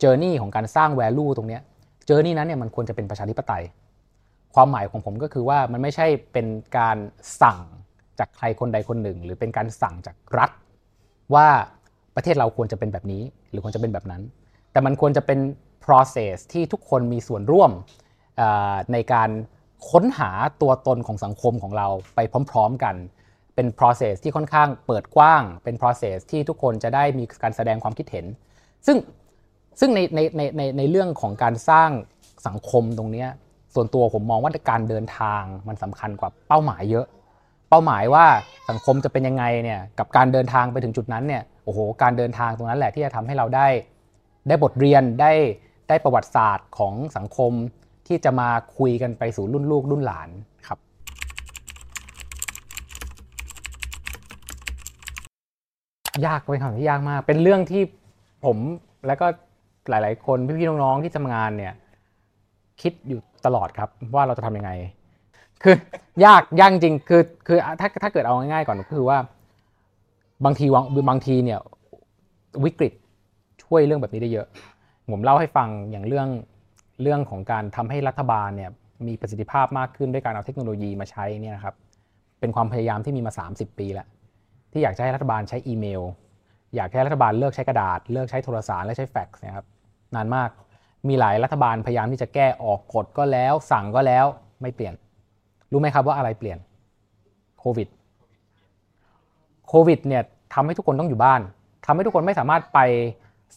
[0.00, 1.58] เจอร์นี่ของการสร้าง value ตรงเนี้
[2.06, 3.62] เจอร์นี่นั้นเนี่ยมันควรจะเป็นประชาธิปไตย
[4.54, 6.46] ความหมายของผมก็คือว่ามันไม่ใช่เป็น
[6.78, 6.96] การ
[7.42, 7.58] สั่ง
[8.18, 10.50] จากใครคนใดคนหนึ่ง หรือเป็นการสั่งจากรัฐ
[11.34, 11.48] ว่า
[12.16, 14.22] ประเทศเราควรจะเป็นแบบนี้ หรือควรจะเป็นแบบนั้น
[14.72, 15.38] แต่มันควรจะเป็น
[15.84, 17.70] process ที่ทุกคนมีส่วนร่วม
[18.92, 19.30] ในการ
[19.90, 20.30] ค้นหา
[20.62, 22.20] ตัวตนของสังคมของเราไป
[22.50, 22.94] พร้อม ๆ กัน
[23.54, 28.26] เป็น process ที่ค่อนข้างเปิดกว้าง เป็น process ที่ทุกคนจะได้มีการแสดงความคิดเห็น
[28.86, 28.96] ซึ่ง
[29.80, 31.90] ซึ่งในในในในในเรื่องของการสร้าง
[32.46, 33.26] สังคมตรงนี้
[33.80, 37.06] ส่วนตัวผมมองว่าการเดินทางมันสำคัญกว่าเป้าหมายเยอะ
[37.70, 38.26] เป้าหมายว่า
[38.68, 43.66] สังคมจะเป็นยังไงเนี่ยกับการเดินทางไปถึงจุดนั้นเนี่ยโอ้โหการเดินทางตรงนั้นแหละที่จะทำให้เราได้
[44.48, 45.32] ได้บทเรียนได้
[45.88, 47.52] ได้ประวัติศาสตร์ของสังคม
[48.06, 48.48] ที่จะมา
[48.78, 50.28] คุยกันไปสู่รุ่นลูกรุ่นหลาน
[50.66, 50.78] ครับ
[56.26, 57.82] ยากเป็นคำที่ยากมาก เป็นเรื่องที่
[58.44, 58.56] ผม
[59.06, 59.26] แล้วก็
[59.88, 61.74] หลาย ๆ คนพี่ๆน้องๆที่ทำงานเนี่ย
[62.82, 64.70] คิดอยู่ตลอดครับว่าเราจะทำยังไง
[65.62, 65.74] คือ
[66.24, 69.18] ยากยากจริงคือคือถ้าถ้าเกิดเอาง่ายๆก่อนก็คือว่า
[70.44, 70.66] บางที
[71.10, 71.60] บางทีเนี่ย
[72.64, 72.92] วิกฤต
[73.64, 74.46] ช่วยเรื่องแบบนี้ได้เยอะ
[75.12, 76.28] ผมเล่าให้ฟังอย่างเรื่อง
[77.02, 78.70] เรื่องของการทำให้รัฐบาลเนี่ย
[79.06, 81.74] มีประสิทธิภาพมากขึ้นด้วยการเอาเทคโนโลยีมาใช้เนี่ยครับ
[82.40, 84.06] เป็นความพยายามที่มีมา 30 ปีแล้ว
[84.72, 86.02] ที่อยากจะให้รัฐบาลใช้อีเมล
[86.76, 89.66] อยากให้รัฐบาลเลิกใช้กระดาษ เลิกใช้โทรศัพท์และใช้แฟกซ์นะครับ
[90.14, 90.50] นานมาก
[91.08, 94.26] มีหลายรัฐบาลพยายามที่จะแก้ออกกฎก็แล้ว สั่งก็แล้ว
[94.62, 94.94] ไม่เปลี่ยน
[95.72, 96.58] รู้ไหมครับว่าอะไรเปลี่ยน
[97.58, 97.88] โควิด
[99.68, 100.22] โควิดเนี่ย
[100.54, 101.40] ทำให้ทุกคนต้องอยู่บ้าน
[101.86, 102.78] ทำให้ทุกคนไม่สามารถไป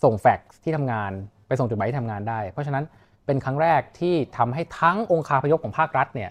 [0.04, 1.12] ส่งแฟกซ์ที่ทำงาน
[1.48, 2.84] ไปส่งจดหมายที่ทำงานได้ เพราะฉะนั้น
[3.26, 6.30] เป็นครั้งแรกที่ทำให้ทั้งองค์คาพยพของภาครัฐเนี่ย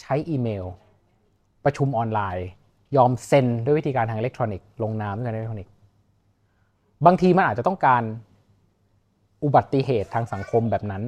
[0.00, 0.64] ใช้อีเมล
[1.64, 2.48] ประชุมออนไลน์
[2.96, 5.72] ยอมเซ็นด้วยวิธีการทางอิเล็กทรอนิกส์ลงนามด้วยการอิเล็กทรอนิกส์
[7.06, 8.02] บางทีมันอาจจะต้องการ
[9.44, 11.02] อุบัติเหตุทางสังคมแบบนั้น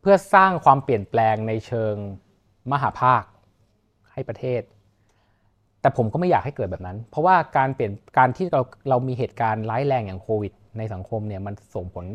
[0.00, 1.94] เพื่อสร้างความเปลี่ยนแปลงในเชิง
[2.72, 3.22] มหภาค
[4.12, 4.62] ให้ประเทศ
[5.80, 12.06] แต่ผมก็ไม่อยากให้เกิดแบบนั้น เพราะว่าการเปลี่ยนการที่เราเรามีเหตุการณ์ร้ายแรงอย่างโควิด ในสังคมเนี่ยมันส่งผล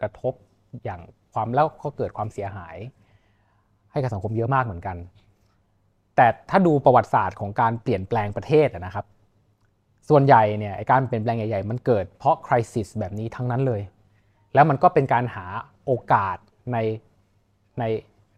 [0.00, 0.32] กระทบ
[0.84, 1.00] อย่าง
[1.32, 2.76] ความแล้วก็เกิดความเสียหาย
[3.92, 4.96] ให้กับสังคมเยอะมากเหมือนกัน
[6.16, 9.06] แต่ถ้าดูประวัติศาสตร์ของการเปลี่ยนแปลงประเทศนะครับ
[10.08, 13.80] ส่วนใหญ่เนี่ยการเปลี่ยนแปลงใหญ่ๆมันเกิดเพราะคริสิสแบบนี้ทั้งนั้นเลย
[14.54, 15.46] แล้วมันก็เป็นการหา
[15.86, 16.36] โอกาส
[16.72, 16.78] ใน
[17.78, 17.84] ใน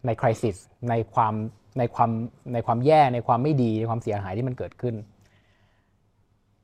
[0.06, 0.56] ในคริสิส
[0.88, 1.34] ในความ
[1.78, 2.10] ในความ
[2.52, 4.94] ในความแย่ในความไม่ดีในความเสียหายที่มันเกิดขึ้น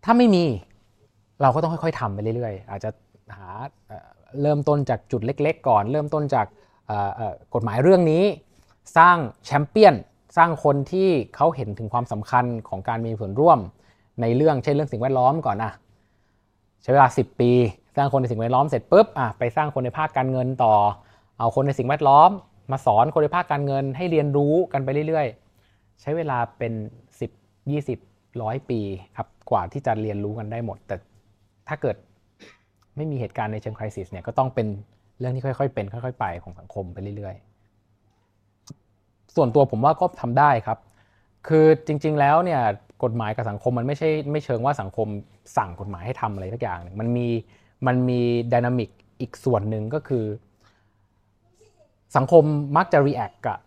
[0.04, 0.44] ถ้าไม่มี
[1.42, 2.90] เราก็ต้องค่อยๆทำไปเรื่อยๆ อาจจะ
[3.36, 3.48] หา
[4.42, 6.46] เริ่มต้นจากจุดเล็ก ๆ ก่อน เริ่มต้นจาก
[7.54, 8.24] กฎหมายเรื่องนี้
[8.96, 9.94] สร้างแชมเปี้ยน
[10.36, 13.58] สร้างคนที่เขาเห็นถึงความสำคัญของการมีส่วนร่วม
[14.20, 15.72] ในเรื่องเช่นเรื่องสิ่งแวดล้อมก่อนนะ
[16.82, 17.50] ใช้เวลา 10 ปี
[17.98, 20.74] สร้างคนในสิ่งแวดล้อมเสร็จปุ๊บอะไปสร้างคนในภาคการเงินต่อ
[21.38, 22.30] เอาคนในสิ่งแวดล้อม
[22.72, 26.72] มาสอนคนในภาคการเงินให้เรียนรู้กันไปเรื่อยๆ ใช้เวลาเป็น
[27.38, 28.80] 10 20ร้อยปี
[29.16, 30.96] ครับกว่าที่จะเรียนรู้กันได้หมด แต่
[31.68, 31.96] ถ้าเกิด
[32.96, 34.66] ไม่มีเหตุการณ์ในเชิงคริสิสเนี่ยก็ต้องเป็น
[35.18, 40.78] เรื่องที่ค่อยๆ เป็นค่อย ๆ ไปของสังคมไปเรื่อยๆ ส่วนตัวผมว่าก็ทำได้ครับ
[41.48, 42.60] คือจริง ๆ แล้วเนี่ย
[43.04, 45.08] กฎหมายกับสังคมมันไม่ใช่ไม่เชิงว่าสังคม
[45.56, 47.28] สั่งกฎหมายให้ทำอะไรสักอย่างมันมี
[47.86, 48.20] มันมี
[48.52, 50.24] ดินามิกอีกส่วนหนึ่งก็คือ
[52.16, 52.44] สังคม
[52.76, 53.58] มักจะ react กับ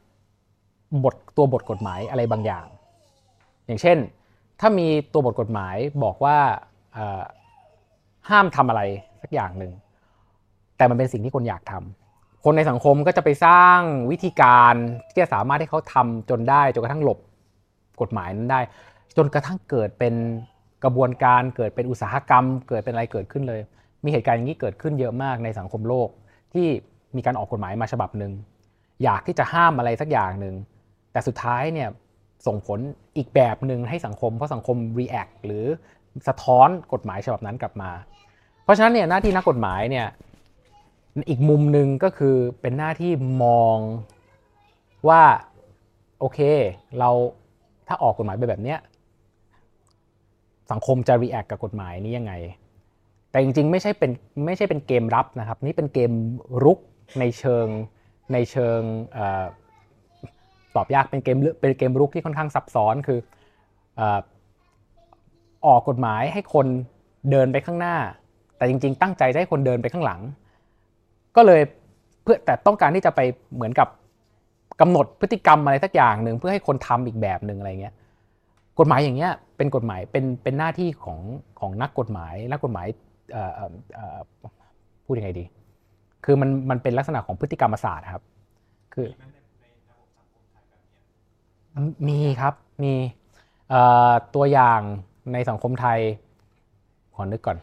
[1.03, 2.65] บทตัวบทกฎหมายอะไรบางอย่าง
[3.65, 3.97] อย่างเช่น
[4.59, 6.37] ถ้ามีตัวบทกฎหมายบอกว่า
[8.29, 8.81] ห้ามทำอะไร
[9.21, 9.71] สักอย่างหนึ่ง
[10.77, 13.79] แต่มันเป็นสิ่งที่คนอยากทำคนในสังคมก็จะไปสร้าง
[14.11, 14.73] วิธีการ
[15.09, 17.19] ที่จะสามารถให้เขาทำจนได้จนกระทั่งหลบ
[18.01, 18.59] กฎหมายนั้นได้
[19.17, 20.13] จนกระทั่งเกิดเป็น
[20.83, 23.61] กระบวนการเกิดเป็นอุตสาหกรรม เกิดเป็นอะไรเกิดขึ้นเลย
[24.03, 26.09] มีเหตุการณ์อย่างนี้เกิดขึ้นเยอะมากในสังคมโลก
[26.53, 26.67] ที่
[27.15, 28.33] มีการออกกฎหมายมาฉบับหนึ่ง
[29.03, 30.55] อยากที่จะห้ามอะไรสักอย่างหนึ่ง
[31.11, 31.89] แต่สุดท้ายเนี่ย
[32.47, 32.79] ส่งผล
[33.17, 35.65] อีกแบบหนึ่งให้สังคม เพราะสังคม react หรือ
[36.27, 37.91] สะท้อนกฎหมายฉบับนั้นกลับมา
[38.63, 40.07] เพราะฉะนั้นเนี่ยหน้าที่นักกฎหมายเนี่ย
[41.29, 43.11] อีกมุมหนึ่งก็คือเป็นหน้าที่
[43.43, 43.77] มอง
[45.07, 45.21] ว่า
[46.19, 46.39] โอเค
[46.99, 47.09] เรา
[47.87, 48.79] ถ้าออกกฎหมายไปแบบเนี้ย
[50.71, 52.33] สังคมจะ react กับกฎหมายนี้ยังไง
[53.31, 54.11] แต่จริงๆ ไม่ใช่เป็น
[54.45, 56.11] ไม่ใช่เป็นเกมรับนะครับ นี่เป็นเกม
[56.63, 56.79] รุก
[57.19, 57.67] ในเชิง
[58.33, 58.79] ในเชิง
[60.75, 63.19] ตอบยากเป็นเกมเป็นเกมรุกที่ค่อนข้างซับซ้อนคือ
[65.67, 66.67] ออกกฎหมายให้คน
[67.31, 67.95] เดินไปข้างหน้า
[68.57, 70.21] แต่จริง ๆ ตั้งใจให้คนเดินไปข้างหลัง
[71.35, 71.61] ก็เลย
[72.23, 73.21] เพื่อแต่ต้องการที่จะไป
[73.55, 73.87] เหมือนกับ
[74.81, 77.93] กำหนดพฤติกรรมอะไรสักอย่างหนึ่งเพื่อให้คนทำอีกแบบหนึ่งอะไรเงี้ย
[78.79, 81.19] กฎหมายอย่างเงี้ยเป็นกฎหมายเป็นเป็นหน้าที่ของ
[81.59, 82.87] ของนักกฎหมายนักกฎหมาย
[85.05, 85.45] พูดยังไงดี
[86.25, 88.23] คือมันมันเป็นลักษณะของพฤติกรรมศาสตร์ครับ
[88.93, 89.07] คือ
[92.07, 92.53] มีครับ
[92.83, 92.93] มี
[94.35, 94.81] ตัวอย่าง
[95.33, 95.99] ในสังคมไทย
[97.15, 97.57] ขอนึกก่อน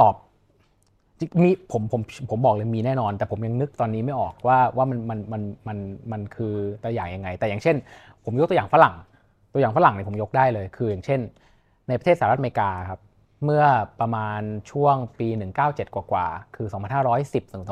[0.00, 0.14] ตอบ
[1.42, 5.78] มีผมผมผมบอกเลยมีแน่นอน แต่ผมยังนึกตอนนี้ไม่ออกว่าว่ามันมันมันมัน
[6.12, 7.76] มันคือตัวอย่างยังไง แต่อย่างเช่น
[8.24, 8.94] ผมยกตัวอย่างฝรั่ง
[9.52, 11.20] ตัวอย่างฝรั่งเนี่ยผมยกได้เลย คืออย่างเช่น
[11.88, 13.00] ในประเทศสหรัฐอเมริกาครับ
[13.44, 13.64] เมื่อ
[14.00, 15.28] ประมาณช่วงปี
[15.62, 16.66] 197 กว่าๆ คือ
[17.10, 17.64] 2510 ถึง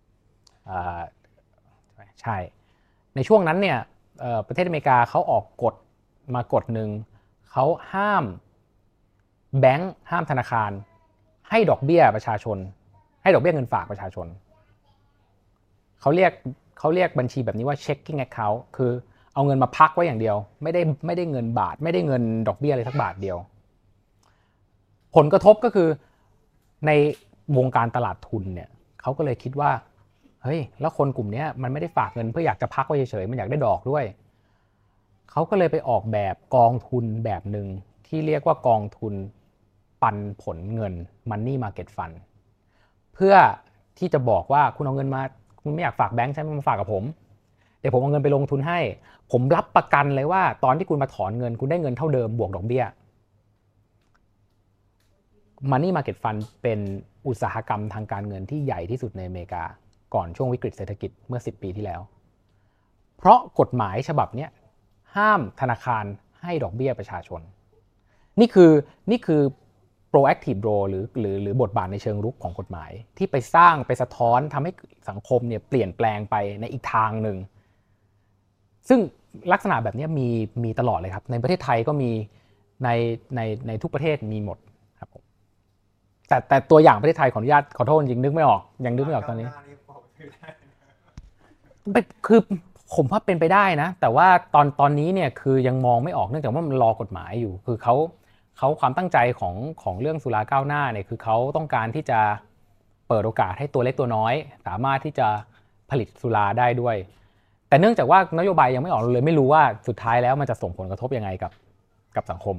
[0.00, 2.36] 2520 ใช่
[3.14, 3.78] ในช่วงนั้นเนี่ย
[4.46, 5.74] ประเทศอเมริกาเขาออกกฎ
[6.34, 6.90] มากฎหนึ่ง
[7.52, 8.24] เขาห้าม
[9.60, 10.70] แบงค์ห้ามธนาคาร
[11.50, 12.58] ให้ดอกเบี้ยประชาชน
[13.22, 14.26] ให้ดอกเบี้ยเงินฝากประชาชน
[16.00, 16.32] เขาเรียก
[16.78, 18.92] เขาเรียกบัญชีแบบนี้ว่า checking account คือ
[19.40, 23.38] เอาเงินมาพักไว้อย่างเดียว ไม่ได้ไม่ได้เงินบาท ไม่ได้เงินดอกเบี้ยอะไรสักบาทเดียว
[25.14, 25.88] ผลกระทบก็คือ
[26.86, 26.90] ใน
[27.56, 28.68] วงการตลาดทุนเนี่ย
[29.02, 29.70] เขาก็เลยคิดว่า
[30.44, 34.04] เฮ้ยแล้วคนกลุ่มนี้มันไม่ได้ฝากเงินเพื่ออยากจะพักไว้เฉยๆมันอยากได้ดอกด้วย
[35.30, 37.66] เขาก็เลยไปออกแบบกองทุนแบบหนึ่ง
[38.06, 39.14] ที่เรียกว่ากองทุน
[40.02, 40.94] ปันผลเงิน
[41.30, 42.16] Money Market Fund
[43.14, 43.34] เพื่อ
[43.98, 45.22] ที่จะบอกว่าคุณเอาเงินมา
[45.62, 47.04] คุณไม่อยากฝากแบงค์ใช่ไหมมาฝากกับผม
[47.80, 48.80] เดี๋ยวผมเอาเงินไปลงทุนให้
[49.32, 52.84] ผมรับประกันเลยว่า ตอนที่คุณมาถอนเงิน คุณได้เงินเท่าเดิมบวกดอกเบี้ย
[55.70, 56.80] Money Market Fund เป็น
[57.26, 59.64] อุตสาหกรรมทางการเงินที่ใหญ่ที่สุดในอเมริกา
[60.14, 62.00] ก่อนช่วงวิกฤตเศรษฐกิจเมื่อ 10 ปีที่แล้ว
[63.18, 64.46] เพราะกฎหมายฉบับนี้
[65.16, 66.04] ห้ามธนาคาร
[66.40, 67.40] ให้ดอกเบี้ยประชาชน
[68.40, 68.72] นี่คือ
[69.10, 69.42] นี่คือ
[70.12, 74.72] proactive role หรือหรือหรือบทบาทในเชิงรุกของกฎหมาย ที่ไปสร้างไปสะท้อนทำให้
[75.08, 77.38] สังคมเนี่ยเปลี่ยนแปลงไปในอีกทางหนึ่ง
[78.88, 78.98] ซึ่ง
[79.52, 80.28] ลักษณะแบบนี้มี
[80.64, 82.10] มีตลอดเลยครับ ในประเทศไทยก็มี
[82.84, 82.88] ใน
[83.36, 84.58] ในในทุกประเทศมีหมด
[85.00, 85.22] ครับผม
[86.28, 89.48] แต่แต่ตัวอย่างประเทศไทยขออนุญาตขอโทษจริงนึกไม่ออกยังนึกไม่ออกตอนนี้
[92.26, 92.40] คือ
[92.94, 97.94] ผมว่าเป็นไปได้นะ แต่ว่าตอนตอนนี้เนี่ยคือยังมองไม่ออกเนื่องจากว่ามันรอกฎหมายอยู่ คือเขา
[98.58, 102.20] เขาความตั้งใจของของเรื่องสุราก้าวหน้าเนี่ยคือเขาต้องการที่จะ
[103.08, 104.34] เปิดโอกาสให้ตัวเล็กตัวน้อย
[104.66, 105.28] สามารถที่จะ
[105.90, 106.96] ผลิตสุราได้ด้วย
[107.70, 111.52] แต่เนื่องจากว่านโยบายยังไม่ออกเลยไม่รู้ว่าสุดท้ายแล้วมันจะส่งผลกระทบยังไงกับ
[112.16, 112.56] กับสังคม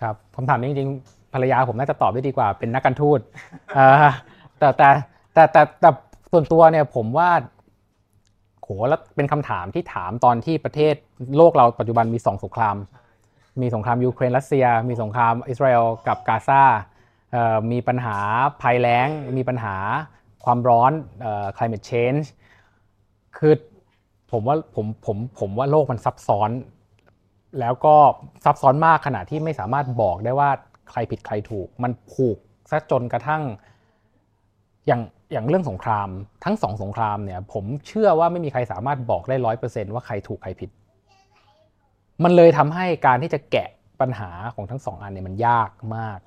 [0.00, 3.20] ครับคำถามนี้จริงๆภรรยาผมน่าจะตอบได้ดีกว่าเป็นนักการทูต
[4.58, 4.88] แต่แต่
[5.32, 5.90] แต่แต่แต่
[6.32, 7.30] ส่วนตัวเนี่ยผมว่า
[8.62, 10.94] โหแล้วเป็นคำถามที่ถามตอนที่ประเทศ
[11.36, 12.76] โลกเราปัจจุบันมีสองสงคราม
[13.60, 16.62] มีสงครามยูเครนรัสเซีย มีสงครามอิสราเอลกับกาซา
[17.72, 18.18] มีปัญหา
[18.62, 19.76] ภัยแล้ง มีปัญหา
[20.44, 20.92] ความร้อน
[21.56, 22.26] climate change
[23.38, 23.54] คือ
[24.32, 26.50] ผมว่าผมผมผมว่าโลกมันซับซ้อน
[27.60, 27.94] แล้วก็
[28.44, 30.50] ซับซ้อนมากขนาดที่ไม่สามารถบอกได้ว่า
[30.90, 32.38] ใครผิดใครถูก มันผูก
[32.70, 33.42] ซะจนกระทั่ง
[34.86, 35.00] อย่าง
[35.32, 36.08] อย่างเรื่องสงคราม
[36.44, 40.70] ทั้งสองสงครามเนี่ย ผมเชื่อว่าไม่มีใครสามารถบอกได้ร้อยเปอร์เซนว่าใครถูกใครผิด
[42.24, 43.68] มันเลยทำให้การที่จะแกะ
[44.00, 46.18] ปัญหาของทั้งสองอันเนี่ยมันยากมาก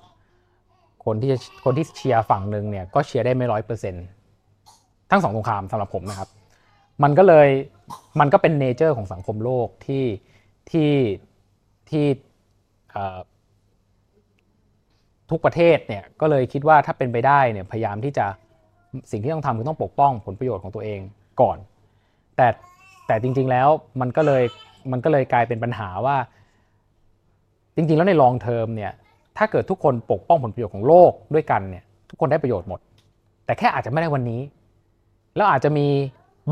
[1.04, 3.94] คนที่จะคนที่เชียร์ฝั่งหนึ่งเนี่ยก็เชียร์ได้ไม่ร้อยเปอร์เซ็น
[5.10, 6.28] ทั้งสองสงครามสำหรับผมนะครับ
[7.02, 7.48] มันก็เลย
[8.20, 10.04] มันก็เป็นเนเจอร์ของสังคมโลกที่
[10.70, 10.92] ที่
[11.90, 12.04] ที่
[15.30, 18.26] ทุกประเทศเนี่ยก็เลยคิดว่าถ้าเป็นไปได้เนี่ยพยายามที่จะ
[19.10, 21.00] สิ่งที่ต้องทำคือต้องปกป้องผลประโยชน์ของตัวเอง
[21.40, 21.58] ก่อน
[22.36, 22.48] แต่
[23.06, 23.68] แต่จริง ๆแล้ว
[24.00, 24.42] มันก็เลย
[24.92, 26.16] มันก็เลยกลายเป็นปัญหาว่า
[27.76, 28.92] จริง ๆ แล้วในลองเทอมเนี่ย
[29.38, 32.80] ถ้าเกิดทุกคนปกป้องผลประโยชน์ของโลกด้วยกันเนี่ยทุกคนได้ประโยชน์หมด
[33.44, 34.40] แต่แค่อาจจะไม่ได้วันนี้
[35.36, 35.86] แล้วอาจจะมี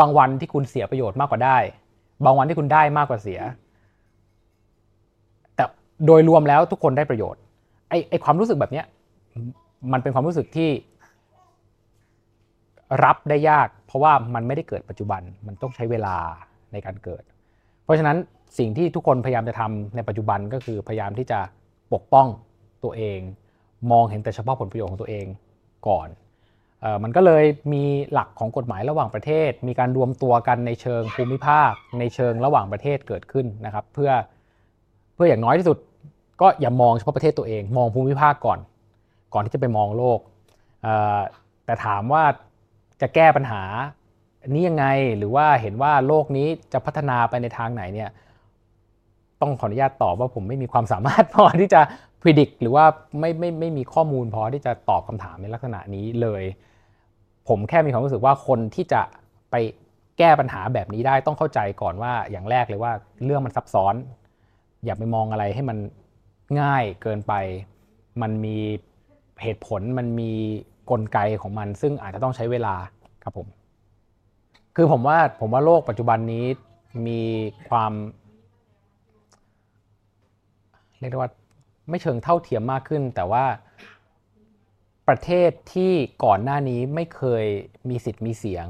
[0.01, 1.59] บางวันที่คุณเสียประโยชน์มากกว่าได้
[2.25, 3.41] บางวันที่คุณได้มากกว่าเสีย
[5.57, 5.65] แต่
[6.07, 7.41] โดยรวมแล้วทุกคนได้ประโยชน์
[7.89, 8.83] ไอไอความรู้สึกแบบนี้
[9.93, 10.71] มันเป็นความรู้สึกที่
[13.05, 16.17] รับได้ยาก เพราะว่ามันไม่ได้เกิดปัจจุบันมันต้องใช้เวลา
[16.73, 17.23] ในการเกิด
[17.85, 18.17] เพราะฉะนั้น
[18.59, 21.39] สิ่งที่ทุกคนพยายามจะทำในปัจจุบันก็คือพยายามที่จะ
[21.95, 22.27] ปกป้อง
[22.85, 23.21] ตัวเอง
[23.91, 25.27] มองเห็นแต่เฉพาะผลประโยชน์ของตัวเอง
[25.89, 26.09] ก่อน
[26.85, 34.11] ออมันก็เลยมีหลักของกฎหมายระหว่างประเทศ มีการรวมตัวกันในเชิงภูมิภาค ในเชิงระหว่างประเทศเกิดขึ้นนะครับ เพื่อ
[35.15, 35.79] เพื่ออย่างน้อยที่สุด
[36.41, 38.59] ก็อย่ามองเฉพาะประเทศตัวเอง มองภูมิภาคก่อน
[39.35, 40.21] ก่อนที่จะไปมองโลก
[41.65, 42.25] แต่ถามว่า
[43.01, 43.63] จะแก้ปัญหา
[44.49, 44.87] นี้ยังไง
[45.19, 48.11] หรือว่าเห็นว่าโลกนี้จะพัฒนาไปในทางไหนเนี่ย
[49.41, 51.81] ต้องขออนุญาตตอบว่าผมไม่มีความสามารถพอที่จะ
[52.23, 52.85] พิจิตรหรือว่า
[53.21, 56.43] ไม่ไม่ไม่มีข้อมูลพอที่จะตอบคำถามในลักษณะนี้เลย
[57.49, 59.03] ผมแค่มีความรู้สึกว่าคนที่จะ
[59.51, 59.55] ไป
[60.19, 62.93] แก้ปัญหาแบบนี้ได้ต้องเข้าใจก่อนว่าอย่างแรกเลยว่า
[63.25, 63.95] เรื่องมันซับซ้อน
[64.85, 65.79] อย่าไปมองอะไรให้มัน
[66.61, 67.35] ง่ายเกินไป
[68.23, 68.57] มันมี
[69.43, 70.33] เหตุผลมันมี
[70.91, 72.75] กลไกของมัน ซึ่งอาจจะต้องใช้เวลา
[73.25, 73.47] ครับผม
[74.77, 76.45] คือผมว่าผมว่าโลกปัจจุบันนี้
[77.07, 77.21] มี
[77.71, 77.93] ความ
[81.01, 81.31] เรียกว่า
[81.91, 83.45] ไม่เชิงเท่าเทียมมากขึ้น แต่ว่า
[85.09, 85.93] ประเทศที่
[86.25, 87.45] ก่อนหน้านี้ไม่เคย
[87.91, 88.69] มีสิทธิ์มีเสียง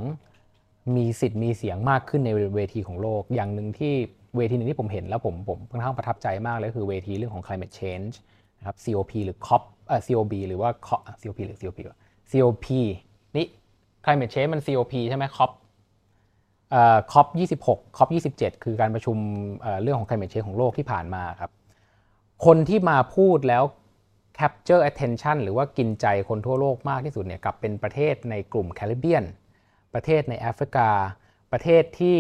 [0.96, 3.94] มีสิทธิ์มีเสียงมากขึ้นในเวทีของโลก อย่างหนึ่งที่
[4.36, 8.14] เวทีหนึ่งที่ผมเห็นแล้วผมผมค่อนข้างประทับใจมากเลยคือเวทีเรื่องของ climate change
[8.58, 10.70] นะครับ COP หรือ COP เอ่อ COB หรือว่า
[11.20, 11.78] COP หรือ COP
[12.30, 12.66] COP
[13.36, 13.46] นี่
[14.04, 15.50] climate change มัน COP ใช่ไหม COP
[16.70, 17.26] เอ่อ COP
[17.66, 19.16] 26 COP 27 คือการประชุม
[19.82, 21.50] เรื่องของ climate change ของโลกที่ผ่านมาครับ
[22.44, 23.62] คนที่มาพูดแล้ว
[24.38, 29.24] capture attention หรือว่ากินใจคนทั่วโลกมากที่สุดเนี่ยกับเป็นประเทศในกลุ่มแคริบเบียน
[29.94, 30.90] ประเทศในแอฟริกา
[31.52, 32.18] ประเทศที่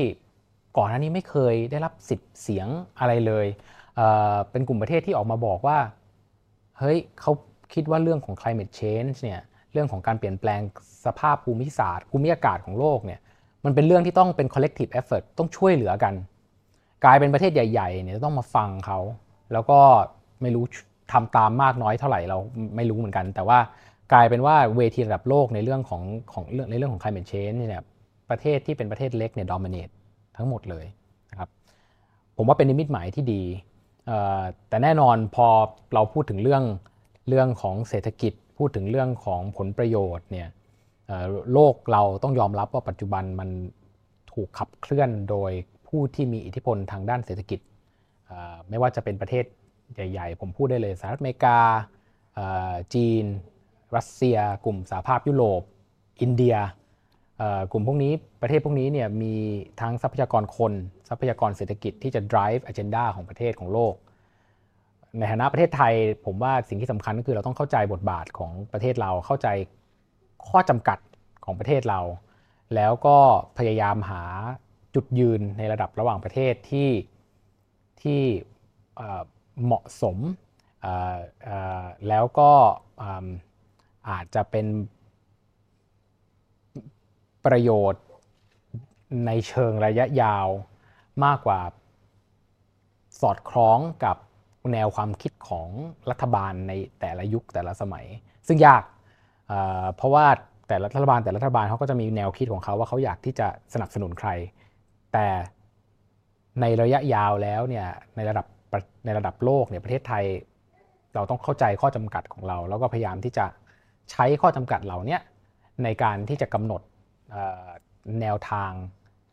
[0.76, 2.68] ก่อนหน้านี้ไม่เคยได้รับสิทธิ์เสียง
[2.98, 3.46] อะไรเลย
[3.96, 5.78] เเป็นกลุ่มประเทศที่ออกมาบอกว่า
[6.78, 7.32] เฮ้ยเขา
[7.74, 9.40] คิดว่าเรื่องของ climate change เนี่ย
[9.72, 10.60] เรื่องของการเปลี่ยนแปลง
[11.04, 13.20] สภาพภูมิศาสตร์ภูมิอากาศของโลกเนี่ย
[13.64, 16.14] มันเป็นเรื่องที่ต้องเป็น collective effort ต้องช่วยเหลือกัน
[17.04, 19.00] กลายเป็นประเทศใหญ่ๆเนี่ยต้องมาฟังเขา
[19.52, 19.78] แล้วก็
[20.42, 20.64] ไม่รู้
[21.12, 22.38] ทำตามมากน้อยเท่าไหร่เรา
[22.76, 23.58] ไม่รู้เหมือนกัน แต่ว่า
[24.12, 26.02] กลายเป็นว่าเวทีระดับโลกในเรื่องของ
[26.32, 27.84] ของเรื่องในเรื่องของ climate change เนี่ย
[28.30, 29.92] ประเทศที่เป็นประเทศเล็กเนี่ย dominate
[30.36, 30.86] ทั้งหมดเลย
[31.30, 31.48] นะครับ
[32.36, 33.42] ผมว่าเป็นนิมิตหมายที่ดี
[34.68, 35.46] แต่แน่นอนพอ
[35.94, 36.64] เราพูดถึงเรื่อง
[37.28, 40.48] เรื่องของเศรษฐกิจพูดถึงเรื่องของผลประโยชน์เนี่ย
[41.52, 43.48] โลกเราต้องยอมรับว่าปัจจุบันมัน
[44.32, 45.52] ถูกขับเคลื่อนโดย
[45.86, 47.60] ผู้ที่มีอิทธิพลทางด้านเศรษฐกิจ
[48.68, 49.44] ไม่ว่าจะเป็นประเทศ
[49.94, 51.58] ใหญ่ ๆ ผมพูดได้เลยสหรัฐอเมริกา
[52.94, 53.24] จีน
[53.96, 55.62] รัสเซีย กลุ่มสหภาพยุโรป
[56.20, 56.56] อินเดีย
[57.72, 59.34] กลุ่มพวกนี้ประเทศพวกนี้เนี่ยมี
[59.80, 60.72] ทั้งทรัพยากรคน
[61.08, 63.94] ทรัพยากรเศรษฐกิจที่จะ drive agenda ของประเทศของโลก
[65.18, 65.94] ในฐานะประเทศไทย
[66.26, 69.48] ผมว่าสิ่งที่สำคัญก็คือเราต้องเข้าใจบทบาทของประเทศเรา เข้าใจ
[70.48, 70.98] ข้อจำกัด
[71.44, 72.00] ของประเทศเรา
[72.74, 73.18] แล้วก็
[73.58, 74.22] พยายามหา
[74.94, 76.88] จุดยืนในระดับระหว่างประเทศที่
[78.02, 78.22] ที่
[79.64, 80.18] เหมาะสม
[82.08, 82.52] แล้วก็
[84.10, 84.66] อาจจะเป็น
[87.46, 88.04] ประโยชน์
[89.26, 90.46] ในเชิงระยะยาว
[91.24, 91.60] มากกว่า
[93.20, 94.16] สอดคล้องกับ
[94.72, 95.68] แนวความคิดของ
[96.10, 98.06] รัฐบาลในแต่ละยุคแต่ละสมัย
[98.46, 98.82] ซึ่งยาก
[99.96, 100.26] เพราะว่า
[100.68, 104.30] แต่ละรัฐบาลแต่ละรัฐบาลเขาก็จะมีแนวคิดของเขาว่าเขาอยากที่จะสนับสนุนใคร
[105.12, 105.26] แต่
[106.60, 107.86] ในระยะยาวแล้วเนี่ย
[108.16, 108.46] ในระดับ
[109.04, 110.24] ในระดับโลกเนี่ยประเทศไทย
[111.14, 113.46] เราต้องเข้าใจข้อจำกัดของเรา แล้วก็พยายามที่จะ
[114.10, 115.18] ใช้ข้อจำกัดเหล่านี้
[115.84, 116.82] ในการที่จะกำหนด
[118.20, 118.72] แนวทาง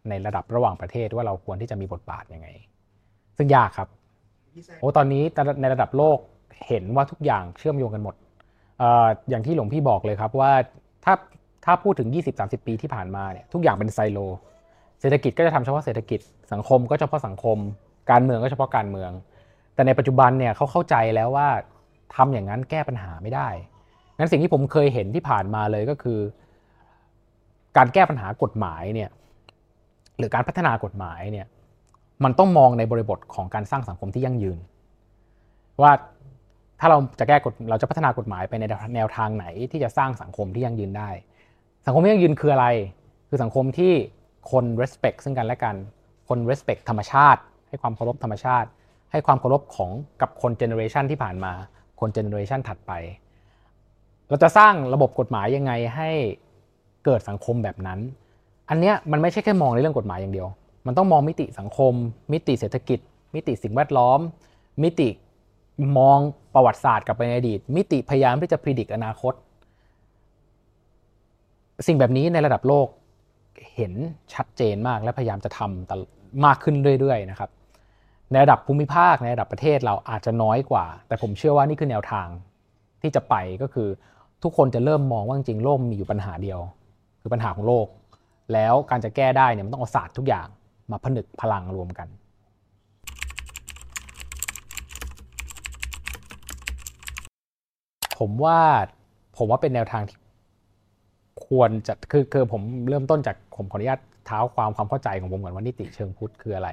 [0.10, 2.48] ในระดับระหว่างประเทศว่าเราควรที่จะมีบทบาทยังไง
[3.38, 3.90] ซึ่งยากครับ
[4.80, 5.24] โอ้ตอนนี้
[5.62, 6.18] ในระดับโลก
[6.68, 8.16] เห็นว่าทุกอย่างเชื่อมโยงกันหมด
[9.30, 10.52] อย่างที่หลวงพี่บอกเลยครับว่า
[11.06, 11.14] ถ้า
[11.66, 14.20] ถ้าพูดถึง 20-30 ปีที่ผ่านมาเนี่ยทุกอย่างเป็นไซโล
[15.02, 16.20] เศรษฐกิจก็จะทำเฉพาะเศรษฐกิจ
[16.54, 17.58] สังคมก็เฉพาะสังคม
[18.12, 19.12] การเมืองก็เฉพาะการเมือง
[19.74, 21.48] แต่ในปัจจุบันเนี่ยเขาเข้าใจแล้วว่า
[22.16, 23.50] ทำอย่างนั้นแก้ปัญหาไม่ได้
[24.18, 26.20] งั้นสิ่งที่ผมเคยเห็นที่ผ่านมาเลยก็คือ
[27.78, 29.10] การแก้ปัญหากฎหมายเนี่ย
[30.18, 31.48] หรือการพัฒนากฎหมายเนี่ย
[32.24, 34.58] มันต้องมองในบริบทของการสร้างสังคมที่ยั่งยืน
[35.82, 35.92] ว่า
[36.80, 38.64] ถ้าเราจะแก้กฎเราจะพัฒนากฎหมายไปใน
[38.96, 41.10] แนวทางไหนที่จะสร้างสังคมที่ยั่งยืนได้
[41.86, 42.68] สังคมที่ยั่งยืนคืออะไร
[43.30, 43.94] คือสังคมที่
[44.52, 45.76] คน respect ซึ่งกันและกัน
[46.30, 48.70] คน respect ธรรมชาติ ให้ความเคารพธรรมชาติ
[49.12, 49.92] ให้ความเคารพของ
[50.22, 51.54] กับคนเจเนอเรชันที่ผ่านมา
[52.00, 52.92] คนเจเนอเรชันถัดไป
[54.30, 56.10] เราจะสร้างระบบกฎหมายยังไงให้
[57.06, 58.00] เกิดสังคมแบบนั้น
[58.70, 60.48] อันเนี้ยมันไม่ใช่แค่มองในเรื่องกฎหมายอย่างเดียว
[60.86, 61.94] มันต้องมองมิติสังคม
[62.34, 63.00] มิติเศรษฐกิจ
[63.36, 64.20] มิติสิ่งแวดล้อม
[64.84, 65.10] มิติ
[65.98, 66.20] มอง
[66.54, 69.34] ประวัติศาสตร์กลับไปในอดีต มิติพยายามที่จะพิจิตรอนาคต
[71.88, 72.88] สิ่งแบบนี้ในระดับโลก
[73.76, 73.94] เห็น
[74.34, 77.50] ชัดเจนมากและพยายามจะทำมากขึ้นเรื่อยๆนะครับ
[78.32, 82.28] ในระดับภูมิภาคในระดับประเทศเราอาจจะน้อยกว่า แต่ผมเชื่อว่านี่คือแนวทาง
[83.02, 83.88] ที่จะไปก็คือ
[84.44, 86.60] ทุกคนจะเริ่มมองว่าจริงโลกมีอยู่ปัญหาเดียว
[87.22, 87.88] คือปัญหาของโลก
[88.54, 90.48] แล้วการจะแก้ได้เนี่ยมันต้องเอาศาสตร์ทุกอย่าง
[90.92, 92.08] มาผนึกพลังรวมกัน
[98.20, 98.60] ผมว่า
[99.38, 100.18] ผมว่าเป็นแนวทางที่
[101.48, 106.70] ควรจะคือคือผมเริ่มต้นจากผมขออนุญาตเท้าความความเข้าใจของผมก่อนว่านิติเชิงพุทธคืออะไร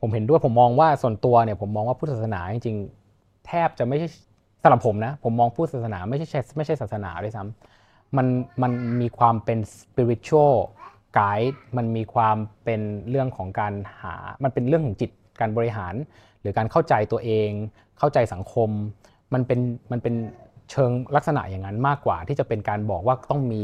[0.00, 4.08] ผมเห็นด้วยผมมองว่าส่วนตัวเนี่ยผมมองว่าพุทธศาสนาจริงๆ แทบจะไม่ใช่
[4.62, 8.26] สำหรับผมนะ ผมมองพุทธศาสนาไม่ใช่ไม่ใช่ศาสนาด้วยซ้ำมัน
[8.62, 10.54] มันมีความเป็น spiritual
[11.18, 12.80] guide มันมีความเป็น
[13.10, 15.10] เรื่องของการหา มันเป็นเรื่องของจิต
[15.40, 15.94] การบริหาร
[16.40, 17.50] หรือการเข้าใจตัวเอง
[17.98, 18.70] เข้าใจสังคม
[19.34, 19.60] มันเป็น
[19.92, 20.14] มันเป็น
[20.70, 23.60] เชิงลักษณะอย่างนั้นมากกว่า ที่จะเป็นการบอกว่าต้องมี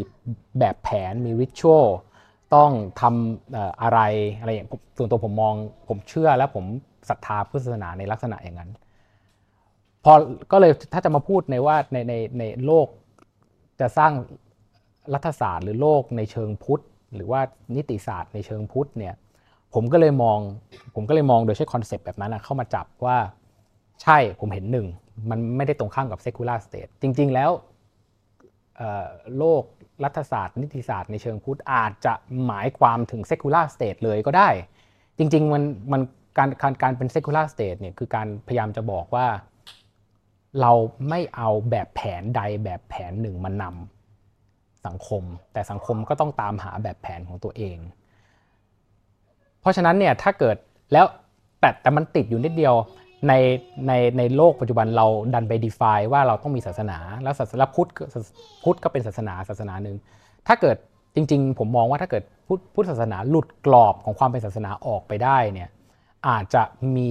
[0.59, 1.87] แบบแผนมีริชวล
[2.55, 2.71] ต้อง
[3.01, 4.01] ทำอะไร
[4.41, 5.55] อะไรอย่างส่วนตัวผมมอง
[5.89, 6.65] ผมเชื่อและผม
[7.09, 8.71] ศรัทธาพุทธศาสนาในลักษณะอย่างนั้น
[10.05, 10.13] พอ
[10.53, 12.87] ก็เลยถ้าจะมาพูดในว่าในในในโลก
[13.81, 14.13] จะสร้าง
[15.15, 16.83] รัฐศาสตร์หรือโลกในเชิงพุทธ
[17.15, 17.41] หรือว่า
[17.77, 19.15] นิติศาสตร์ในเชิงพุทธเนี่ย
[19.75, 20.39] ผมก็เลยมอง
[20.95, 23.17] ผมก็เลยมองโดยใช้ concept แบบนั้นเข้ามาจับว่า
[24.03, 24.87] ใช่ผมเห็นหนึ่ง
[25.31, 27.51] มันไม่ได้ตรงข้ามกับ secular state จริง ๆ แล้ว
[29.39, 29.63] โลก
[30.05, 32.15] รัฐศาสตร์นิติศาสตร์ในเชิงพุทธอาจจะ
[32.47, 34.49] หมายความถึง secular state เลยก็ได้
[35.19, 35.63] จริง ๆ มัน
[35.93, 36.03] มัน
[36.39, 39.27] การการการเป็น secular state เนี่ยคือการพยายามจะบอกว่า
[40.61, 40.73] เรา
[41.09, 45.23] ไม่เอาแบบแผนใดแบบแผนหนึ่งมานำสังคม
[45.53, 47.79] แต่สังคมก็ต้องตามหาแบบแผนของตัวเอง
[49.61, 50.57] เพราะฉะนั้นเนี่ยถ้าเกิด
[50.93, 51.07] แล้ว
[51.61, 52.75] แต่แต่มันติดอยู่นิดเดียว
[53.29, 53.33] ใน
[53.87, 57.91] ในในโลกปัจจุบันเราดันไป define ว่าเราต้องมีศาสนา แล้วศาสนาพุทธ
[58.65, 59.97] พุทธก็เป็นศาสนาศาสนาหนึ่ง
[60.47, 60.77] ถ้าเกิด
[61.15, 65.69] จริง ๆ ผมมองว่าถ้าเกิดพุทธพุทธศาสนาหลุดกรอบของความเป็นศาสนาออกไปได้เนี่ย
[66.29, 66.63] อาจจะ
[66.97, 67.09] มี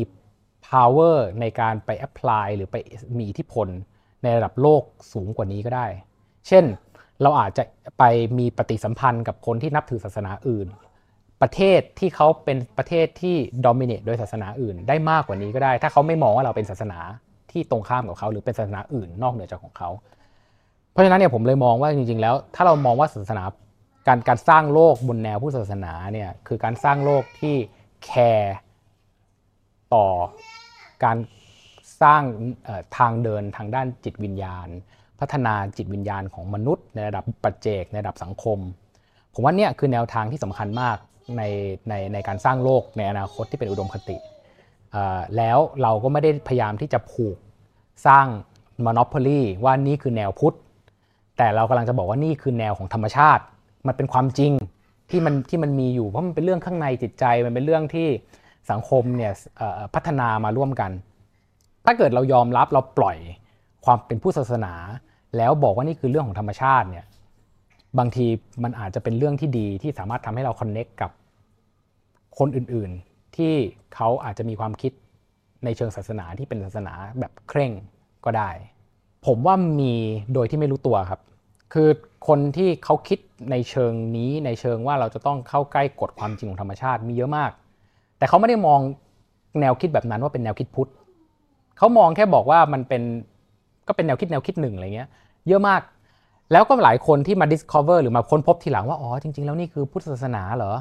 [0.69, 2.75] power ในการไป apply หรือไป
[3.17, 3.67] มีอิทธิพล
[4.23, 4.83] ในระดับโลก
[5.13, 5.87] สูงกว่านี้ก็ได้
[6.47, 6.65] เช่น
[7.21, 7.63] เราอาจจะ
[7.99, 8.03] ไป
[8.39, 10.67] มีปฏิสัมพันธ์กับคนที่นับถือศาสนาอื่น
[11.43, 16.99] ประเทศที่เขาเป็นประเทศที่ดอมิเนตโดยศาสนาอื่น ได้มากกว่านี้ก็ได้ ถ้าเขาไม่มองว่าเราเป็นศาสนา
[17.51, 19.89] ที่ตรงข้ามกับเขาหรือเป็นศาสนาอื่นนอกเหนือจากของเขา
[20.91, 23.43] เพราะฉะนั้นเนี่ยผมเลยมองว่าจริง ๆ แล้ว ถ้าเรามองว่าศาสนา
[24.07, 27.55] การการสร้างโลกบนแนวพุทธศาสนาเนี่ยคือการสร้างโลกที่
[28.05, 28.55] แคร์
[29.93, 30.07] ต่อ
[31.03, 31.17] การ
[32.01, 32.23] สร้าง
[32.97, 34.67] ทางเดินทางด้านจิตวิญญาณ
[35.19, 38.59] พัฒนาจิตวิญญาณของมนุษย์ ในระดับปัจเจกในระดับสังคม
[39.33, 40.97] ผมว่าเนี่ยคือแนวทางที่สำคัญมาก
[41.37, 41.41] ใน
[41.89, 44.17] ในในการสร้างโลกในอนาคตที่เป็นอุดมคติ
[45.37, 47.37] แล้วเราก็ไม่ได้พยายามที่จะผูก
[48.07, 48.27] สร้าง
[48.85, 50.55] monopoly ว่านี่คือแนวพุทธ
[51.37, 53.43] แต่เรากำลังจะบอกว่านี่คือแนวของธรรมชาติ
[53.87, 54.51] มันเป็นความจริง
[55.09, 58.07] ที่มันที่มันมีอยู่เพราะมันเป็นเรื่องข้างในจิตใจ มันเป็นเรื่องที่
[58.71, 59.31] สังคมเนี่ย
[59.93, 60.91] พัฒนามาร่วมกัน
[61.85, 63.17] ถ้าเกิดเรายอมรับเราปล่อย
[63.85, 64.73] ความเป็นผู้ศาสนา
[65.37, 67.05] แล้วบอกว่านี่คือเรื่องของธรรมชาติเนี่ย
[67.99, 68.25] บางที
[68.63, 71.11] มันอาจจะเป็นเรื่องที่ดีที่สามารถทำให้เราคอนเน็กกับ
[72.39, 73.53] คนอื่นๆ ที่
[73.95, 74.91] เขาอาจจะมีความคิด
[75.65, 77.71] ในเชิงศาสนาที่เป็นศาสนาแบบเคร่ง
[78.25, 78.49] ก็ได้
[79.25, 79.93] ผมว่ามี
[80.33, 81.21] โดยที่ไม่รู้ตัวครับ
[81.73, 81.89] คือ
[82.27, 83.19] คนที่เขาคิด
[83.51, 87.51] ในเชิงนี้ในเชิงว่าเราจะต้องเข้าใกล้กฎความจริงของธรรมชาติมีเยอะมาก
[88.17, 88.79] แต่เขาไม่ได้มอง
[89.61, 90.89] แนวคิดแบบนั้นว่าเป็นแนวคิดพุทธ
[91.77, 93.01] เขามองแค่บอกว่ามันเป็น
[93.87, 95.09] ก็เป็นแนวคิดแนวคิดหนึ่งอะไรเงี้ย
[95.47, 95.81] เยอะมาก
[96.53, 100.73] แล้วก็หลายคนที่มา discover หรือมาค้นพบทีหลังว่า อ๋อ จริง ๆ แล้วนี่คือพุทธศาสนาเหรอ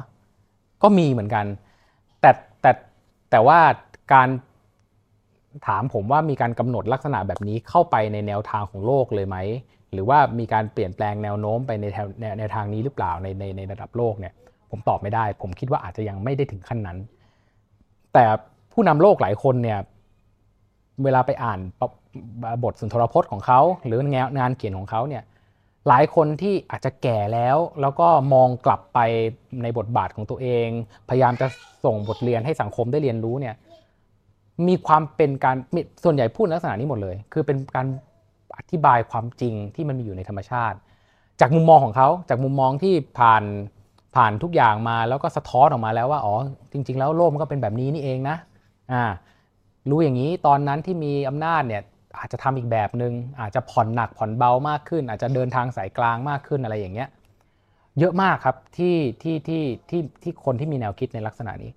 [0.83, 1.45] ก็มีเหมือนกัน
[2.21, 2.31] แต่
[2.61, 2.71] แต่
[3.31, 3.59] แต่ว่า
[4.13, 4.29] การ
[5.67, 9.37] ถามผมว่ามีการกำหนดลักษณะแบบนี้เข้าไปในแนวทางของโลกเลยไหม
[9.93, 11.85] หรือว่ามีการเปลี่ยนแปลงแนวโน้มไปใน
[12.21, 14.33] แนวแนวทางนี้หรือเปล่าในในในระดับโลกเนี่ย
[14.71, 16.97] ผมตอบไม่ได้ ผมคิดว่าอาจจะยังไม่ได้ถึงขั้นนั้น
[18.13, 18.25] แต่
[18.73, 19.79] ผู้นำโลกหลายคนเนี่ย
[21.03, 21.59] เวลาไปอ่าน
[22.63, 25.23] บทสุนทรพจน์ของเขา หรืองานงานเขียนของเขาเนี่ย
[25.87, 28.99] หลายคนที่อาจจะแก่แล้ว แล้วก็มองกลับไป
[29.61, 30.67] ในบทบาทของตัวเอง
[31.09, 31.47] พยายามจะ
[31.85, 33.55] ส่งบทเรียนให้สังคมได้เรียนรู้เนี่ย
[34.67, 35.55] มีความเป็นการ
[36.03, 37.87] ส่วนใหญ่พูดลักษณะนี้หมดเลย คือเป็นการ
[38.57, 40.77] อธิบายความจริงที่มันมีอยู่ในธรรมชาติ
[41.39, 43.43] จากมุมมองของเขาจากมุมมองที่ผ่าน
[44.15, 46.35] ผ่านทุกอย่างมาแล้วก็สะท้อนออกมาแล้วว่าอ๋อ
[46.71, 48.37] จริง ๆ แล้วโลกมันก็เป็นแบบนี้นี่เองนะ
[48.91, 49.03] อ่า
[49.89, 51.81] รู้อย่างนี้ตอนนั้นที่มีอำนาจเนี่ย
[52.17, 57.09] อาจจะทำอีกแบบหนึง่งอาจจะผ่อนหนักผ่อนเบามากขึ้น อาจจะเดินทางสายกลางมากขึ้นอะไรอย่างเงี้ย
[57.99, 61.71] เยอะมากครับที่ที่ที่ที่ที่คนที่มีแนวคิดในลักษณะนี้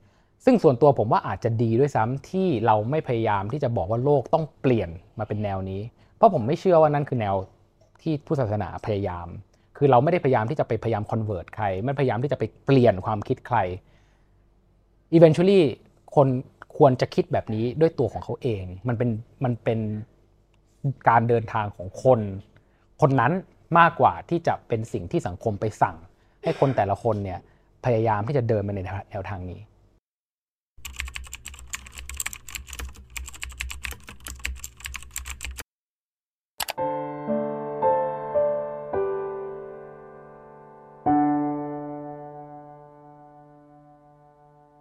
[0.45, 5.81] ซึ่งส่วนตัวผมว่าอาจจะดีด้วยซ้ำที่เราไม่พยายามที่จะบอกว่าโลกต้องเปลี่ยนมาเป็นแนวนี้
[6.17, 7.35] เพราะผมไม่เชื่อว่านั่นคือแนว
[8.03, 9.29] ที่ผู้ศาสนาพยายาม
[9.77, 13.59] คือเราไม่ได้พยายามที่จะไปพยายามคอนเวิร์ตใคร ไม่พยายามที่จะไปเปลี่ยนความคิดใคร
[15.17, 15.61] eventually
[16.17, 16.29] คน
[16.77, 19.11] ควรจะคิดแบบนี้ด้วยตัวของเขาเอง มันเป็น
[19.45, 19.79] มันเป็น
[21.09, 22.21] การเดินทางของคน
[23.01, 23.33] คนนั้น
[23.79, 25.97] มากกว่าที่จะเป็นสิ่งที่สังคมไปสั่ง
[26.43, 27.39] ให้คนแต่ละคนเนี่ย
[27.85, 28.81] พยายามที่จะเดินไปใน
[29.11, 29.61] แนวทางนี้